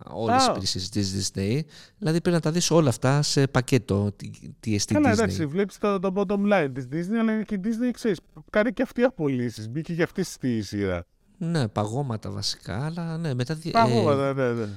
όλες 0.05 0.45
οι 0.45 0.49
Α. 0.49 0.51
υπηρεσίες 0.51 0.89
της 0.89 1.31
Disney, 1.31 1.61
δηλαδή 1.99 2.21
πρέπει 2.21 2.31
να 2.31 2.41
τα 2.41 2.51
δεις 2.51 2.71
όλα 2.71 2.89
αυτά 2.89 3.23
σε 3.23 3.47
πακέτο 3.47 4.13
τι, 4.17 4.31
τι 4.61 4.75
εστί 4.75 4.95
Καλά, 4.95 5.11
Disney. 5.11 5.13
εντάξει, 5.13 5.47
βλέπεις 5.47 5.79
το, 5.79 5.99
το 5.99 6.13
bottom 6.17 6.53
line 6.53 6.71
της 6.75 6.89
Disney, 6.93 7.17
αλλά 7.21 7.43
και 7.43 7.55
η 7.55 7.61
Disney 7.65 7.91
ξέρεις. 7.93 8.19
Κάνει 8.51 8.73
και 8.73 8.83
αυτή 8.83 9.03
απολύσεις. 9.03 9.69
Μπήκε 9.69 9.95
και 9.95 10.03
αυτή 10.03 10.23
στη 10.23 10.63
σειρά. 10.63 11.07
Ναι, 11.39 11.69
παγώματα 11.69 12.31
βασικά, 12.31 12.85
αλλά 12.85 13.17
ναι, 13.19 13.35
μετά 13.35 13.55
δι- 13.55 13.73
Παγώματα, 13.73 14.35
ναι, 14.35 14.53
ναι. 14.53 14.69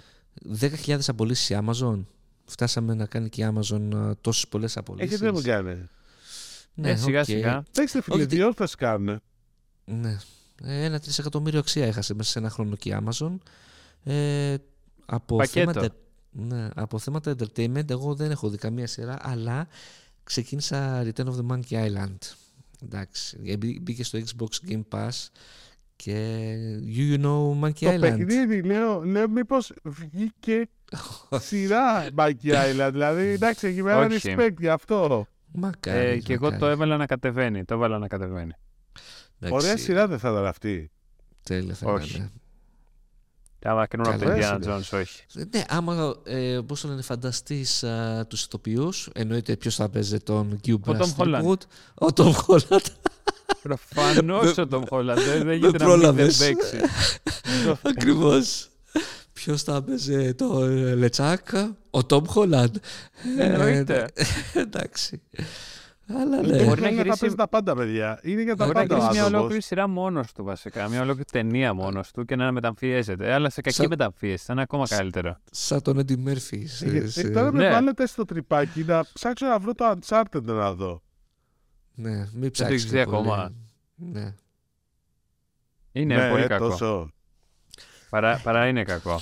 10.000 0.85 0.99
απολύσεις 1.07 1.49
η 1.49 1.57
Amazon. 1.65 2.05
Φτάσαμε 2.45 2.93
να 2.93 3.05
κάνει 3.05 3.29
και 3.29 3.41
η 3.41 3.53
Amazon 3.53 3.95
α, 3.95 4.15
τόσες 4.21 4.47
πολλές 4.47 4.77
απολύσεις. 4.77 5.11
Έχει 5.11 5.21
δεν 5.23 5.33
μου 5.35 5.41
κάνει. 5.41 5.87
Ναι, 6.73 6.89
Ε, 6.89 6.95
σιγά 6.95 7.19
οκ. 7.19 7.25
σιγά. 7.25 7.63
Εντάξει, 7.71 8.01
φίλε, 8.01 8.15
Όχι, 8.17 8.25
τι 8.25 8.41
όρθες 8.43 8.75
κάνουν. 8.75 9.21
Ναι. 9.85 10.17
Ε, 10.63 10.83
Ένα 10.85 10.99
τρισεκατομμύριο 10.99 11.59
αξία 11.59 11.85
έχασε 11.85 12.13
μέσα 12.13 12.29
σε 12.31 12.39
ένα 12.39 12.49
χρόνο 12.49 12.75
και 12.75 12.89
η 12.89 12.97
Amazon. 13.03 13.37
Ε, 14.03 14.55
από, 15.09 15.35
Πακέτο. 15.35 15.71
θέματα, 15.71 15.95
ναι, 16.31 16.67
από 16.75 16.99
θέματα 16.99 17.35
entertainment, 17.37 17.89
εγώ 17.89 18.15
δεν 18.15 18.31
έχω 18.31 18.49
δει 18.49 18.57
καμία 18.57 18.87
σειρά, 18.87 19.17
αλλά 19.21 19.67
ξεκίνησα 20.23 21.01
Return 21.03 21.25
of 21.25 21.35
the 21.35 21.45
Monkey 21.51 21.87
Island. 21.87 22.17
Εντάξει. 22.83 23.37
Ε, 23.45 23.57
μπή- 23.57 23.79
Μπήκε 23.81 24.03
στο 24.03 24.19
Xbox 24.19 24.69
Game 24.71 24.81
Pass 24.91 25.09
και 25.95 26.55
you, 26.95 27.13
you 27.17 27.25
know 27.25 27.59
Monkey 27.65 27.73
Το 27.79 27.89
Island. 27.93 27.99
παιχνίδι, 27.99 28.61
λέω, 28.61 29.03
λέω 29.03 29.29
μήπως 29.29 29.73
βγήκε 29.83 30.69
σειρά 31.39 32.07
Monkey 32.15 32.53
Island. 32.53 32.89
Δηλαδή, 32.91 33.27
εντάξει, 33.27 33.67
εκεί 33.67 33.83
πέρα 33.83 34.05
Όχι. 34.05 34.35
respect 34.37 34.53
για 34.59 34.73
αυτό. 34.73 35.25
Μακάρι, 35.51 36.07
Ε, 36.07 36.17
και 36.17 36.33
εγώ 36.33 36.43
μακάρι. 36.43 36.61
το 36.61 36.67
έβαλα 36.67 36.97
να 36.97 37.05
κατεβαίνει. 37.05 37.63
Το 37.65 37.73
έβαλα 37.73 37.97
να 37.97 38.07
κατεβαίνει. 38.07 38.51
Εντάξει, 39.39 39.65
Ωραία 39.65 39.77
σειρά 39.77 40.07
δεν 40.07 40.19
θα 40.19 40.31
ήταν 40.31 40.45
αυτή. 40.45 40.91
Τέλεια 41.43 41.73
θα 41.73 41.91
Όχι. 41.91 42.29
Είναι. 43.63 43.73
Άμα 43.73 43.87
κρίνω 43.87 44.09
από 44.09 44.19
τον 44.19 44.27
Καλά, 44.27 44.57
Indiana 44.57 44.63
είναι. 44.63 44.75
Jones, 44.75 44.99
όχι. 44.99 45.23
Ναι, 45.51 45.63
άμα 45.69 46.15
ε, 46.23 46.59
πώς 46.65 46.81
το 46.81 46.87
λένε, 46.87 47.01
φανταστείς 47.01 47.83
α, 47.83 48.25
τους 48.27 48.43
ηθοποιούς, 48.43 49.09
εννοείται 49.13 49.55
ποιος 49.55 49.75
θα 49.75 49.89
παίζει 49.89 50.19
τον 50.19 50.59
Hugh 50.67 50.75
Tom 50.85 51.13
Holland. 51.17 51.43
Wood. 51.43 51.61
Ο 51.93 52.07
Tom 52.15 52.31
Holland. 52.47 52.85
Προφανώς 53.61 54.57
ο 54.57 54.67
Tom 54.71 54.83
Holland. 54.89 55.15
Δεν 55.15 55.43
δεν 55.43 55.51
γίνεται 55.51 55.57
να 55.57 55.57
μην 55.57 55.71
δεν 55.71 55.77
πρόλαβες. 55.87 56.37
παίξει. 56.37 56.77
Ακριβώς. 57.81 58.69
Ποιος 59.33 59.63
θα 59.63 59.81
παίζει 59.81 60.33
το 60.33 60.63
ε, 60.63 60.95
Λετσάκα, 60.95 61.75
ο 61.89 61.99
Tom 62.09 62.21
Holland. 62.33 62.71
Εννοείται. 63.37 64.07
Ε, 64.13 64.25
εντάξει. 64.59 65.21
Αλλά 66.09 66.41
Ναι. 66.41 66.47
ναι. 66.47 66.63
Μπορεί 66.63 66.81
να 66.81 66.87
θα 66.87 66.93
γυρίσει- 66.93 67.19
παίζει 67.19 67.35
τα 67.35 67.47
πάντα, 67.47 67.75
παιδιά. 67.75 68.19
Είναι 68.23 68.41
για 68.41 68.55
τα 68.55 68.65
Μπορεί 68.65 68.75
να 68.77 68.81
πάντα 68.81 68.93
ο 68.95 68.97
γυρίσει 68.97 69.11
μια 69.13 69.21
άνθρωπος. 69.21 69.39
ολόκληρη 69.39 69.61
σειρά 69.63 69.87
μόνος 69.87 70.31
του 70.31 70.43
βασικά. 70.43 70.87
Μια 70.89 71.01
ολόκληρη 71.01 71.29
ταινία 71.31 71.73
μόνος 71.73 72.11
του 72.11 72.25
και 72.25 72.35
να 72.35 72.51
μεταμφιέζεται. 72.51 73.31
Αλλά 73.33 73.49
σε 73.49 73.61
κακή 73.61 73.75
Σαν- 73.75 73.87
μεταμφίεση. 73.89 74.43
Θα 74.45 74.53
είναι 74.53 74.61
ακόμα 74.61 74.85
Σαν- 74.85 74.97
καλύτερο. 74.97 75.37
Σαν 75.51 75.81
τον 75.81 75.97
Eddie 75.97 76.27
Murphy. 76.27 76.63
σε- 76.65 76.85
Ε, 76.85 77.07
σε- 77.07 77.21
ε, 77.21 77.29
Τώρα 77.29 77.51
με 77.51 77.63
Ναι. 77.63 77.69
βάλετε 77.71 78.07
στο 78.07 78.25
τρυπάκι 78.25 78.83
να 78.83 79.05
ψάξω 79.13 79.45
να 79.47 79.59
βρω 79.59 79.73
το 79.73 79.97
Uncharted 79.99 80.41
να 80.43 80.73
δω. 80.73 81.01
Ναι, 81.95 82.09
μην 82.17 82.27
το 82.31 82.37
έχεις 82.45 82.51
ψάξεις 82.51 82.85
δει 82.85 82.97
και 82.97 83.03
πολύ. 83.03 83.17
ακόμα; 83.17 83.51
Ναι. 83.95 84.33
Είναι 85.91 86.15
Ναι, 86.15 86.29
πολύ 86.29 86.43
ε, 86.43 86.47
κακό. 86.47 86.69
τόσο. 86.69 87.11
Παρά, 88.09 88.39
παρά 88.43 88.67
είναι 88.67 88.83
κακό. 88.83 89.19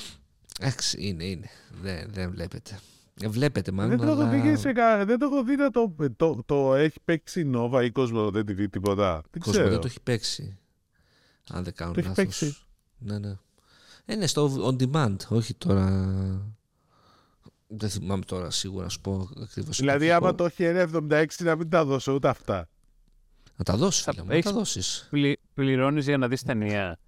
Εντάξει, 0.60 0.98
είναι, 1.08 1.24
είναι. 1.24 1.50
Δεν, 1.82 2.08
δεν 2.12 2.30
βλέπετε. 2.32 2.80
Ε, 3.22 3.28
Βλέπετε 3.28 3.72
μάλλον, 3.72 3.90
Δεν 3.98 4.06
το 4.08 4.12
έχω 4.12 4.22
αλλά... 4.22 4.30
δει, 4.30 4.42
και 4.42 4.56
σε 4.56 4.74
κα- 4.74 5.06
δεν 5.06 5.20
το 5.20 5.26
έχω 5.26 5.44
δει 5.44 5.56
να 5.56 5.70
το, 5.72 5.96
το, 6.16 6.44
το 6.46 6.76
έχει 6.76 7.00
παίξει 7.06 7.40
η 7.42 7.52
Nova 7.56 7.82
ή 7.84 7.92
κόσμο 7.92 8.32
δεν 8.32 8.46
τη 8.46 8.54
δει 8.54 8.70
τίποτα. 8.70 9.22
Δεν 9.32 9.42
Κόσμο 9.42 9.52
ξέρω. 9.52 9.70
δεν 9.70 9.80
το 9.80 9.88
έχει 9.88 10.02
παίξει. 10.02 10.58
Αν 11.50 11.64
δεν 11.64 11.74
κάνω 11.74 11.92
Το 11.92 12.00
έχει 12.00 12.08
λάθος. 12.08 12.24
παίξει. 12.24 12.58
Ναι, 12.98 13.20
ναι. 13.20 13.36
Ε, 14.06 14.16
ναι, 14.16 14.28
στο 14.28 14.52
on 14.68 14.76
demand, 14.84 15.16
όχι 15.30 15.54
τώρα. 15.54 15.86
Δεν 17.68 17.90
θυμάμαι 17.90 18.24
τώρα 18.26 18.52
σίγουρα 18.52 18.84
να 18.84 18.90
σου 18.90 19.02
πω 19.02 19.30
ακριβώς. 19.44 19.78
Δηλαδή, 19.78 20.12
άμα 20.12 20.36
το 20.36 20.46
έχει 20.46 20.64
1,76 20.66 21.26
να 21.40 21.56
μην 21.56 21.70
τα 21.70 21.86
δώσω 21.86 22.14
ούτε 22.14 22.28
αυτά. 22.28 22.70
Να 23.56 23.64
τα 23.64 23.78
δώσεις, 23.78 24.04
Θα 24.04 24.12
φίλε 24.12 24.24
μου, 24.24 24.30
να 24.30 24.36
έχεις- 24.36 24.46
τα 24.52 24.58
δώσεις. 24.58 25.08
Πλη, 25.10 25.40
Πληρώνεις 25.54 26.06
για 26.06 26.18
να 26.18 26.28
δεις 26.28 26.44
ταινία. 26.44 27.00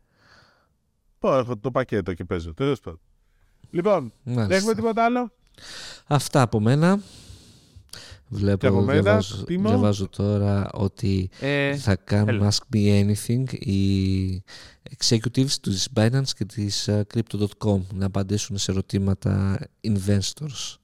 Πω, 1.20 1.38
έχω 1.38 1.58
το 1.58 1.72
πακέτο 1.72 2.14
και 2.14 2.26
παίζω. 2.26 2.54
Τέλος 2.54 2.80
πάντων. 2.80 3.00
Λοιπόν, 3.70 4.14
δεν 4.24 4.52
έχουμε 4.52 4.74
τίποτα 4.74 5.04
άλλο. 5.06 5.32
Αυτά 6.12 6.42
από 6.42 6.60
μένα. 6.60 7.00
Βλέπω, 8.32 8.58
Και 8.58 8.68
από 8.68 8.82
μένα, 8.82 9.02
διαβάζω, 9.02 9.44
Τίμω. 9.44 9.70
διαβάζω 9.70 10.08
τώρα 10.10 10.70
ότι 10.74 11.30
Ε, 11.40 11.76
θα 11.76 11.96
κάνουν 11.96 12.28
έλα. 12.30 12.52
Ask 12.52 12.76
Me 12.76 13.04
Anything 13.04 13.54
οι 13.54 14.44
executives 14.98 15.52
της 15.62 15.88
Binance 15.96 16.28
και 16.38 16.46
της 16.46 16.88
ε, 16.88 17.06
Crypto.com 17.14 17.80
να 17.94 18.06
απαντήσουν 18.06 18.58
σε 18.58 18.72
ερωτήματα 18.72 19.58
investors. 19.88 20.76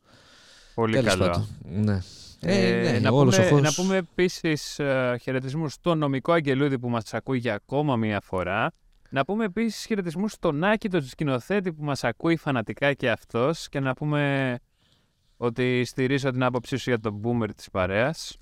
πολύ 0.75 0.93
Τέλος 0.95 1.09
καλό. 1.15 1.25
πάντων. 1.25 1.47
Ναι. 1.83 1.99
Ε, 2.39 2.87
Ε, 2.87 2.91
ναι, 2.91 2.99
να, 2.99 3.09
όλος 3.11 3.35
πούμε, 3.35 3.47
ο 3.47 3.49
χώρος- 3.49 3.77
να 3.77 3.83
πούμε 3.83 3.97
επίσης 3.97 4.79
χαιρετισμούς 5.21 5.73
στον 5.73 5.97
νομικό 5.97 6.31
Αγγελούδη 6.31 6.79
που 6.79 6.89
μας 6.89 7.13
ακούει 7.13 7.37
για 7.37 7.53
ακόμα 7.53 7.95
μία 7.95 8.19
φορά. 8.21 8.71
Να 9.09 9.25
πούμε 9.25 9.45
επίσης 9.45 9.85
χαιρετισμούς 9.85 10.31
στον 10.31 10.63
Άκη, 10.63 10.89
τον 10.89 11.03
σκηνοθέτη 11.07 11.73
που 11.73 11.83
μας 11.83 12.03
ακούει 12.03 12.35
φανατικά 12.37 12.93
και 12.93 13.09
αυτός. 13.09 13.69
Και 13.69 13.79
να 13.79 13.93
πούμε 13.93 14.55
ότι 15.37 15.83
στηρίζω 15.85 16.31
την 16.31 16.43
άποψή 16.43 16.77
σου 16.77 16.89
για 16.89 16.99
τον 16.99 17.21
boomer 17.23 17.49
της 17.55 17.69
παρέας. 17.71 18.37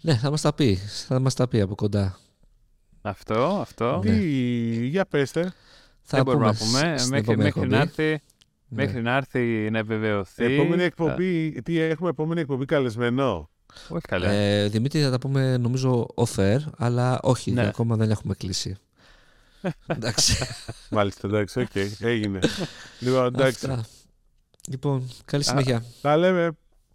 Ναι, 0.00 0.14
θα 0.16 0.30
μας 0.30 0.40
τα 0.40 0.52
πει. 0.52 0.74
Θα 1.06 1.18
μας 1.20 1.34
τα 1.34 1.48
πει 1.48 1.60
από 1.60 1.74
κοντά. 1.74 2.18
Αυτό, 3.02 3.58
αυτό. 3.60 4.00
Ναι. 4.04 4.10
Τι, 4.18 4.86
για 4.86 5.04
πέστε. 5.06 5.52
Θα 6.02 6.16
Δεν 6.16 6.24
μπορούμε 6.24 6.44
να 6.46 6.54
πούμε 6.54 6.80
πούμε. 6.80 6.98
στην 6.98 7.10
Μέχρι, 7.10 7.24
επόμενη 7.32 7.42
μέχρι, 7.54 7.68
να 7.68 7.76
εκπομπή. 7.80 8.02
έρθει, 8.02 8.24
Ναι. 8.68 8.82
μέχρι 8.84 9.02
να 9.02 9.16
έρθει 9.16 9.70
να 9.70 9.78
επιβεβαιωθεί. 9.78 10.44
Επόμενη 10.44 10.76
θα- 10.76 10.82
εκπομπή, 10.82 11.62
τι 11.62 11.78
έχουμε 11.80 12.08
επόμενη 12.08 12.40
εκπομπή 12.40 12.64
καλεσμένο; 12.64 13.50
Όχι 13.88 14.06
καλά. 14.08 14.30
Ε, 14.30 14.68
Δημήτρη 14.68 15.02
θα 15.02 15.10
τα 15.10 15.18
πούμε 15.18 15.56
νομίζω 15.56 16.06
off-air, 16.14 16.58
αλλά 16.76 17.20
όχι, 17.22 17.50
Ναι. 17.52 17.66
ακόμα 17.66 17.96
δεν 17.96 18.10
έχουμε 18.10 18.34
κλείσει. 18.34 18.76
Εντάξει. 19.86 20.46
Μάλιστα, 20.90 21.28
εντάξει, 21.28 21.60
οκ, 21.60 21.74
έγινε. 22.00 22.38
λοιπόν, 23.00 23.26
εντάξει. 23.26 23.66
Αυτά. 23.70 23.86
Λοιπόν, 24.68 25.10
καλή 25.24 25.44
συνέχεια. 25.44 25.84
Τα 26.02 26.16
λέμε. 26.16 26.50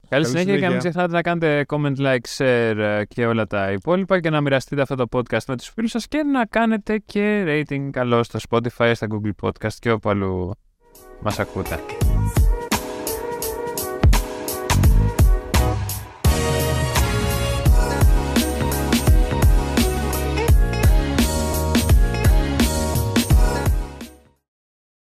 Καλή 0.10 0.26
συνέχεια 0.26 0.60
και 0.60 0.68
μην 0.68 0.78
ξεχνάτε 0.78 1.12
να 1.12 1.22
κάνετε 1.22 1.66
comment, 1.68 1.98
like, 1.98 2.38
share 2.38 2.76
ε, 2.78 3.06
και 3.08 3.26
όλα 3.26 3.48
τα 3.48 3.72
υπόλοιπα 3.72 4.20
και 4.20 4.30
να 4.30 4.42
μοιραστείτε 4.42 4.82
αυτό 4.82 4.96
το 4.96 5.06
podcast 5.12 5.46
με 5.48 5.58
τους 5.58 5.68
φίλους 5.68 5.92
σας 5.92 6.08
και 6.08 6.24
να 6.24 6.46
κάνετε 6.46 6.98
και 6.98 7.44
rating 7.48 7.90
καλό 7.92 8.24
στο 8.24 8.40
Spotify, 8.50 8.92
στα 8.96 9.08
Google 9.10 9.48
Podcast 9.48 9.74
και 9.80 9.92
όπου 9.92 10.10
αλλού 10.10 10.52
μας 11.22 11.40
ακούτε. 11.40 11.80